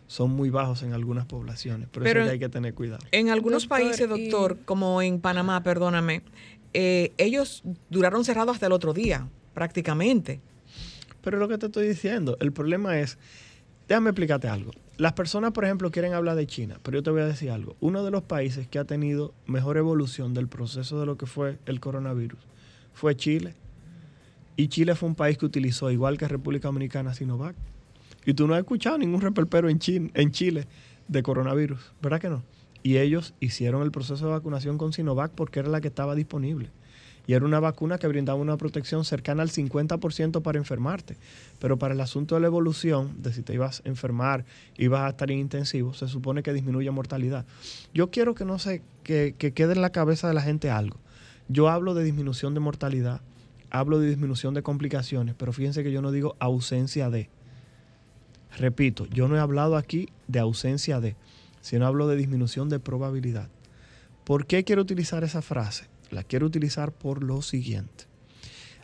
son 0.07 0.32
muy 0.32 0.49
bajos 0.49 0.84
en 0.84 0.93
algunas 0.93 1.26
poblaciones. 1.26 1.88
Por 1.88 2.03
Pero 2.03 2.22
eso 2.24 2.32
hay 2.32 2.39
que 2.39 2.49
tener 2.49 2.74
cuidado. 2.74 2.99
En 3.12 3.30
algunos 3.30 3.64
Doctor, 3.64 3.80
países, 3.80 4.01
y- 4.01 4.30
doctor, 4.30 4.57
como 4.66 5.01
en 5.01 5.22
Panamá, 5.22 5.64
perdóname, 5.64 6.24
eh, 6.74 7.14
ellos 7.18 7.64
duraron 7.89 8.26
cerrados 8.26 8.55
hasta 8.55 8.66
el 8.66 8.72
otro 8.74 8.93
día, 8.93 9.28
prácticamente. 9.53 10.39
Pero 11.24 11.38
lo 11.38 11.47
que 11.47 11.57
te 11.57 11.68
estoy 11.68 11.88
diciendo, 11.88 12.38
el 12.39 12.51
problema 12.51 12.99
es, 12.99 13.18
déjame 13.88 14.10
explicarte 14.10 14.47
algo. 14.47 14.72
Las 14.97 15.14
personas, 15.14 15.51
por 15.51 15.64
ejemplo, 15.66 15.91
quieren 15.91 16.14
hablar 16.14 16.36
de 16.36 16.45
China, 16.47 16.78
pero 16.84 16.97
yo 16.97 17.03
te 17.03 17.10
voy 17.12 17.22
a 17.22 17.26
decir 17.26 17.51
algo. 17.51 17.76
Uno 17.80 18.03
de 18.03 18.12
los 18.12 18.24
países 18.24 18.68
que 18.68 18.80
ha 18.80 18.86
tenido 18.86 19.34
mejor 19.45 19.78
evolución 19.78 20.34
del 20.34 20.47
proceso 20.47 20.99
de 20.99 21.05
lo 21.05 21.18
que 21.18 21.26
fue 21.26 21.57
el 21.66 21.80
coronavirus 21.80 22.39
fue 22.93 23.16
Chile. 23.16 23.53
Y 24.60 24.68
Chile 24.68 24.93
fue 24.93 25.07
un 25.07 25.16
país 25.16 25.38
que 25.38 25.45
utilizó, 25.45 25.89
igual 25.89 26.18
que 26.18 26.28
República 26.28 26.68
Dominicana, 26.68 27.14
Sinovac. 27.14 27.55
Y 28.26 28.34
tú 28.34 28.45
no 28.45 28.55
has 28.55 28.60
escuchado 28.60 28.97
ningún 28.97 29.22
reperpero 29.22 29.70
en 29.70 29.80
Chile, 29.80 30.12
en 30.16 30.34
Chile 30.34 30.68
de 31.07 31.24
coronavirus, 31.24 31.80
¿verdad 32.01 32.20
que 32.20 32.28
no? 32.28 32.43
Y 32.84 32.97
ellos 32.97 33.34
hicieron 33.39 33.84
el 33.84 33.91
proceso 33.91 34.26
de 34.26 34.32
vacunación 34.34 34.78
con 34.78 34.91
Sinovac 34.91 35.32
porque 35.32 35.62
era 35.62 35.70
la 35.70 35.80
que 35.80 35.88
estaba 35.88 36.14
disponible. 36.14 36.72
Y 37.26 37.36
era 37.36 37.45
una 37.45 37.62
vacuna 37.62 37.99
que 37.99 38.10
brindaba 38.10 38.38
una 38.38 38.57
protección 38.57 39.05
cercana 39.05 39.43
al 39.43 39.49
50% 39.49 40.41
para 40.41 40.57
enfermarte. 40.57 41.16
Pero 41.60 41.80
para 41.80 41.93
el 41.93 42.01
asunto 42.01 42.36
de 42.36 42.41
la 42.41 42.47
evolución, 42.47 43.16
de 43.24 43.32
si 43.32 43.43
te 43.43 43.53
ibas 43.53 43.82
a 43.86 43.88
enfermar, 43.88 44.43
ibas 44.78 45.03
a 45.03 45.10
estar 45.12 45.32
en 45.32 45.39
intensivo, 45.39 45.93
se 45.93 46.10
supone 46.10 46.43
que 46.43 46.51
disminuye 46.51 46.91
mortalidad. 46.91 47.45
Yo 47.93 48.12
quiero 48.12 48.36
que 48.36 48.43
no 48.43 48.60
se, 48.60 48.82
que, 49.03 49.36
que 49.38 49.53
quede 49.53 49.72
en 49.72 49.82
la 49.82 49.91
cabeza 49.91 50.28
de 50.28 50.34
la 50.34 50.41
gente 50.41 50.70
algo. 50.70 50.97
Yo 51.47 51.70
hablo 51.70 51.93
de 51.93 52.03
disminución 52.03 52.53
de 52.53 52.60
mortalidad, 52.60 53.22
hablo 53.72 54.00
de 54.00 54.10
disminución 54.10 54.54
de 54.54 54.64
complicaciones, 54.64 55.36
pero 55.38 55.54
fíjense 55.54 55.84
que 55.84 55.92
yo 55.92 56.02
no 56.02 56.12
digo 56.12 56.36
ausencia 56.40 57.10
de. 57.10 57.30
Repito, 58.58 59.06
yo 59.08 59.28
no 59.28 59.36
he 59.36 59.40
hablado 59.40 59.78
aquí 59.78 60.10
de 60.28 60.40
ausencia 60.40 61.00
de, 61.00 61.16
sino 61.62 61.86
hablo 61.86 62.08
de 62.08 62.16
disminución 62.16 62.70
de 62.70 62.80
probabilidad. 62.80 63.50
¿Por 64.24 64.46
qué 64.46 64.64
quiero 64.64 64.82
utilizar 64.82 65.24
esa 65.24 65.42
frase? 65.42 65.86
La 66.12 66.24
quiero 66.24 66.46
utilizar 66.48 66.92
por 66.92 67.24
lo 67.24 67.42
siguiente. 67.42 68.06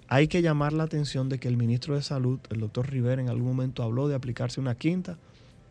Hay 0.07 0.27
que 0.27 0.43
llamar 0.43 0.71
la 0.71 0.83
atención 0.83 1.29
de 1.29 1.39
que 1.39 1.47
el 1.47 1.57
ministro 1.57 1.95
de 1.95 2.03
Salud, 2.03 2.39
el 2.51 2.59
doctor 2.59 2.89
Rivera, 2.89 3.21
en 3.21 3.29
algún 3.29 3.47
momento 3.47 3.81
habló 3.81 4.07
de 4.07 4.13
aplicarse 4.13 4.59
una 4.61 4.75
quinta 4.75 5.17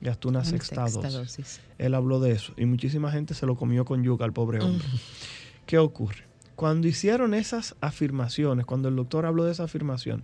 y 0.00 0.08
hasta 0.08 0.28
una, 0.28 0.40
Una 0.40 0.48
sexta, 0.48 0.88
sexta 0.88 1.08
dosis. 1.10 1.36
dosis. 1.36 1.60
Él 1.78 1.94
habló 1.94 2.18
de 2.18 2.32
eso 2.32 2.52
y 2.56 2.66
muchísima 2.66 3.12
gente 3.12 3.34
se 3.34 3.46
lo 3.46 3.54
comió 3.54 3.84
con 3.84 4.02
yuca 4.02 4.24
al 4.24 4.32
pobre 4.32 4.60
hombre. 4.60 4.84
¿Qué 5.66 5.78
ocurre? 5.78 6.24
Cuando 6.56 6.86
hicieron 6.86 7.34
esas 7.34 7.74
afirmaciones, 7.80 8.64
cuando 8.64 8.88
el 8.88 8.94
doctor 8.94 9.26
habló 9.26 9.44
de 9.44 9.50
esa 9.50 9.64
afirmación, 9.64 10.22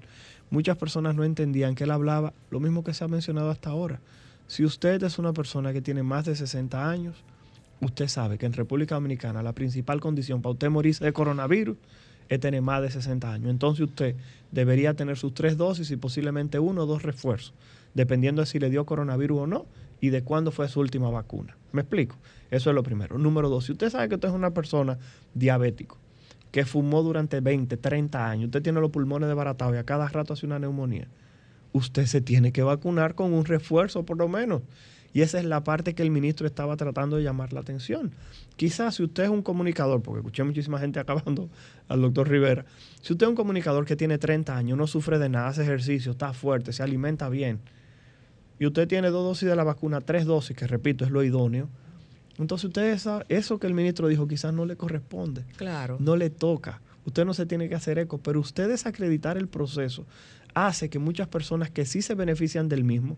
muchas 0.50 0.76
personas 0.76 1.16
no 1.16 1.24
entendían 1.24 1.74
que 1.74 1.84
él 1.84 1.90
hablaba 1.90 2.32
lo 2.50 2.60
mismo 2.60 2.84
que 2.84 2.94
se 2.94 3.02
ha 3.02 3.08
mencionado 3.08 3.50
hasta 3.50 3.70
ahora. 3.70 4.00
Si 4.46 4.64
usted 4.64 5.02
es 5.02 5.18
una 5.18 5.32
persona 5.32 5.72
que 5.72 5.82
tiene 5.82 6.04
más 6.04 6.26
de 6.26 6.36
60 6.36 6.88
años, 6.88 7.16
usted 7.80 8.06
sabe 8.06 8.38
que 8.38 8.46
en 8.46 8.52
República 8.52 8.94
Dominicana 8.94 9.42
la 9.42 9.54
principal 9.54 10.00
condición 10.00 10.40
para 10.40 10.52
usted 10.52 10.70
morirse 10.70 11.04
de 11.04 11.12
coronavirus 11.12 11.76
es 12.28 12.38
tener 12.38 12.62
más 12.62 12.80
de 12.80 12.90
60 12.90 13.32
años. 13.32 13.50
Entonces 13.50 13.86
usted 13.86 14.14
debería 14.52 14.94
tener 14.94 15.18
sus 15.18 15.34
tres 15.34 15.56
dosis 15.56 15.90
y 15.90 15.96
posiblemente 15.96 16.60
uno 16.60 16.84
o 16.84 16.86
dos 16.86 17.02
refuerzos, 17.02 17.54
dependiendo 17.94 18.42
de 18.42 18.46
si 18.46 18.60
le 18.60 18.70
dio 18.70 18.86
coronavirus 18.86 19.40
o 19.40 19.46
no 19.48 19.66
y 20.00 20.10
de 20.10 20.22
cuándo 20.22 20.52
fue 20.52 20.68
su 20.68 20.78
última 20.78 21.10
vacuna. 21.10 21.56
¿Me 21.72 21.82
explico? 21.82 22.16
Eso 22.50 22.70
es 22.70 22.74
lo 22.74 22.84
primero. 22.84 23.18
Número 23.18 23.48
dos, 23.48 23.64
si 23.64 23.72
usted 23.72 23.90
sabe 23.90 24.08
que 24.08 24.14
usted 24.14 24.28
es 24.28 24.34
una 24.34 24.52
persona 24.52 24.98
diabético, 25.34 25.99
que 26.50 26.64
fumó 26.64 27.02
durante 27.02 27.40
20, 27.40 27.76
30 27.76 28.28
años, 28.28 28.46
usted 28.46 28.62
tiene 28.62 28.80
los 28.80 28.90
pulmones 28.90 29.28
desbaratados 29.28 29.74
y 29.74 29.78
a 29.78 29.84
cada 29.84 30.08
rato 30.08 30.32
hace 30.32 30.46
una 30.46 30.58
neumonía, 30.58 31.08
usted 31.72 32.06
se 32.06 32.20
tiene 32.20 32.52
que 32.52 32.62
vacunar 32.62 33.14
con 33.14 33.32
un 33.32 33.44
refuerzo 33.44 34.04
por 34.04 34.18
lo 34.18 34.28
menos. 34.28 34.62
Y 35.12 35.22
esa 35.22 35.40
es 35.40 35.44
la 35.44 35.64
parte 35.64 35.94
que 35.94 36.02
el 36.02 36.10
ministro 36.12 36.46
estaba 36.46 36.76
tratando 36.76 37.16
de 37.16 37.24
llamar 37.24 37.52
la 37.52 37.60
atención. 37.60 38.12
Quizás 38.54 38.94
si 38.94 39.02
usted 39.02 39.24
es 39.24 39.28
un 39.28 39.42
comunicador, 39.42 40.02
porque 40.02 40.20
escuché 40.20 40.44
muchísima 40.44 40.78
gente 40.78 41.00
acabando 41.00 41.50
al 41.88 42.00
doctor 42.00 42.28
Rivera, 42.28 42.64
si 43.02 43.12
usted 43.12 43.26
es 43.26 43.30
un 43.30 43.36
comunicador 43.36 43.84
que 43.86 43.96
tiene 43.96 44.18
30 44.18 44.56
años, 44.56 44.78
no 44.78 44.86
sufre 44.86 45.18
de 45.18 45.28
nada, 45.28 45.48
hace 45.48 45.62
ejercicio, 45.62 46.12
está 46.12 46.32
fuerte, 46.32 46.72
se 46.72 46.84
alimenta 46.84 47.28
bien, 47.28 47.58
y 48.60 48.66
usted 48.66 48.86
tiene 48.86 49.08
dos 49.08 49.24
dosis 49.24 49.48
de 49.48 49.56
la 49.56 49.64
vacuna, 49.64 50.02
tres 50.02 50.26
dosis, 50.26 50.54
que 50.54 50.66
repito, 50.66 51.04
es 51.04 51.10
lo 51.10 51.24
idóneo, 51.24 51.70
entonces 52.40 52.66
usted 52.66 52.92
esa, 52.92 53.24
eso 53.28 53.58
que 53.58 53.66
el 53.66 53.74
ministro 53.74 54.08
dijo 54.08 54.26
quizás 54.26 54.52
no 54.52 54.64
le 54.66 54.76
corresponde 54.76 55.44
Claro. 55.56 55.96
no 56.00 56.16
le 56.16 56.30
toca. 56.30 56.80
Usted 57.04 57.24
no 57.24 57.32
se 57.34 57.46
tiene 57.46 57.68
que 57.68 57.74
hacer 57.74 57.98
eco, 57.98 58.18
pero 58.18 58.40
usted 58.40 58.68
desacreditar 58.68 59.36
el 59.38 59.48
proceso 59.48 60.06
hace 60.54 60.90
que 60.90 60.98
muchas 60.98 61.28
personas 61.28 61.70
que 61.70 61.86
sí 61.86 62.02
se 62.02 62.14
benefician 62.14 62.68
del 62.68 62.84
mismo 62.84 63.16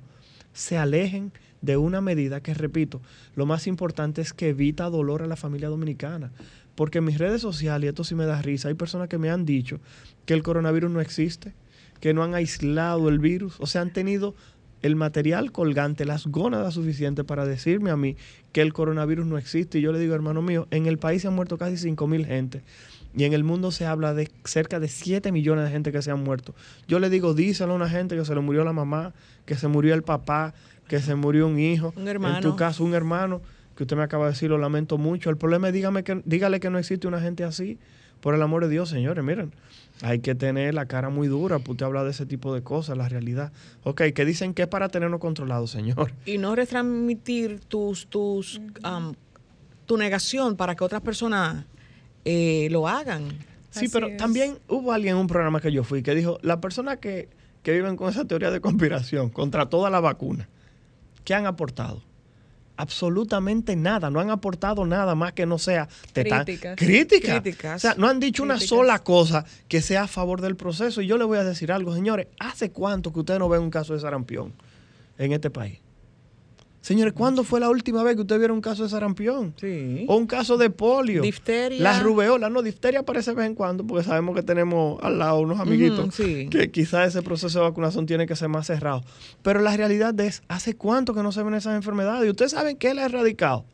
se 0.52 0.76
alejen 0.78 1.32
de 1.62 1.76
una 1.76 2.00
medida 2.00 2.40
que, 2.42 2.54
repito, 2.54 3.00
lo 3.34 3.46
más 3.46 3.66
importante 3.66 4.20
es 4.20 4.32
que 4.32 4.50
evita 4.50 4.88
dolor 4.90 5.22
a 5.22 5.26
la 5.26 5.36
familia 5.36 5.68
dominicana. 5.68 6.30
Porque 6.74 6.98
en 6.98 7.04
mis 7.04 7.18
redes 7.18 7.40
sociales, 7.40 7.86
y 7.86 7.88
esto 7.88 8.04
sí 8.04 8.14
me 8.14 8.24
da 8.26 8.40
risa, 8.42 8.68
hay 8.68 8.74
personas 8.74 9.08
que 9.08 9.18
me 9.18 9.30
han 9.30 9.44
dicho 9.44 9.80
que 10.26 10.34
el 10.34 10.42
coronavirus 10.42 10.90
no 10.90 11.00
existe, 11.00 11.54
que 12.00 12.12
no 12.14 12.22
han 12.22 12.34
aislado 12.34 13.08
el 13.08 13.18
virus, 13.18 13.56
o 13.60 13.66
sea, 13.66 13.80
han 13.82 13.92
tenido 13.92 14.34
el 14.82 14.96
material 14.96 15.52
colgante, 15.52 16.04
las 16.04 16.26
gónadas 16.26 16.74
suficientes 16.74 17.24
para 17.24 17.46
decirme 17.46 17.90
a 17.90 17.96
mí 17.96 18.16
que 18.52 18.60
el 18.60 18.72
coronavirus 18.72 19.26
no 19.26 19.38
existe. 19.38 19.78
Y 19.78 19.82
yo 19.82 19.92
le 19.92 19.98
digo, 19.98 20.14
hermano 20.14 20.42
mío, 20.42 20.66
en 20.70 20.86
el 20.86 20.98
país 20.98 21.22
se 21.22 21.28
han 21.28 21.34
muerto 21.34 21.56
casi 21.56 21.76
5 21.76 22.06
mil 22.06 22.26
gente 22.26 22.62
y 23.14 23.24
en 23.24 23.32
el 23.32 23.44
mundo 23.44 23.70
se 23.70 23.86
habla 23.86 24.14
de 24.14 24.30
cerca 24.44 24.80
de 24.80 24.88
7 24.88 25.32
millones 25.32 25.64
de 25.64 25.70
gente 25.70 25.92
que 25.92 26.02
se 26.02 26.10
han 26.10 26.22
muerto. 26.22 26.54
Yo 26.88 26.98
le 26.98 27.10
digo, 27.10 27.34
díselo 27.34 27.72
a 27.72 27.76
una 27.76 27.88
gente 27.88 28.16
que 28.16 28.24
se 28.24 28.34
le 28.34 28.40
murió 28.40 28.64
la 28.64 28.72
mamá, 28.72 29.12
que 29.44 29.54
se 29.54 29.68
murió 29.68 29.94
el 29.94 30.02
papá, 30.02 30.54
que 30.88 31.00
se 31.00 31.14
murió 31.14 31.46
un 31.46 31.58
hijo. 31.58 31.92
Un 31.96 32.08
hermano. 32.08 32.36
En 32.36 32.42
tu 32.42 32.56
caso, 32.56 32.84
un 32.84 32.94
hermano, 32.94 33.42
que 33.76 33.84
usted 33.84 33.96
me 33.96 34.02
acaba 34.02 34.26
de 34.26 34.32
decir, 34.32 34.50
lo 34.50 34.58
lamento 34.58 34.98
mucho. 34.98 35.30
El 35.30 35.36
problema 35.36 35.68
es, 35.68 35.74
dígame 35.74 36.04
que, 36.04 36.22
dígale 36.24 36.60
que 36.60 36.70
no 36.70 36.78
existe 36.78 37.06
una 37.06 37.20
gente 37.20 37.44
así. 37.44 37.78
Por 38.22 38.36
el 38.36 38.42
amor 38.42 38.62
de 38.62 38.68
Dios, 38.70 38.88
señores, 38.88 39.22
miren, 39.24 39.52
hay 40.00 40.20
que 40.20 40.36
tener 40.36 40.74
la 40.74 40.86
cara 40.86 41.10
muy 41.10 41.26
dura, 41.26 41.58
para 41.58 41.72
usted 41.72 41.84
hablar 41.86 42.04
de 42.04 42.12
ese 42.12 42.24
tipo 42.24 42.54
de 42.54 42.62
cosas, 42.62 42.96
la 42.96 43.08
realidad. 43.08 43.52
Ok, 43.82 44.00
que 44.14 44.24
dicen 44.24 44.54
que 44.54 44.62
es 44.62 44.68
para 44.68 44.88
tenernos 44.88 45.18
controlados, 45.18 45.72
señor. 45.72 46.12
Y 46.24 46.38
no 46.38 46.54
retransmitir 46.54 47.58
tus, 47.58 48.06
tus, 48.06 48.60
am, 48.84 49.14
tu 49.86 49.96
negación 49.96 50.56
para 50.56 50.76
que 50.76 50.84
otras 50.84 51.02
personas 51.02 51.64
eh, 52.24 52.68
lo 52.70 52.86
hagan. 52.86 53.28
Sí, 53.70 53.86
Así 53.86 53.88
pero 53.88 54.06
es. 54.06 54.16
también 54.18 54.56
hubo 54.68 54.92
alguien 54.92 55.16
en 55.16 55.20
un 55.20 55.26
programa 55.26 55.60
que 55.60 55.72
yo 55.72 55.82
fui 55.82 56.04
que 56.04 56.14
dijo, 56.14 56.38
las 56.42 56.58
personas 56.58 56.98
que, 56.98 57.28
que 57.64 57.72
viven 57.72 57.96
con 57.96 58.08
esa 58.08 58.24
teoría 58.24 58.52
de 58.52 58.60
conspiración 58.60 59.30
contra 59.30 59.66
toda 59.68 59.90
la 59.90 59.98
vacuna, 59.98 60.48
¿qué 61.24 61.34
han 61.34 61.46
aportado? 61.46 62.02
Absolutamente 62.82 63.76
nada, 63.76 64.10
no 64.10 64.18
han 64.18 64.30
aportado 64.30 64.84
nada 64.84 65.14
más 65.14 65.32
que 65.34 65.46
no 65.46 65.56
sea 65.58 65.88
están- 66.14 66.40
Críticas. 66.76 67.30
O 67.76 67.78
sea, 67.78 67.94
no 67.96 68.08
han 68.08 68.18
dicho 68.18 68.42
una 68.42 68.54
sola 68.68 68.98
cosa 68.98 69.44
que 69.68 69.80
sea 69.80 70.02
a 70.02 70.08
favor 70.08 70.40
del 70.40 70.56
proceso. 70.56 71.00
Y 71.00 71.06
yo 71.06 71.16
le 71.16 71.22
voy 71.24 71.38
a 71.38 71.44
decir 71.44 71.70
algo, 71.70 71.94
señores, 71.94 72.26
¿hace 72.40 72.70
cuánto 72.72 73.12
que 73.12 73.20
ustedes 73.20 73.38
no 73.38 73.48
ven 73.48 73.62
un 73.62 73.70
caso 73.70 73.94
de 73.94 74.00
sarampión 74.00 74.52
en 75.16 75.32
este 75.32 75.48
país? 75.48 75.78
Señores, 76.82 77.14
¿cuándo 77.14 77.44
fue 77.44 77.60
la 77.60 77.70
última 77.70 78.02
vez 78.02 78.16
que 78.16 78.22
ustedes 78.22 78.40
vieron 78.40 78.56
un 78.56 78.60
caso 78.60 78.82
de 78.82 78.88
sarampión? 78.88 79.54
Sí. 79.56 80.04
O 80.08 80.16
un 80.16 80.26
caso 80.26 80.58
de 80.58 80.68
polio. 80.68 81.22
Difteria. 81.22 81.80
La 81.80 82.00
rubeola, 82.00 82.50
no, 82.50 82.60
difteria 82.60 83.00
aparece 83.00 83.30
de 83.30 83.36
vez 83.36 83.46
en 83.46 83.54
cuando 83.54 83.86
porque 83.86 84.04
sabemos 84.04 84.34
que 84.34 84.42
tenemos 84.42 85.00
al 85.00 85.20
lado 85.20 85.38
unos 85.38 85.60
amiguitos 85.60 86.12
sí. 86.12 86.48
que 86.50 86.72
quizás 86.72 87.08
ese 87.08 87.22
proceso 87.22 87.60
de 87.60 87.66
vacunación 87.66 88.04
tiene 88.06 88.26
que 88.26 88.34
ser 88.34 88.48
más 88.48 88.66
cerrado. 88.66 89.04
Pero 89.42 89.60
la 89.60 89.76
realidad 89.76 90.18
es, 90.18 90.42
¿hace 90.48 90.74
cuánto 90.74 91.14
que 91.14 91.22
no 91.22 91.30
se 91.30 91.44
ven 91.44 91.54
esas 91.54 91.76
enfermedades? 91.76 92.26
Y 92.26 92.30
ustedes 92.30 92.50
saben 92.50 92.76
que 92.76 92.90
él 92.90 92.98
ha 92.98 93.04
erradicado. 93.04 93.64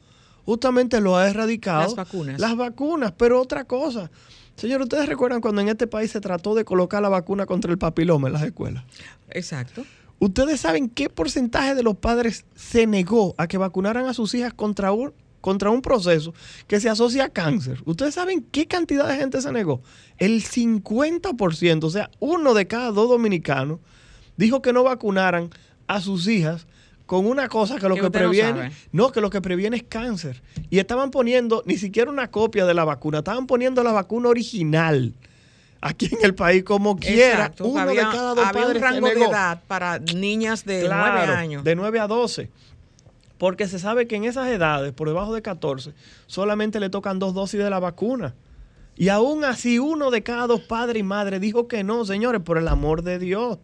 Justamente 0.45 1.01
lo 1.01 1.17
ha 1.17 1.31
erradicado. 1.31 1.85
Las 1.85 1.95
vacunas. 1.95 2.39
Las 2.39 2.57
vacunas, 2.57 3.13
pero 3.17 3.41
otra 3.41 3.65
cosa. 3.65 4.11
Señor, 4.57 4.83
¿ustedes 4.83 5.09
recuerdan 5.09 5.41
cuando 5.41 5.63
en 5.63 5.69
este 5.69 5.87
país 5.87 6.11
se 6.11 6.21
trató 6.21 6.55
de 6.55 6.67
colocar 6.67 7.01
la 7.01 7.09
vacuna 7.09 7.47
contra 7.47 7.71
el 7.71 7.79
papiloma 7.79 8.29
en 8.29 8.35
las 8.35 8.43
escuelas? 8.43 8.85
Exacto. 9.31 9.85
¿Ustedes 10.19 10.61
saben 10.61 10.89
qué 10.89 11.09
porcentaje 11.09 11.75
de 11.75 11.83
los 11.83 11.97
padres 11.97 12.45
se 12.55 12.87
negó 12.87 13.35
a 13.39 13.47
que 13.47 13.59
vacunaran 13.59 14.07
a 14.07 14.14
sus 14.14 14.35
hijas 14.35 14.53
contra 14.53 14.91
un, 14.93 15.12
contra 15.41 15.71
un 15.71 15.81
proceso 15.81 16.35
que 16.66 16.81
se 16.81 16.89
asocia 16.89 17.25
a 17.25 17.29
cáncer? 17.29 17.81
¿Ustedes 17.85 18.14
saben 18.14 18.45
qué 18.51 18.66
cantidad 18.66 19.07
de 19.09 19.16
gente 19.16 19.41
se 19.41 19.53
negó? 19.53 19.81
El 20.19 20.43
50%, 20.43 21.85
o 21.85 21.91
sea, 21.91 22.11
uno 22.19 22.55
de 22.55 22.66
cada 22.66 22.91
dos 22.91 23.09
dominicanos 23.09 23.79
dijo 24.37 24.61
que 24.61 24.73
no 24.73 24.83
vacunaran 24.83 25.51
a 25.87 26.01
sus 26.01 26.27
hijas 26.27 26.66
con 27.07 27.27
una 27.27 27.49
cosa 27.49 27.79
que 27.79 27.89
lo 27.89 27.95
Que 27.95 28.03
no 28.03 28.12
previene, 28.12 28.61
sabe. 28.61 28.73
no, 28.93 29.12
que 29.12 29.23
lo 29.23 29.31
que 29.31 29.41
previene 29.41 29.79
es 29.79 29.83
cáncer. 29.85 30.43
Y 30.69 30.79
estaban 30.79 31.11
poniendo 31.11 31.62
ni 31.64 31.79
siquiera 31.79 32.11
una 32.11 32.31
copia 32.31 32.66
de 32.66 32.75
la 32.75 32.85
vacuna, 32.85 33.19
estaban 33.19 33.47
poniendo 33.47 33.83
la 33.83 33.93
vacuna 33.93 34.29
original. 34.29 35.14
Aquí 35.81 36.07
en 36.12 36.24
el 36.24 36.35
país, 36.35 36.64
como 36.64 36.97
quiera, 36.97 37.35
Exacto. 37.47 37.66
uno 37.66 37.81
había, 37.81 38.07
de 38.07 38.11
cada 38.16 38.35
dos 38.35 38.45
había 38.45 38.62
padres 38.62 38.83
un 38.83 38.89
rango 38.89 39.09
de 39.09 39.24
edad 39.24 39.62
para 39.68 39.99
niñas 40.01 40.64
de 40.64 40.81
Claro, 40.87 41.18
9 41.26 41.33
años. 41.35 41.64
De 41.64 41.76
9 41.76 42.01
a 42.01 42.07
12. 42.09 42.51
Porque 43.39 43.68
se 43.68 43.79
sabe 43.79 44.09
que 44.09 44.16
en 44.16 44.24
esas 44.24 44.49
edades, 44.49 44.93
por 44.93 45.07
debajo 45.07 45.33
de 45.33 45.43
14, 45.43 45.93
solamente 46.26 46.81
le 46.81 46.91
tocan 46.91 47.20
dos 47.20 47.35
dosis 47.35 47.61
de 47.61 47.70
la 47.70 47.79
vacuna. 47.79 48.35
Y 48.97 49.11
aún 49.11 49.45
así, 49.45 49.79
uno 49.79 50.11
de 50.11 50.24
cada 50.24 50.49
dos 50.49 50.62
padres 50.62 50.99
y 51.01 51.05
madres 51.05 51.41
dijo 51.41 51.68
que 51.68 51.85
no, 51.85 52.05
señores, 52.05 52.43
por 52.43 52.59
el 52.59 52.66
amor 52.66 53.03
de 53.03 53.20
Dios. 53.20 53.59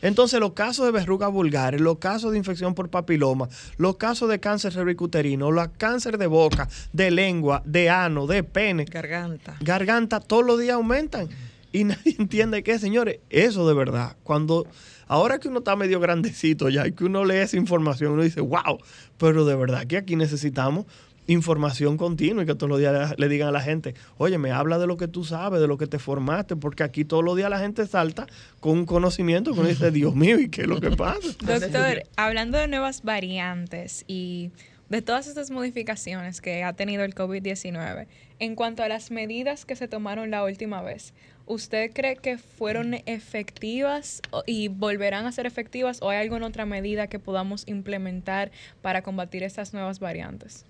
Entonces, 0.00 0.40
los 0.40 0.52
casos 0.52 0.86
de 0.86 0.92
verrugas 0.92 1.30
vulgares, 1.30 1.80
los 1.80 1.98
casos 1.98 2.32
de 2.32 2.38
infección 2.38 2.74
por 2.74 2.88
papiloma, 2.88 3.48
los 3.76 3.96
casos 3.96 4.30
de 4.30 4.38
cáncer 4.40 4.72
cervicuterino, 4.72 5.50
los 5.50 5.68
cáncer 5.76 6.16
de 6.16 6.28
boca, 6.28 6.68
de 6.94 7.10
lengua, 7.10 7.62
de 7.66 7.90
ano, 7.90 8.26
de 8.26 8.44
pene, 8.44 8.84
Garganta. 8.86 9.56
garganta, 9.60 10.20
todos 10.20 10.46
los 10.46 10.58
días 10.60 10.76
aumentan. 10.76 11.28
Y 11.72 11.84
nadie 11.84 12.16
entiende 12.18 12.62
qué, 12.62 12.78
señores, 12.78 13.20
eso 13.30 13.66
de 13.68 13.74
verdad. 13.74 14.16
Cuando, 14.22 14.66
ahora 15.06 15.38
que 15.38 15.48
uno 15.48 15.58
está 15.58 15.76
medio 15.76 16.00
grandecito 16.00 16.68
ya 16.68 16.86
y 16.86 16.92
que 16.92 17.04
uno 17.04 17.24
lee 17.24 17.36
esa 17.36 17.56
información, 17.56 18.12
uno 18.12 18.22
dice, 18.22 18.40
wow, 18.40 18.78
pero 19.18 19.44
de 19.44 19.56
verdad 19.56 19.86
que 19.86 19.96
aquí 19.96 20.16
necesitamos 20.16 20.86
información 21.28 21.98
continua 21.98 22.42
y 22.42 22.46
que 22.46 22.54
todos 22.54 22.70
los 22.70 22.78
días 22.78 23.14
le, 23.18 23.28
digan 23.28 23.48
a 23.48 23.52
la 23.52 23.60
gente, 23.60 23.94
oye, 24.16 24.38
me 24.38 24.50
habla 24.50 24.78
de 24.78 24.86
lo 24.86 24.96
que 24.96 25.08
tú 25.08 25.24
sabes, 25.24 25.60
de 25.60 25.68
lo 25.68 25.76
que 25.76 25.86
te 25.86 25.98
formaste, 25.98 26.56
porque 26.56 26.82
aquí 26.82 27.04
todos 27.04 27.22
los 27.22 27.36
días 27.36 27.50
la 27.50 27.58
gente 27.58 27.86
salta 27.86 28.26
con 28.60 28.78
un 28.78 28.86
conocimiento 28.86 29.52
que 29.52 29.60
uno 29.60 29.68
dice, 29.68 29.90
Dios 29.90 30.14
mío, 30.14 30.40
¿y 30.40 30.48
qué 30.48 30.62
es 30.62 30.68
lo 30.68 30.80
que 30.80 30.90
pasa? 30.90 31.28
Doctor, 31.44 32.02
hablando 32.16 32.56
de 32.56 32.66
nuevas 32.66 33.02
variantes 33.02 34.04
y 34.08 34.50
de 34.88 35.02
todas 35.02 35.26
estas 35.26 35.50
modificaciones 35.50 36.40
que 36.40 36.64
ha 36.64 36.72
tenido 36.72 37.04
el 37.04 37.14
COVID-19, 37.14 38.06
en 38.38 38.54
cuanto 38.54 38.82
a 38.82 38.88
las 38.88 39.10
medidas 39.10 39.64
que 39.64 39.76
se 39.76 39.88
tomaron 39.88 40.30
la 40.30 40.44
última 40.44 40.82
vez, 40.82 41.12
¿usted 41.46 41.92
cree 41.92 42.16
que 42.16 42.38
fueron 42.38 42.94
efectivas 43.06 44.22
y 44.46 44.68
volverán 44.68 45.26
a 45.26 45.32
ser 45.32 45.46
efectivas 45.46 46.00
o 46.02 46.10
hay 46.10 46.18
alguna 46.18 46.46
otra 46.46 46.66
medida 46.66 47.08
que 47.08 47.18
podamos 47.18 47.64
implementar 47.66 48.50
para 48.80 49.02
combatir 49.02 49.42
estas 49.42 49.74
nuevas 49.74 50.00
variantes? 50.00 50.64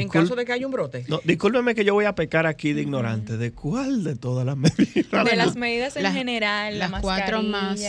En 0.00 0.08
caso 0.08 0.34
de 0.36 0.44
que 0.44 0.52
haya 0.52 0.66
un 0.66 0.72
brote. 0.72 1.04
No, 1.08 1.20
discúlpeme 1.24 1.74
que 1.74 1.84
yo 1.84 1.94
voy 1.94 2.04
a 2.04 2.14
pecar 2.14 2.46
aquí 2.46 2.72
de 2.72 2.82
ignorante. 2.82 3.36
¿De 3.36 3.52
cuál 3.52 4.04
de 4.04 4.16
todas 4.16 4.46
las 4.46 4.56
medidas? 4.58 5.24
De 5.24 5.36
las 5.36 5.56
medidas 5.56 5.96
en 5.96 6.02
Las- 6.04 6.14
general, 6.14 6.78
la 6.78 6.88
las 6.88 7.00
cuatro 7.00 7.42
más. 7.42 7.80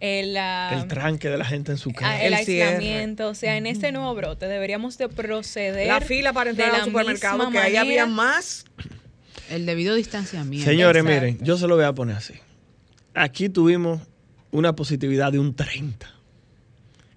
el, 0.00 0.32
la- 0.34 0.70
El 0.80 0.88
tranque 0.88 1.28
de 1.28 1.38
la 1.38 1.44
gente 1.44 1.72
en 1.72 1.78
su 1.78 1.90
ah, 1.90 1.94
casa. 1.94 2.22
el 2.24 2.34
El 2.34 2.44
cierre. 2.44 2.68
aislamiento, 2.76 3.28
o 3.28 3.34
sea, 3.34 3.56
en 3.56 3.66
este 3.66 3.92
nuevo 3.92 4.14
brote 4.14 4.46
deberíamos 4.46 4.98
de 4.98 5.08
proceder 5.08 5.86
La 5.88 6.00
fila 6.00 6.32
para 6.32 6.50
entrar 6.50 6.72
la 6.72 6.78
al 6.78 6.84
supermercado, 6.84 7.50
que 7.50 7.58
ahí 7.58 7.76
había 7.76 8.06
más. 8.06 8.64
El 9.50 9.64
debido 9.66 9.94
distanciamiento. 9.94 10.68
Señores, 10.68 11.02
Exacto. 11.04 11.24
miren, 11.26 11.44
yo 11.44 11.56
se 11.56 11.68
lo 11.68 11.76
voy 11.76 11.84
a 11.84 11.92
poner 11.92 12.16
así. 12.16 12.34
Aquí 13.14 13.48
tuvimos 13.48 14.00
una 14.50 14.74
positividad 14.74 15.30
de 15.32 15.38
un 15.38 15.54
30. 15.54 16.10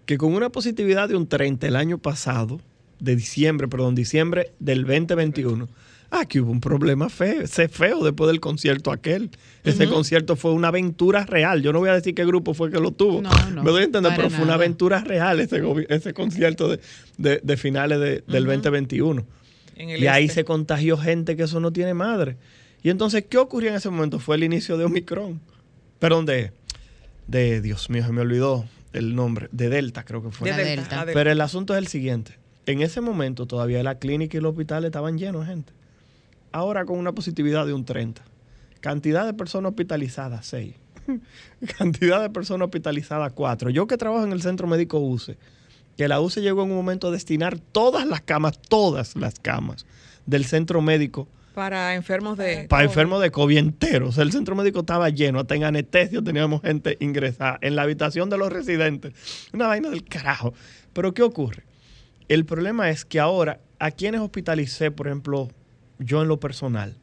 Que 0.06 0.18
con 0.18 0.34
una 0.34 0.50
positividad 0.50 1.08
de 1.10 1.16
un 1.16 1.28
30 1.28 1.68
el 1.68 1.76
año 1.76 1.98
pasado, 1.98 2.60
de 3.00 3.16
diciembre, 3.16 3.68
perdón, 3.68 3.96
diciembre 3.96 4.52
del 4.60 4.82
2021, 4.86 5.68
aquí 6.12 6.40
hubo 6.40 6.52
un 6.52 6.60
problema 6.60 7.10
feo, 7.10 7.42
ese 7.42 7.68
feo 7.70 8.04
después 8.04 8.28
del 8.30 8.40
concierto 8.40 8.92
aquel. 8.92 9.30
Ese 9.64 9.88
concierto 9.88 10.36
fue 10.36 10.54
una 10.54 10.70
aventura 10.70 11.26
real. 11.26 11.62
Yo 11.62 11.72
no 11.74 11.80
voy 11.80 11.90
a 11.90 11.94
decir 11.94 12.16
qué 12.16 12.26
grupo 12.26 12.54
fue 12.54 12.72
que 12.72 12.80
lo 12.80 12.92
tuvo. 12.92 13.22
No, 13.22 13.30
no, 13.52 13.64
Me 13.64 13.70
doy 13.72 13.82
a 13.82 13.86
entender, 13.86 14.14
pero 14.16 14.30
fue 14.30 14.44
una 14.44 14.56
aventura 14.56 15.02
real 15.02 15.40
ese, 15.40 15.62
ese 15.90 16.14
concierto 16.14 16.68
de, 16.70 16.80
de- 17.18 17.40
de 17.44 17.58
finales 17.58 18.00
de- 18.00 18.24
del 18.28 18.46
2021. 18.46 19.26
En 19.76 19.90
el 19.90 20.02
Y 20.04 20.08
ahí 20.08 20.26
este. 20.26 20.36
se 20.36 20.44
contagió 20.46 20.98
gente 20.98 21.36
que 21.38 21.44
eso 21.44 21.60
no 21.60 21.72
tiene 21.72 21.94
madre. 21.94 22.38
Y 22.82 22.90
entonces, 22.90 23.26
¿qué 23.30 23.38
ocurrió 23.38 23.70
en 23.70 23.76
ese 23.76 23.90
momento? 23.90 24.20
Fue 24.20 24.36
el 24.38 24.44
inicio 24.44 24.78
de 24.78 24.86
Omicron. 24.86 25.40
Perdón, 26.00 26.26
de, 26.26 26.52
de 27.28 27.62
Dios 27.62 27.90
mío, 27.90 28.04
se 28.06 28.12
me 28.12 28.22
olvidó 28.22 28.66
el 28.94 29.16
nombre. 29.16 29.50
De 29.52 29.70
Delta, 29.70 30.04
creo 30.04 30.24
que 30.24 30.32
fue. 30.32 30.50
De 30.52 30.58
Delta, 30.64 31.06
Delta. 31.06 31.14
Pero 31.14 31.32
el 31.32 31.42
asunto 31.42 31.74
es 31.74 31.78
el 31.80 31.88
siguiente. 31.88 32.38
En 32.66 32.82
ese 32.82 33.02
momento 33.02 33.46
todavía 33.46 33.82
la 33.84 34.00
clínica 34.00 34.38
y 34.38 34.40
el 34.40 34.46
hospital 34.46 34.86
estaban 34.86 35.18
llenos 35.18 35.48
de 35.48 35.54
gente. 35.54 35.74
Ahora 36.52 36.86
con 36.86 36.98
una 36.98 37.14
positividad 37.14 37.66
de 37.66 37.74
un 37.74 37.86
30. 37.86 38.24
Cantidad 38.80 39.26
de 39.26 39.34
personas 39.34 39.72
hospitalizadas, 39.72 40.46
6. 40.48 40.76
Cantidad 41.78 42.22
de 42.22 42.30
personas 42.30 42.68
hospitalizadas, 42.68 43.34
4. 43.34 43.70
Yo 43.70 43.88
que 43.88 43.98
trabajo 43.98 44.24
en 44.24 44.32
el 44.32 44.42
centro 44.42 44.68
médico 44.68 45.00
UCE, 45.00 45.38
que 45.98 46.08
la 46.08 46.22
UCE 46.22 46.42
llegó 46.42 46.64
en 46.64 46.72
un 46.72 46.78
momento 46.78 47.08
a 47.08 47.12
destinar 47.12 47.60
todas 47.60 48.08
las 48.08 48.22
camas, 48.22 48.60
todas 48.62 49.16
las 49.16 49.40
camas 49.40 49.86
del 50.26 50.46
centro 50.46 50.82
médico 50.82 51.28
Para 51.56 51.96
enfermos 51.96 52.38
de. 52.38 52.68
para 52.70 52.84
enfermos 52.84 53.22
de 53.22 53.32
COVID 53.32 53.58
entero. 53.58 54.10
O 54.10 54.12
sea, 54.12 54.24
el 54.24 54.32
centro 54.32 54.56
médico 54.56 54.82
estaba 54.82 55.10
lleno, 55.10 55.40
hasta 55.40 55.56
en 55.56 55.64
anestesio 55.64 56.24
teníamos 56.24 56.62
gente 56.62 56.98
ingresada, 57.00 57.58
en 57.62 57.76
la 57.76 57.82
habitación 57.82 58.30
de 58.30 58.38
los 58.38 58.52
residentes. 58.52 59.14
Una 59.54 59.68
vaina 59.68 59.90
del 59.90 60.04
carajo. 60.06 60.54
Pero 60.94 61.14
¿qué 61.14 61.24
ocurre? 61.24 61.64
El 62.30 62.46
problema 62.46 62.92
es 62.92 63.06
que 63.06 63.20
ahora, 63.20 63.60
a 63.80 63.90
quienes 63.90 64.22
hospitalicé, 64.22 64.92
por 64.92 65.08
ejemplo, 65.08 65.50
yo 65.98 66.22
en 66.22 66.28
lo 66.28 66.40
personal, 66.40 66.96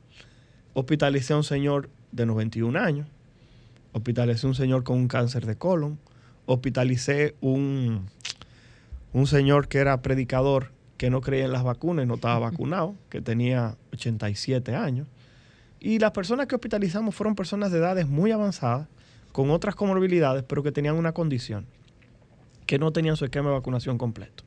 hospitalicé 0.73 1.33
a 1.33 1.39
un 1.39 1.43
señor 1.43 1.91
de 2.13 2.27
91 2.27 2.79
años, 2.79 3.09
hospitalicé 3.93 4.47
a 4.47 4.51
un 4.51 4.55
señor 4.55 4.85
con 4.85 4.99
un 4.99 5.09
cáncer 5.09 5.45
de 5.45 5.57
colon, 5.57 5.99
hospitalicé 6.47 7.35
un, 7.41 8.07
un 9.13 9.27
señor 9.27 9.67
que 9.67 9.79
era 9.79 10.01
predicador 10.01 10.71
que 10.97 11.11
no 11.11 11.21
creía 11.21 11.47
en 11.47 11.53
las 11.53 11.65
vacunas 11.65 12.05
y 12.05 12.07
no 12.07 12.15
estaba 12.15 12.39
vacunado, 12.51 12.95
que 13.11 13.21
tenía 13.21 13.77
87 13.95 14.77
años. 14.77 15.09
Y 15.81 15.99
las 15.99 16.13
personas 16.13 16.47
que 16.47 16.55
hospitalizamos 16.55 17.17
fueron 17.17 17.35
personas 17.35 17.73
de 17.73 17.79
edades 17.79 18.07
muy 18.07 18.31
avanzadas, 18.31 18.87
con 19.33 19.51
otras 19.51 19.75
comorbilidades, 19.75 20.45
pero 20.45 20.63
que 20.63 20.71
tenían 20.71 20.95
una 20.95 21.11
condición, 21.11 21.67
que 22.65 22.79
no 22.79 22.93
tenían 22.93 23.17
su 23.17 23.25
esquema 23.25 23.49
de 23.49 23.57
vacunación 23.57 23.99
completo. 23.99 24.45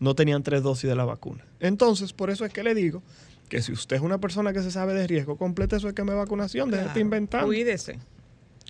No 0.00 0.14
tenían 0.14 0.42
tres 0.42 0.62
dosis 0.62 0.90
de 0.90 0.96
la 0.96 1.04
vacuna. 1.04 1.44
Entonces, 1.60 2.12
por 2.12 2.30
eso 2.30 2.44
es 2.44 2.52
que 2.52 2.62
le 2.64 2.74
digo 2.74 3.02
que 3.48 3.62
si 3.62 3.72
usted 3.72 3.96
es 3.96 4.02
una 4.02 4.18
persona 4.18 4.52
que 4.52 4.62
se 4.62 4.70
sabe 4.70 4.94
de 4.94 5.06
riesgo, 5.06 5.36
complete 5.36 5.78
su 5.78 5.88
esquema 5.88 6.12
de 6.12 6.18
vacunación, 6.18 6.70
deje 6.70 6.82
de 6.82 6.88
estar 6.88 6.94
Claro, 6.94 7.06
inventando. 7.06 7.46
Cuídese. 7.46 7.98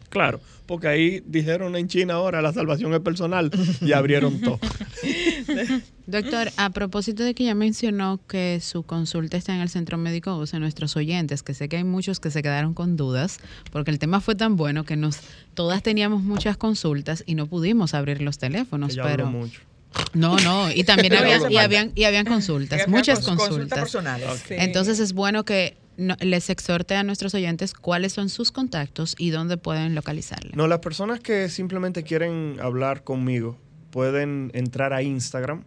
Claro, 0.08 0.40
porque 0.66 0.88
ahí 0.88 1.22
dijeron 1.24 1.76
en 1.76 1.86
China 1.86 2.14
ahora 2.14 2.42
la 2.42 2.52
salvación 2.52 2.92
es 2.94 3.00
personal 3.00 3.48
y 3.80 3.92
abrieron 3.92 4.40
todo. 4.40 4.58
Doctor, 6.06 6.50
a 6.56 6.70
propósito 6.70 7.22
de 7.22 7.34
que 7.34 7.44
ya 7.44 7.54
mencionó 7.54 8.18
que 8.26 8.58
su 8.60 8.82
consulta 8.82 9.36
está 9.36 9.54
en 9.54 9.60
el 9.60 9.68
Centro 9.68 9.96
Médico 9.98 10.36
UCE, 10.36 10.58
nuestros 10.58 10.96
oyentes, 10.96 11.44
que 11.44 11.54
sé 11.54 11.68
que 11.68 11.76
hay 11.76 11.84
muchos 11.84 12.18
que 12.18 12.32
se 12.32 12.42
quedaron 12.42 12.74
con 12.74 12.96
dudas, 12.96 13.38
porque 13.70 13.92
el 13.92 14.00
tema 14.00 14.20
fue 14.20 14.34
tan 14.34 14.56
bueno 14.56 14.84
que 14.84 14.96
nos 14.96 15.20
todas 15.54 15.82
teníamos 15.84 16.24
muchas 16.24 16.56
consultas 16.56 17.22
y 17.26 17.36
no 17.36 17.46
pudimos 17.46 17.94
abrir 17.94 18.20
los 18.20 18.38
teléfonos, 18.38 18.96
pero 19.00 19.26
mucho. 19.26 19.60
No, 20.14 20.38
no, 20.40 20.70
y 20.70 20.84
también 20.84 21.12
y 21.50 21.56
habían 21.56 21.92
y 21.94 22.04
habían 22.04 22.26
consultas, 22.26 22.86
muchas 22.88 23.20
cons- 23.20 23.36
Consultas 23.36 23.48
consultas. 23.48 23.78
personales. 23.78 24.44
Sí. 24.46 24.54
Entonces 24.58 24.98
es 25.00 25.12
bueno 25.12 25.44
que 25.44 25.76
no- 25.96 26.16
les 26.20 26.48
exhorte 26.50 26.94
a 26.94 27.02
nuestros 27.02 27.34
oyentes 27.34 27.74
cuáles 27.74 28.12
son 28.12 28.28
sus 28.28 28.52
contactos 28.52 29.14
y 29.18 29.30
dónde 29.30 29.56
pueden 29.56 29.94
localizarle. 29.94 30.52
No, 30.54 30.66
las 30.68 30.78
personas 30.80 31.20
que 31.20 31.48
simplemente 31.48 32.02
quieren 32.02 32.56
hablar 32.62 33.04
conmigo 33.04 33.58
pueden 33.90 34.50
entrar 34.54 34.92
a 34.92 35.02
Instagram 35.02 35.64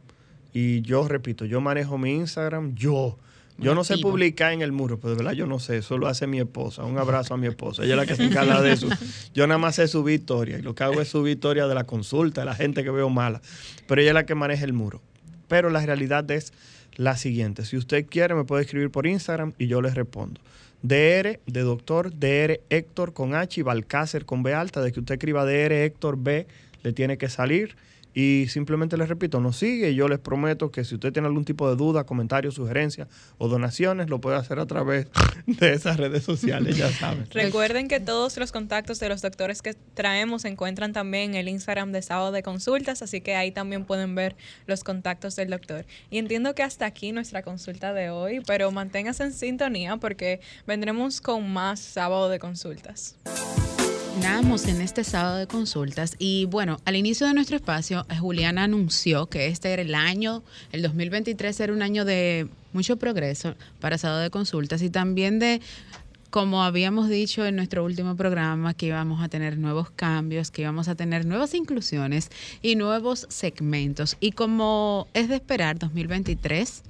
y 0.53 0.81
yo 0.81 1.07
repito, 1.07 1.45
yo 1.45 1.61
manejo 1.61 1.97
mi 1.97 2.13
Instagram, 2.15 2.75
yo. 2.75 3.17
Yo 3.57 3.75
no 3.75 3.83
sé 3.83 3.97
publicar 3.97 4.51
en 4.51 4.61
el 4.61 4.71
muro, 4.71 4.99
pero 4.99 5.11
de 5.11 5.17
verdad 5.17 5.33
yo 5.33 5.45
no 5.45 5.59
sé, 5.59 5.77
eso 5.77 5.97
lo 5.97 6.07
hace 6.07 6.27
mi 6.27 6.39
esposa. 6.39 6.83
Un 6.83 6.97
abrazo 6.99 7.33
a 7.33 7.37
mi 7.37 7.47
esposa, 7.47 7.83
ella 7.83 7.93
es 7.93 7.97
la 7.97 8.05
que 8.05 8.15
se 8.15 8.23
encarga 8.23 8.61
de 8.61 8.73
eso. 8.73 8.87
Yo 9.33 9.47
nada 9.47 9.57
más 9.57 9.75
sé 9.75 9.87
subir 9.87 10.19
historia 10.19 10.59
y 10.59 10.61
lo 10.61 10.75
que 10.75 10.83
hago 10.83 11.01
es 11.01 11.07
subir 11.07 11.35
historia 11.35 11.67
de 11.67 11.75
la 11.75 11.83
consulta, 11.83 12.41
de 12.41 12.45
la 12.45 12.55
gente 12.55 12.83
que 12.83 12.89
veo 12.89 13.09
mala, 13.09 13.41
pero 13.87 14.01
ella 14.01 14.11
es 14.11 14.15
la 14.15 14.25
que 14.25 14.35
maneja 14.35 14.65
el 14.65 14.73
muro. 14.73 15.01
Pero 15.47 15.69
la 15.69 15.85
realidad 15.85 16.29
es 16.31 16.53
la 16.95 17.17
siguiente, 17.17 17.65
si 17.65 17.77
usted 17.77 18.05
quiere 18.07 18.35
me 18.35 18.43
puede 18.43 18.63
escribir 18.63 18.89
por 18.91 19.07
Instagram 19.07 19.53
y 19.57 19.67
yo 19.67 19.81
les 19.81 19.95
respondo. 19.95 20.41
DR 20.83 21.39
de 21.45 21.61
doctor, 21.61 22.11
DR 22.13 22.59
Héctor 22.69 23.13
con 23.13 23.35
H 23.35 23.59
y 23.59 23.63
Balcácer 23.63 24.25
con 24.25 24.43
B 24.43 24.53
alta, 24.53 24.81
de 24.81 24.91
que 24.91 24.99
usted 24.99 25.15
escriba 25.15 25.45
DR 25.45 25.71
Héctor 25.71 26.17
B, 26.17 26.45
le 26.83 26.91
tiene 26.91 27.17
que 27.17 27.29
salir. 27.29 27.77
Y 28.13 28.47
simplemente 28.49 28.97
les 28.97 29.09
repito, 29.09 29.39
nos 29.39 29.57
sigue 29.57 29.93
yo 29.95 30.07
les 30.07 30.19
prometo 30.19 30.71
que 30.71 30.83
si 30.83 30.95
usted 30.95 31.11
tiene 31.11 31.27
algún 31.27 31.45
tipo 31.45 31.69
de 31.69 31.75
duda, 31.75 32.03
comentario, 32.03 32.51
sugerencia 32.51 33.07
o 33.37 33.47
donaciones, 33.47 34.09
lo 34.09 34.19
puede 34.19 34.37
hacer 34.37 34.59
a 34.59 34.65
través 34.65 35.07
de 35.47 35.73
esas 35.73 35.97
redes 35.97 36.23
sociales, 36.23 36.77
ya 36.77 36.91
saben. 36.91 37.27
Recuerden 37.31 37.87
que 37.87 37.99
todos 37.99 38.37
los 38.37 38.51
contactos 38.51 38.99
de 38.99 39.09
los 39.09 39.21
doctores 39.21 39.61
que 39.61 39.73
traemos 39.93 40.43
se 40.43 40.49
encuentran 40.49 40.93
también 40.93 41.31
en 41.31 41.35
el 41.35 41.49
Instagram 41.49 41.91
de 41.91 42.01
Sábado 42.01 42.31
de 42.31 42.43
Consultas, 42.43 43.01
así 43.01 43.21
que 43.21 43.35
ahí 43.35 43.51
también 43.51 43.85
pueden 43.85 44.15
ver 44.15 44.35
los 44.67 44.83
contactos 44.83 45.35
del 45.35 45.49
doctor. 45.49 45.85
Y 46.09 46.17
entiendo 46.17 46.55
que 46.55 46.63
hasta 46.63 46.85
aquí 46.85 47.11
nuestra 47.11 47.41
consulta 47.43 47.93
de 47.93 48.09
hoy, 48.09 48.41
pero 48.45 48.71
manténgase 48.71 49.23
en 49.23 49.33
sintonía 49.33 49.97
porque 49.97 50.41
vendremos 50.67 51.21
con 51.21 51.51
más 51.51 51.79
Sábado 51.79 52.29
de 52.29 52.39
Consultas. 52.39 53.17
Terminamos 54.13 54.67
en 54.67 54.79
este 54.81 55.03
sábado 55.03 55.37
de 55.37 55.47
consultas 55.47 56.15
y 56.19 56.45
bueno, 56.45 56.77
al 56.85 56.95
inicio 56.95 57.25
de 57.25 57.33
nuestro 57.33 57.55
espacio, 57.55 58.05
eh, 58.09 58.17
Juliana 58.17 58.63
anunció 58.63 59.25
que 59.25 59.47
este 59.47 59.73
era 59.73 59.81
el 59.81 59.95
año, 59.95 60.43
el 60.71 60.83
2023 60.83 61.59
era 61.59 61.73
un 61.73 61.81
año 61.81 62.05
de 62.05 62.47
mucho 62.73 62.97
progreso 62.97 63.55
para 63.79 63.97
sábado 63.97 64.21
de 64.21 64.29
consultas 64.29 64.83
y 64.83 64.91
también 64.91 65.39
de, 65.39 65.61
como 66.29 66.63
habíamos 66.63 67.09
dicho 67.09 67.43
en 67.43 67.55
nuestro 67.55 67.83
último 67.83 68.15
programa, 68.15 68.75
que 68.75 68.85
íbamos 68.85 69.23
a 69.23 69.29
tener 69.29 69.57
nuevos 69.57 69.89
cambios, 69.89 70.51
que 70.51 70.61
íbamos 70.61 70.87
a 70.89 70.95
tener 70.95 71.25
nuevas 71.25 71.55
inclusiones 71.55 72.29
y 72.61 72.75
nuevos 72.75 73.25
segmentos. 73.29 74.17
Y 74.19 74.33
como 74.33 75.07
es 75.15 75.27
de 75.27 75.35
esperar, 75.35 75.79
2023 75.79 76.83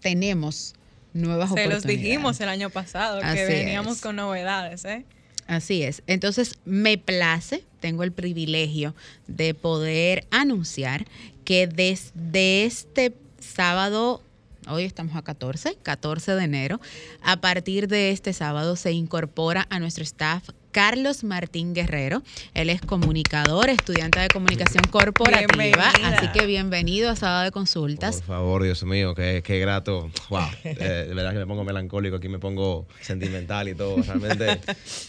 tenemos 0.00 0.74
nuevas 1.12 1.50
Se 1.50 1.56
los 1.56 1.64
oportunidades. 1.66 1.84
dijimos 1.84 2.40
el 2.40 2.48
año 2.48 2.70
pasado 2.70 3.20
Así 3.22 3.36
que 3.36 3.44
veníamos 3.44 3.96
es. 3.96 4.02
con 4.02 4.16
novedades, 4.16 4.86
¿eh? 4.86 5.04
Así 5.46 5.82
es. 5.82 6.02
Entonces, 6.06 6.58
me 6.64 6.98
place, 6.98 7.64
tengo 7.80 8.02
el 8.02 8.12
privilegio 8.12 8.94
de 9.26 9.54
poder 9.54 10.26
anunciar 10.30 11.06
que 11.44 11.66
desde 11.66 12.64
este 12.64 13.14
sábado 13.40 14.22
hoy 14.68 14.84
estamos 14.84 15.16
a 15.16 15.22
14, 15.22 15.76
14 15.82 16.32
de 16.32 16.44
enero. 16.44 16.80
A 17.22 17.40
partir 17.40 17.88
de 17.88 18.10
este 18.10 18.32
sábado 18.32 18.76
se 18.76 18.92
incorpora 18.92 19.66
a 19.70 19.78
nuestro 19.78 20.04
staff 20.04 20.48
Carlos 20.72 21.22
Martín 21.22 21.74
Guerrero. 21.74 22.22
Él 22.54 22.70
es 22.70 22.80
comunicador, 22.80 23.68
estudiante 23.68 24.20
de 24.20 24.28
comunicación 24.28 24.82
corporativa. 24.90 25.46
Bienvenida. 25.54 25.92
Así 26.02 26.28
que 26.32 26.46
bienvenido 26.46 27.10
a 27.10 27.16
Sábado 27.16 27.44
de 27.44 27.50
Consultas. 27.50 28.16
Por 28.16 28.26
favor, 28.26 28.62
Dios 28.62 28.82
mío, 28.84 29.14
qué, 29.14 29.42
qué 29.44 29.58
grato. 29.60 30.10
Wow, 30.30 30.40
eh, 30.64 31.04
de 31.08 31.14
verdad 31.14 31.32
que 31.32 31.38
me 31.38 31.46
pongo 31.46 31.62
melancólico, 31.62 32.16
aquí 32.16 32.28
me 32.28 32.38
pongo 32.38 32.86
sentimental 33.02 33.68
y 33.68 33.74
todo. 33.74 33.96
Realmente 34.02 34.60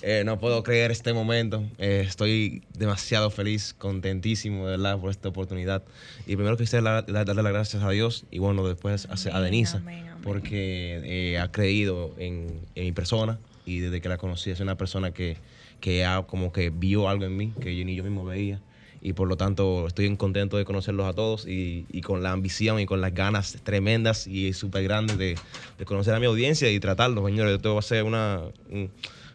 eh, 0.02 0.24
no 0.26 0.38
puedo 0.38 0.64
creer 0.64 0.92
este 0.92 1.14
momento. 1.14 1.64
Eh, 1.78 2.04
estoy 2.06 2.64
demasiado 2.78 3.32
feliz, 3.32 3.74
contentísimo, 3.78 4.66
de 4.66 4.72
verdad, 4.72 5.00
por 5.00 5.12
esta 5.12 5.30
oportunidad. 5.30 5.82
Y 6.28 6.36
primero 6.36 6.58
quisiera 6.58 7.04
darle 7.04 7.42
las 7.42 7.54
gracias 7.54 7.84
a 7.84 7.90
Dios 7.90 8.26
y 8.32 8.40
bueno, 8.40 8.68
después 8.68 9.08
a, 9.08 9.38
a 9.38 9.40
Denisa, 9.42 9.78
amén, 9.78 10.10
amén. 10.10 10.24
porque 10.24 11.02
eh, 11.06 11.40
ha 11.40 11.50
creído 11.54 12.14
en, 12.18 12.60
en 12.76 12.84
mi 12.84 12.92
persona 12.92 13.40
y 13.66 13.80
desde 13.80 14.02
que 14.02 14.10
la 14.10 14.18
conocí 14.18 14.52
es 14.52 14.60
una 14.60 14.78
persona 14.78 15.12
que, 15.12 15.38
que 15.80 16.06
ha 16.06 16.24
como 16.24 16.52
que 16.52 16.70
vio 16.70 17.10
algo 17.10 17.26
en 17.26 17.38
mí 17.38 17.54
que 17.60 17.76
yo 17.76 17.86
ni 17.86 17.96
yo 17.96 18.04
mismo 18.04 18.26
veía 18.26 18.62
y 19.04 19.12
por 19.14 19.28
lo 19.28 19.36
tanto 19.36 19.86
estoy 19.86 20.16
contento 20.16 20.58
de 20.58 20.64
conocerlos 20.64 21.06
a 21.06 21.14
todos 21.14 21.46
y, 21.46 22.02
con 22.02 22.24
la 22.24 22.32
ambición 22.32 22.80
y 22.80 22.86
con 22.86 23.02
las 23.02 23.14
ganas 23.14 23.58
tremendas 23.62 24.28
y 24.28 24.54
súper 24.54 24.84
grandes 24.84 25.18
de, 25.18 25.42
conocer 25.86 26.16
a 26.16 26.20
mi 26.22 26.26
audiencia 26.26 26.72
y 26.72 26.80
tratarlos, 26.80 27.26
señores. 27.26 27.58
Esto 27.58 27.74
va 27.74 27.80
a 27.80 27.84
ser 27.84 28.06
una, 28.06 28.40
un- 28.70 28.94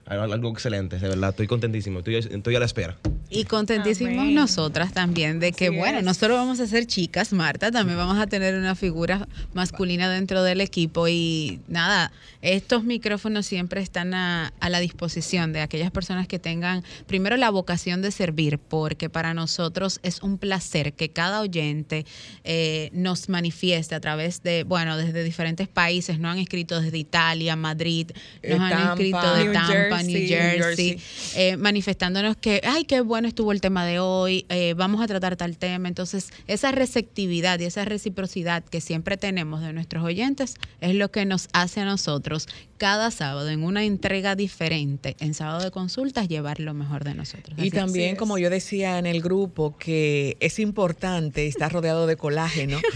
algo 0.09 0.51
excelente, 0.51 0.99
de 0.99 1.09
verdad. 1.09 1.31
Estoy 1.31 1.47
contentísimo, 1.47 1.99
estoy, 2.01 2.17
estoy 2.17 2.57
a 2.57 2.59
la 2.59 2.67
espera. 2.67 2.97
Y 3.31 3.45
contentísimos 3.45 4.23
Amén. 4.23 4.35
nosotras 4.35 4.93
también 4.93 5.39
de 5.39 5.53
que, 5.53 5.69
bueno, 5.69 5.99
es. 5.99 6.05
no 6.05 6.15
solo 6.15 6.35
vamos 6.35 6.61
a 6.61 6.67
ser 6.67 6.87
chicas, 6.87 7.33
Marta, 7.33 7.71
también 7.71 7.99
vamos 7.99 8.19
a 8.19 8.27
tener 8.27 8.55
una 8.55 8.75
figura 8.75 9.29
masculina 9.53 10.11
dentro 10.11 10.43
del 10.43 10.63
equipo 10.63 11.09
y 11.09 11.61
nada, 11.69 12.11
estos 12.41 12.85
micrófonos 12.85 13.45
siempre 13.45 13.83
están 13.83 14.15
a, 14.15 14.53
a 14.61 14.71
la 14.71 14.81
disposición 14.81 15.53
de 15.53 15.61
aquellas 15.61 15.91
personas 15.91 16.27
que 16.27 16.39
tengan 16.39 16.85
primero 17.07 17.37
la 17.37 17.51
vocación 17.51 18.01
de 18.01 18.11
servir, 18.11 18.59
porque 18.59 19.11
para 19.11 19.35
nosotros 19.35 20.01
es 20.03 20.23
un 20.23 20.39
placer 20.39 20.95
que 20.95 21.11
cada 21.11 21.41
oyente 21.41 22.07
eh, 22.45 22.91
nos 22.93 23.29
manifieste 23.29 23.95
a 23.95 24.01
través 24.01 24.43
de, 24.43 24.65
bueno, 24.65 24.97
desde 24.97 25.23
diferentes 25.23 25.69
países, 25.69 26.19
nos 26.19 26.33
han 26.33 26.39
escrito 26.39 26.81
desde 26.81 26.97
Italia, 26.97 27.57
Madrid, 27.57 28.11
nos 28.43 28.61
han 28.61 28.91
escrito 28.91 29.35
de 29.35 29.45
New 29.45 29.53
Tampa, 29.53 29.73
Jersey, 29.73 29.98
New 30.03 30.27
Jersey. 30.27 31.01
eh, 31.35 31.57
manifestándonos 31.57 32.37
que, 32.37 32.61
ay, 32.65 32.85
qué 32.85 33.01
bueno 33.01 33.29
estuvo 33.29 33.53
el 33.53 33.61
tema 33.61 33.85
de 33.87 33.99
hoy, 33.99 34.47
eh, 34.49 34.75
vamos 34.77 35.01
a 35.01 35.07
tratar 35.07 35.37
tal 35.37 35.57
tema. 35.59 35.89
Entonces, 35.89 36.31
esa 36.47 36.73
receptividad 36.73 37.59
y 37.61 37.65
esa 37.65 37.85
reciprocidad 37.85 38.65
que 38.65 38.81
siempre 38.81 39.17
tenemos 39.17 39.61
de 39.61 39.73
nuestros 39.73 40.05
oyentes 40.05 40.55
es 40.81 40.95
lo 40.95 41.11
que 41.11 41.25
nos 41.25 41.49
hace 41.53 41.81
a 41.81 41.85
nosotros 41.85 42.49
cada 42.79 43.11
sábado 43.11 43.49
en 43.51 43.65
una 43.65 43.85
entrega 43.85 44.37
diferente, 44.37 45.17
en 45.21 45.35
sábado 45.35 45.63
de 45.65 45.71
consultas, 45.71 46.29
llevar 46.29 46.61
lo 46.61 46.73
mejor 46.75 47.05
de 47.05 47.13
nosotros. 47.15 47.59
Y 47.59 47.71
también, 47.71 48.15
como 48.17 48.39
yo 48.39 48.49
decía 48.51 48.99
en 48.99 49.07
el 49.07 49.21
grupo, 49.21 49.77
que 49.77 50.37
es 50.41 50.59
importante 50.61 51.47
estar 51.47 51.73
rodeado 51.73 52.07
de 52.07 52.17
colágeno. 52.17 52.81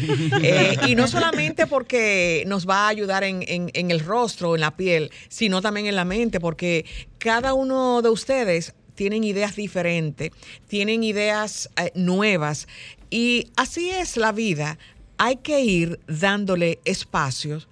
Eh, 0.43 0.77
y 0.89 0.95
no 0.95 1.07
solamente 1.09 1.67
porque 1.67 2.45
nos 2.47 2.69
va 2.69 2.87
a 2.87 2.89
ayudar 2.89 3.23
en, 3.25 3.43
en- 3.47 3.71
en 3.75 3.91
el 3.91 4.01
rostro, 4.01 4.55
en 4.55 4.61
la 4.61 4.77
piel, 4.77 5.11
sino 5.29 5.61
también 5.61 5.87
en 5.87 5.97
la 5.97 6.05
mente, 6.05 6.41
porque 6.41 6.85
cada 7.19 7.55
uno 7.55 8.03
de 8.03 8.09
ustedes 8.09 8.75
tienen 8.95 9.25
ideas 9.25 9.57
diferentes, 9.57 10.31
tienen 10.69 11.03
ideas 11.05 11.71
eh, 11.77 11.91
nuevas. 11.95 12.67
Y 13.11 13.49
así 13.57 13.91
es 13.91 14.17
la 14.17 14.33
vida. 14.33 14.79
Hay 15.19 15.37
que 15.37 15.61
ir 15.61 15.99
dándole 16.07 16.79
espacios 16.85 17.69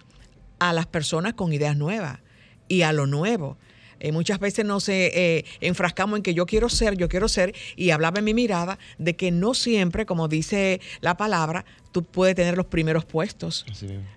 a 0.61 0.73
las 0.73 0.87
personas 0.87 1.35
con 1.35 1.53
ideas 1.53 1.77
nuevas 1.77 2.21
y 2.69 2.83
a 2.83 2.93
lo 2.93 3.07
nuevo. 3.07 3.59
Eh, 3.99 4.13
muchas 4.13 4.39
veces 4.39 4.65
nos 4.65 4.89
eh, 4.89 5.11
eh, 5.15 5.45
enfrascamos 5.61 6.17
en 6.17 6.23
que 6.23 6.33
yo 6.33 6.47
quiero 6.47 6.69
ser, 6.69 6.97
yo 6.97 7.09
quiero 7.09 7.29
ser, 7.29 7.55
y 7.77 7.91
hablaba 7.91 8.19
en 8.19 8.25
mi 8.25 8.35
mirada 8.35 8.79
de 8.99 9.15
que 9.15 9.31
no 9.31 9.53
siempre, 9.53 10.07
como 10.07 10.27
dice 10.27 10.81
la 11.01 11.17
palabra, 11.17 11.67
tú 11.93 12.03
puedes 12.05 12.35
tener 12.35 12.57
los 12.57 12.67
primeros 12.67 13.05
puestos. 13.05 13.67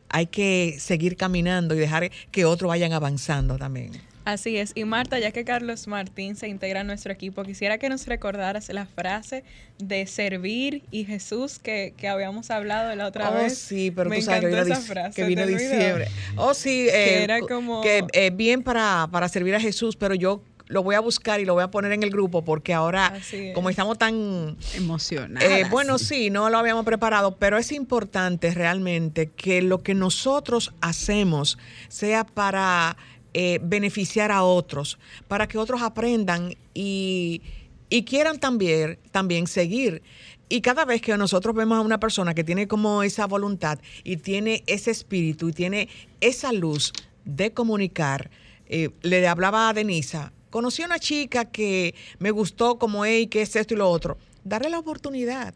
Hay 0.10 0.28
que 0.28 0.78
seguir 0.80 1.18
caminando 1.18 1.76
y 1.76 1.80
dejar 1.80 2.12
que 2.32 2.46
otros 2.46 2.70
vayan 2.70 2.94
avanzando 2.94 3.58
también. 3.58 3.92
Así 4.26 4.58
es. 4.58 4.72
Y 4.76 4.86
Marta, 4.86 5.20
ya 5.20 5.32
que 5.32 5.44
Carlos 5.44 5.88
Martín 5.88 6.36
se 6.36 6.48
integra 6.48 6.82
a 6.82 6.84
nuestro 6.84 7.12
equipo, 7.12 7.44
quisiera 7.44 7.78
que 7.78 7.90
nos 7.90 8.08
recordaras 8.08 8.70
la 8.70 8.86
frase 8.86 9.44
de 9.80 10.08
servir 10.08 10.84
y 10.92 11.04
Jesús 11.06 11.60
que, 11.60 11.94
que 11.98 12.08
habíamos 12.08 12.50
hablado 12.52 12.96
la 12.96 13.08
otra 13.08 13.32
oh, 13.32 13.34
vez. 13.34 13.58
sí, 13.58 13.92
pero 13.92 14.10
Me 14.10 14.18
tú 14.18 14.22
sabes 14.24 14.42
que 14.42 14.64
vino, 14.64 14.76
frase, 14.82 15.22
que 15.22 15.28
vino 15.28 15.46
diciembre. 15.46 16.08
Oh, 16.38 16.54
sí. 16.54 16.88
Que 16.90 17.20
eh, 17.20 17.24
era 17.24 17.40
cu- 17.42 17.48
como- 17.48 17.82
Que 17.82 18.06
eh, 18.14 18.32
bien 18.34 18.64
para, 18.64 19.08
para 19.12 19.28
servir 19.28 19.56
a 19.56 19.60
Jesús, 19.60 19.96
pero 19.98 20.16
yo 20.16 20.42
lo 20.68 20.82
voy 20.82 20.96
a 20.96 21.02
buscar 21.02 21.42
y 21.42 21.46
lo 21.46 21.54
voy 21.56 21.64
a 21.64 21.68
poner 21.70 21.92
en 21.92 22.04
el 22.04 22.10
grupo 22.10 22.44
porque 22.44 22.74
ahora, 22.74 23.14
es. 23.18 23.54
como 23.54 23.70
estamos 23.70 23.98
tan 23.98 24.56
Emocionadas. 24.74 25.48
Eh, 25.50 25.66
bueno, 25.70 26.00
sí, 26.00 26.30
no 26.30 26.50
lo 26.50 26.58
habíamos 26.58 26.86
preparado, 26.86 27.36
pero 27.36 27.58
es 27.58 27.72
importante 27.74 28.52
realmente 28.52 29.28
que 29.28 29.62
lo 29.62 29.84
que 29.84 29.94
nosotros 29.94 30.74
hacemos 30.82 31.58
sea 31.90 32.24
para 32.24 32.96
eh, 33.34 33.60
beneficiar 33.64 34.32
a 34.32 34.44
otros, 34.44 34.98
para 35.28 35.48
que 35.48 35.58
otros 35.58 35.82
aprendan 35.82 36.56
y, 36.74 37.42
y 37.90 38.04
quieran 38.04 38.40
también, 38.40 39.00
también 39.12 39.48
seguir. 39.48 40.02
Y 40.50 40.62
cada 40.62 40.86
vez 40.86 41.02
que 41.02 41.18
nosotros 41.18 41.56
vemos 41.56 41.78
a 41.78 41.82
una 41.82 42.00
persona 42.00 42.34
que 42.36 42.44
tiene 42.44 42.68
como 42.68 43.02
esa 43.02 43.26
voluntad 43.26 43.80
y 44.04 44.18
tiene 44.18 44.64
ese 44.68 44.92
espíritu 44.92 45.50
y 45.50 45.54
tiene 45.54 45.90
esa 46.22 46.52
luz 46.54 46.94
de 47.26 47.54
comunicar, 47.54 48.30
eh, 48.68 48.90
le 49.02 49.28
hablaba 49.28 49.70
a 49.70 49.74
Denisa, 49.74 50.32
conocí 50.50 50.84
a 50.84 50.86
una 50.86 51.00
chica 51.00 51.46
que 51.46 51.96
me 52.20 52.30
gustó 52.32 52.78
como 52.78 53.04
es 53.06 53.24
y 53.24 53.28
que 53.28 53.42
es 53.42 53.56
esto 53.56 53.74
y 53.74 53.78
lo 53.78 53.90
otro. 53.90 54.18
Darle 54.44 54.70
la 54.70 54.78
oportunidad. 54.80 55.56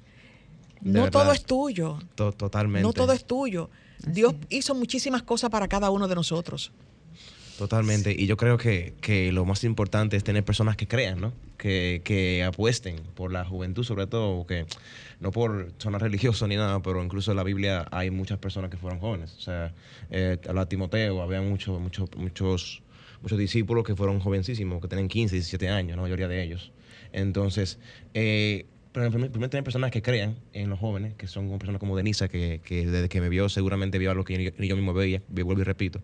De 0.82 0.92
no 0.92 1.04
verdad. 1.04 1.12
todo 1.24 1.32
es 1.34 1.44
tuyo. 1.44 2.00
To- 2.16 2.32
totalmente. 2.32 2.82
No 2.82 2.94
todo 2.94 3.12
es 3.14 3.26
tuyo. 3.26 3.70
Dios 4.08 4.34
hizo 4.50 4.74
muchísimas 4.74 5.22
cosas 5.24 5.50
para 5.50 5.68
cada 5.68 5.90
uno 5.90 6.08
de 6.08 6.16
nosotros. 6.16 6.72
Totalmente. 7.58 8.16
Y 8.18 8.28
yo 8.28 8.38
creo 8.38 8.58
que, 8.58 8.94
que 9.02 9.32
lo 9.32 9.44
más 9.44 9.64
importante 9.64 10.16
es 10.16 10.24
tener 10.24 10.44
personas 10.44 10.78
que 10.78 10.88
crean, 10.88 11.20
¿no? 11.20 11.34
Que, 11.58 12.02
que 12.04 12.44
apuesten 12.44 12.98
por 13.16 13.32
la 13.32 13.46
juventud, 13.46 13.84
sobre 13.84 14.06
todo, 14.06 14.46
que 14.46 14.68
no 15.20 15.32
por 15.32 15.72
sonar 15.80 16.02
religioso 16.02 16.48
ni 16.48 16.56
nada, 16.56 16.82
pero 16.84 17.04
incluso 17.04 17.32
en 17.32 17.38
la 17.38 17.44
Biblia 17.44 17.88
hay 17.92 18.12
muchas 18.12 18.38
personas 18.38 18.70
que 18.70 18.78
fueron 18.78 19.00
jóvenes. 19.00 19.36
O 19.38 19.42
sea, 19.42 19.74
eh, 20.12 20.38
habla 20.48 20.68
Timoteo, 20.68 21.22
había 21.22 21.42
muchos, 21.42 21.80
muchos, 21.80 22.10
muchos, 22.16 22.84
muchos 23.24 23.40
discípulos 23.40 23.84
que 23.84 23.96
fueron 23.96 24.20
jovencísimos, 24.20 24.80
que 24.80 24.88
tenían 24.88 25.08
15, 25.08 25.36
17 25.36 25.70
años, 25.70 25.96
la 25.96 26.04
mayoría 26.04 26.28
de 26.28 26.44
ellos. 26.44 26.72
Entonces, 27.12 27.80
eh, 28.14 28.68
pero 28.92 29.10
primero, 29.10 29.32
primero 29.32 29.50
tener 29.50 29.64
personas 29.64 29.90
que 29.90 30.04
crean 30.04 30.36
en 30.54 30.70
los 30.70 30.80
jóvenes, 30.80 31.16
que 31.16 31.26
son 31.26 31.50
personas 31.58 31.80
como 31.80 31.98
Denisa, 31.98 32.28
que, 32.28 32.62
que 32.64 32.86
desde 32.86 33.10
que 33.10 33.20
me 33.20 33.30
vio 33.30 33.50
seguramente 33.50 33.98
vio 33.98 34.12
algo 34.12 34.24
que 34.24 34.54
ni 34.58 34.68
yo 34.68 34.76
mismo 34.76 34.94
veía, 34.94 35.24
vuelvo 35.28 35.62
y 35.62 35.64
repito. 35.64 36.02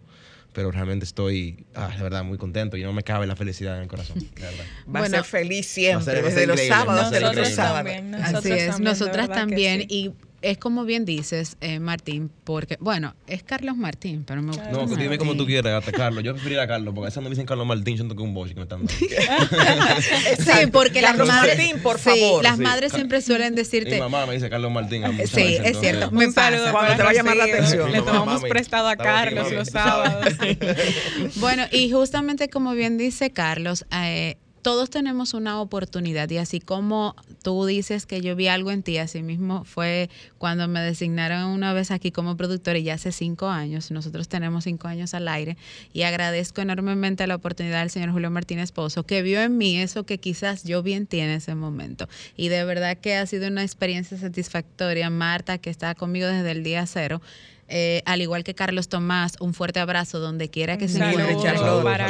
Pero 0.53 0.69
realmente 0.71 1.03
estoy, 1.03 1.65
ah, 1.75 1.89
de 1.97 2.03
verdad, 2.03 2.23
muy 2.23 2.37
contento 2.37 2.77
y 2.77 2.83
no 2.83 2.93
me 2.93 3.03
cabe 3.03 3.25
la 3.25 3.35
felicidad 3.35 3.75
en 3.77 3.83
el 3.83 3.87
corazón, 3.87 4.19
de 4.19 4.41
verdad. 4.41 4.63
Va 4.87 4.99
Bueno, 4.99 5.05
a 5.17 5.19
ser 5.21 5.23
feliz 5.23 5.65
siempre, 5.65 5.95
va 5.95 6.01
a 6.01 6.03
ser- 6.05 6.23
va 6.23 6.27
a 6.27 6.29
desde 6.29 6.47
los 6.47 6.61
sábados 6.61 7.09
ser 7.09 7.21
los 7.23 7.49
sábados. 7.49 7.91
también, 7.91 8.15
Así 8.15 8.33
nosotros 8.33 8.59
es, 8.59 8.79
nosotras 8.79 9.29
también. 9.29 9.81
sí. 9.81 9.87
Y 9.89 10.11
es 10.43 10.57
como 10.57 10.83
bien 10.85 11.05
dices, 11.05 11.57
eh, 11.61 11.79
Martín, 11.79 12.29
porque, 12.43 12.77
bueno, 12.79 13.15
es 13.27 13.41
Carlos 13.43 13.75
Martín, 13.77 14.23
pero 14.27 14.41
me 14.41 14.49
gusta. 14.49 14.69
No, 14.71 14.87
que 14.87 14.95
dime 15.01 15.17
como 15.17 15.35
tú 15.35 15.45
quieras, 15.45 15.73
hasta 15.79 15.91
Carlos. 15.91 16.23
Yo 16.23 16.33
preferiría 16.33 16.63
a 16.63 16.67
Carlos, 16.67 16.93
porque 16.93 17.07
a 17.07 17.09
esa 17.09 17.21
no 17.21 17.25
me 17.25 17.29
dicen 17.31 17.45
Carlos 17.45 17.65
Martín, 17.65 17.95
siento 17.95 18.15
que 18.15 18.21
es 18.21 18.27
un 18.27 18.33
boche 18.35 18.53
que 18.53 18.59
me 18.59 18.63
están 18.63 18.85
dando. 18.85 18.93
Sí, 20.39 20.67
porque 20.71 21.01
las 21.01 21.11
Carlos 21.11 21.27
madres, 21.29 21.57
Martín, 21.57 21.81
por 21.81 21.97
sí, 21.97 22.09
favor. 22.09 22.43
las 22.43 22.57
Sí. 22.57 22.61
madres 22.63 22.91
siempre 22.93 23.21
suelen 23.21 23.51
Mi 23.53 23.57
decirte, 23.57 23.99
mamá 23.99 24.25
me 24.25 24.33
dice 24.33 24.49
Carlos 24.49 24.71
Martín. 24.71 25.03
a 25.05 25.09
Sí, 25.11 25.15
veces, 25.17 25.37
es 25.37 25.55
entonces- 25.57 25.79
cierto. 25.81 26.11
Me 26.11 26.31
pasa. 26.31 26.49
Cuando 26.71 26.73
para 26.73 26.97
te 26.97 27.03
va 27.03 27.09
a 27.09 27.13
llamar 27.13 27.35
la 27.37 27.43
atención. 27.45 27.91
Le 27.91 27.99
Mi 27.99 28.05
tomamos 28.05 28.35
mami, 28.41 28.49
prestado 28.49 28.87
a 28.87 28.91
aquí, 28.91 29.03
Carlos 29.03 29.51
los 29.51 29.67
sábados. 29.69 30.33
Bueno, 31.37 31.63
y 31.71 31.89
justamente 31.91 32.49
como 32.49 32.73
bien 32.73 32.97
dice 32.97 33.31
Carlos, 33.31 33.85
eh, 33.91 34.37
todos 34.63 34.89
tenemos 34.89 35.35
una 35.35 35.61
oportunidad 35.61 36.27
y 36.31 36.37
así 36.37 36.59
como 36.59 37.15
tú 37.43 37.65
dices 37.65 38.07
que 38.07 38.21
yo 38.21 38.35
vi 38.35 38.47
algo 38.47 38.71
en 38.71 38.81
ti, 38.81 38.97
así 38.97 39.21
mismo 39.21 39.63
fue 39.65 40.09
cuando 40.39 40.67
me 40.67 40.81
designaron 40.81 41.45
una 41.49 41.73
vez 41.73 41.91
aquí 41.91 42.11
como 42.11 42.35
productora 42.35 42.79
y 42.79 42.83
ya 42.83 42.95
hace 42.95 43.11
cinco 43.11 43.47
años, 43.47 43.91
nosotros 43.91 44.27
tenemos 44.27 44.63
cinco 44.63 44.87
años 44.87 45.13
al 45.13 45.27
aire 45.27 45.57
y 45.93 46.01
agradezco 46.01 46.61
enormemente 46.61 47.27
la 47.27 47.35
oportunidad 47.35 47.81
del 47.81 47.91
señor 47.91 48.11
Julio 48.11 48.31
Martínez 48.31 48.71
Pozo 48.71 49.03
que 49.03 49.21
vio 49.21 49.39
en 49.41 49.57
mí 49.57 49.77
eso 49.77 50.05
que 50.05 50.17
quizás 50.17 50.63
yo 50.63 50.81
vi 50.81 50.93
en 50.93 51.05
ti 51.05 51.19
en 51.19 51.29
ese 51.29 51.53
momento 51.53 52.07
y 52.35 52.47
de 52.47 52.63
verdad 52.65 52.97
que 52.97 53.15
ha 53.15 53.27
sido 53.27 53.47
una 53.47 53.61
experiencia 53.61 54.17
satisfactoria. 54.17 55.03
Marta, 55.09 55.57
que 55.57 55.69
está 55.69 55.95
conmigo 55.95 56.27
desde 56.27 56.51
el 56.51 56.63
día 56.63 56.85
cero, 56.85 57.21
Eh, 57.69 58.01
al 58.05 58.21
igual 58.21 58.43
que 58.43 58.53
Carlos 58.53 58.87
Tomás, 58.89 59.33
un 59.39 59.53
fuerte 59.53 59.79
abrazo 59.79 60.19
donde 60.19 60.49
quiera 60.49 60.77
que 60.77 60.87
se 60.87 60.99
encuentre. 61.11 61.35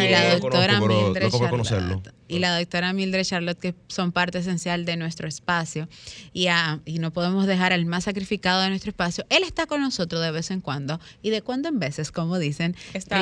Y 0.04 0.10
la 0.10 0.30
doctora 0.36 0.80
Mildred. 0.80 1.30
Charlotte. 1.64 2.14
Y 2.28 2.40
la 2.40 2.58
doctora 2.58 2.94
Mildred 2.94 3.24
Charlotte, 3.24 3.60
que 3.60 3.76
son 3.88 4.12
parte 4.12 4.40
esencial 4.40 4.86
de 4.86 4.96
nuestro 4.98 5.28
espacio. 5.28 5.88
Y, 6.34 6.48
a- 6.48 6.80
y 6.86 6.98
no 7.00 7.14
podemos 7.14 7.46
dejar 7.46 7.74
al 7.74 7.86
más 7.86 8.06
sacrificado 8.06 8.62
de 8.62 8.70
nuestro 8.70 8.90
espacio. 8.90 9.26
Él 9.30 9.44
está 9.44 9.68
con 9.68 9.82
nosotros 9.82 10.22
de 10.22 10.32
vez 10.32 10.50
en 10.50 10.60
cuando. 10.62 11.00
Y 11.22 11.30
de 11.30 11.42
cuando 11.44 11.70
en 11.70 11.80
veces, 11.80 12.12
como 12.12 12.40
dicen. 12.40 12.76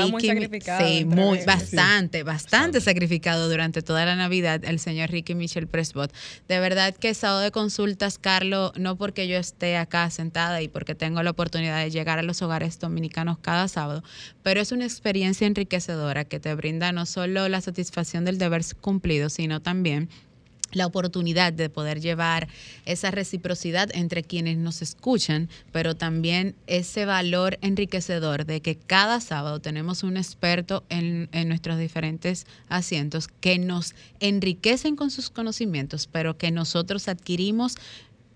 Muy 0.10 0.22
Ricky- 0.22 0.28
sacrificado 0.28 0.88
Sí, 0.88 1.04
muy, 1.06 1.40
bastante, 1.46 2.24
bastante 2.24 2.80
sacrificado 2.80 3.50
durante 3.50 3.82
toda 3.82 4.06
la 4.06 4.16
Navidad 4.16 4.64
el 4.64 4.80
señor 4.80 5.10
Ricky 5.10 5.36
Michel 5.36 5.68
Presbot. 5.68 6.14
De 6.48 6.60
verdad 6.60 6.96
que 6.96 7.14
sábado 7.14 7.42
de 7.42 7.52
consultas, 7.52 8.18
Carlos, 8.18 8.72
no 8.78 8.96
porque 8.96 9.28
yo 9.28 9.38
esté 9.38 9.76
acá 9.78 10.10
sentada 10.10 10.62
y 10.62 10.70
porque 10.70 10.96
tengo 10.96 11.22
la 11.24 11.32
oportunidad 11.32 11.80
de 11.84 11.92
llegar 11.92 12.20
los 12.24 12.42
hogares 12.42 12.80
dominicanos 12.80 13.38
cada 13.40 13.68
sábado, 13.68 14.04
pero 14.44 14.62
es 14.62 14.72
una 14.72 14.86
experiencia 14.86 15.48
enriquecedora 15.48 16.26
que 16.26 16.40
te 16.40 16.54
brinda 16.56 16.92
no 16.92 17.06
solo 17.06 17.48
la 17.50 17.62
satisfacción 17.62 18.26
del 18.26 18.38
deber 18.38 18.62
cumplido, 18.82 19.30
sino 19.30 19.62
también 19.62 20.10
la 20.74 20.86
oportunidad 20.86 21.54
de 21.54 21.70
poder 21.70 22.00
llevar 22.00 22.48
esa 22.86 23.12
reciprocidad 23.12 23.90
entre 23.94 24.24
quienes 24.24 24.58
nos 24.58 24.82
escuchan, 24.82 25.50
pero 25.72 25.96
también 25.96 26.56
ese 26.68 27.06
valor 27.06 27.58
enriquecedor 27.62 28.46
de 28.46 28.62
que 28.62 28.76
cada 28.76 29.20
sábado 29.20 29.60
tenemos 29.60 30.04
un 30.04 30.18
experto 30.18 30.84
en, 30.90 31.30
en 31.32 31.48
nuestros 31.48 31.78
diferentes 31.78 32.46
asientos 32.70 33.28
que 33.28 33.60
nos 33.60 33.94
enriquecen 34.20 34.96
con 34.96 35.12
sus 35.12 35.30
conocimientos, 35.30 36.08
pero 36.08 36.38
que 36.38 36.52
nosotros 36.52 37.08
adquirimos 37.08 37.76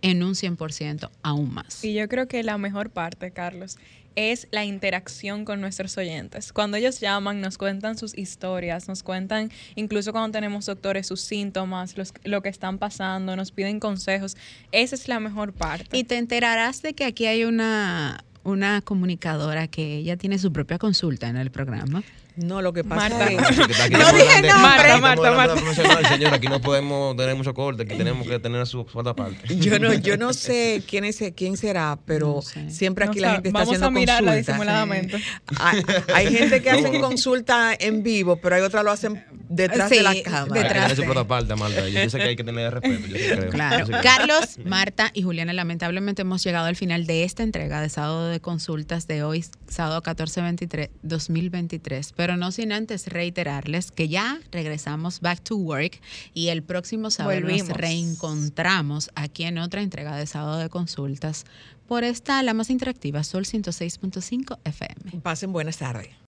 en 0.10 0.24
un 0.24 0.34
100% 0.36 1.10
aún 1.24 1.54
más. 1.54 1.84
Y 1.84 1.94
yo 1.94 2.08
creo 2.08 2.28
que 2.28 2.44
la 2.44 2.58
mejor 2.58 2.90
parte, 2.92 3.32
Carlos, 3.32 3.78
es 4.16 4.48
la 4.52 4.64
interacción 4.64 5.44
con 5.44 5.60
nuestros 5.60 5.98
oyentes. 5.98 6.54
Cuando 6.54 6.78
ellos 6.78 7.02
llaman, 7.02 7.42
nos 7.42 7.58
cuentan 7.58 7.98
sus 7.98 8.18
historias, 8.18 8.88
nos 8.88 9.04
cuentan, 9.04 9.52
incluso 9.76 10.14
cuando 10.14 10.32
tenemos 10.32 10.68
doctores, 10.68 11.08
sus 11.08 11.20
síntomas, 11.22 11.98
los- 11.98 12.14
lo 12.24 12.42
que 12.42 12.48
están 12.50 12.78
pasando, 12.78 13.36
nos 13.36 13.52
piden 13.52 13.80
consejos. 13.82 14.38
Esa 14.72 14.96
es 14.96 15.08
la 15.10 15.20
mejor 15.20 15.52
parte. 15.52 15.98
Y 15.98 16.06
te 16.06 16.18
enterarás 16.18 16.82
de 16.82 16.94
que 16.94 17.04
aquí 17.04 17.26
hay 17.26 17.44
una, 17.44 18.24
una 18.44 18.82
comunicadora 18.82 19.68
que 19.68 19.98
ella 19.98 20.16
tiene 20.16 20.38
su 20.38 20.54
propia 20.54 20.78
consulta 20.78 21.28
en 21.28 21.36
el 21.36 21.52
programa. 21.52 22.02
No, 22.38 22.62
lo 22.62 22.74
que 22.74 22.84
pasa 22.84 23.10
Marta. 23.10 23.32
es... 23.32 23.92
No 23.92 24.00
No 24.00 24.12
dije 24.14 24.42
nombre. 24.42 24.54
Marta, 24.54 24.98
Marta, 25.00 25.32
Marta. 25.32 25.56
Marta. 25.62 26.10
Señor, 26.10 26.34
aquí 26.34 26.48
no 26.48 26.60
podemos 26.62 27.16
tener 27.16 27.36
mucho 27.36 27.54
corte, 27.54 27.84
aquí 27.84 27.96
tenemos 27.96 28.28
que 28.28 28.40
tener 28.40 28.66
su 28.68 28.86
su 28.92 29.00
otra 29.00 29.14
parte. 29.16 29.38
Yo 29.58 29.80
no, 29.80 29.94
yo 29.94 30.18
no 30.18 30.34
sé 30.34 30.84
quién 30.88 31.06
es 31.06 31.24
quién 31.36 31.58
será, 31.58 31.98
pero 32.06 32.36
No 32.36 32.42
sé. 32.42 32.70
siempre 32.70 33.06
aquí 33.06 33.20
No 33.20 33.28
la 33.28 33.34
gente 33.36 33.50
está 33.50 33.60
Vamos 33.60 33.70
haciendo 33.70 33.88
a 33.88 33.92
mirarla 33.92 34.36
disimuladamente. 34.36 35.22
Hay, 35.60 35.82
hay 36.14 36.36
gente 36.36 36.62
que 36.62 36.70
hacen 36.72 36.94
No. 36.94 37.00
consulta 37.02 37.74
en 37.80 38.04
vivo, 38.04 38.36
pero 38.38 38.56
hay 38.56 38.62
otras 38.62 38.84
lo 38.84 38.92
hacen 38.92 39.24
detrás 39.50 39.90
Sí, 39.90 39.98
de 39.98 40.04
la 40.04 40.14
cámara. 40.24 40.44
Hay 40.44 40.50
que 40.52 40.60
detrás 40.60 40.82
tener 40.84 40.96
su 40.98 41.04
propia 41.04 41.28
parte, 41.28 41.56
Marta. 41.56 41.88
Yo 41.88 42.10
sé 42.10 42.18
que 42.18 42.24
hay 42.24 42.36
que 42.36 42.44
tener 42.44 42.74
respeto. 42.74 43.08
Yo 43.08 43.16
sí 43.18 43.24
creo. 43.36 43.50
Claro. 43.52 43.80
Yo 43.80 43.86
sí 43.86 43.92
creo. 43.92 44.02
Carlos, 44.04 44.58
Marta 44.66 45.12
y 45.14 45.22
Juliana, 45.24 45.54
lamentablemente 45.54 46.24
hemos 46.24 46.44
llegado 46.44 46.66
al 46.68 46.76
final 46.76 47.06
de 47.06 47.24
esta 47.24 47.44
entrega 47.44 47.80
de 47.82 47.90
sábado 47.90 48.28
de 48.28 48.40
consultas 48.42 49.08
de 49.08 49.24
hoy, 49.24 49.46
sábado 49.68 50.02
14-23-2023. 50.04 52.14
Pero 52.26 52.38
no 52.38 52.52
sin 52.52 52.72
antes 52.72 53.06
reiterarles 53.06 53.92
que 53.92 54.08
ya 54.08 54.40
regresamos 54.52 55.20
back 55.20 55.42
to 55.42 55.58
work 55.58 56.00
y 56.34 56.48
el 56.48 56.64
próximo 56.64 57.12
sábado 57.12 57.40
Volvimos. 57.40 57.70
nos 57.70 57.78
reencontramos 57.78 59.12
aquí 59.14 59.44
en 59.44 59.60
otra 59.60 59.84
entrega 59.84 60.16
de 60.16 60.26
sábado 60.26 60.58
de 60.58 60.68
consultas 60.70 61.46
por 61.88 62.04
esta, 62.04 62.42
la 62.42 62.56
más 62.56 62.72
interactiva, 62.72 63.24
Sol 63.24 63.46
106.5 63.46 64.58
FM. 64.64 65.22
Pasen 65.22 65.54
buenas 65.54 65.78
tardes. 65.78 66.16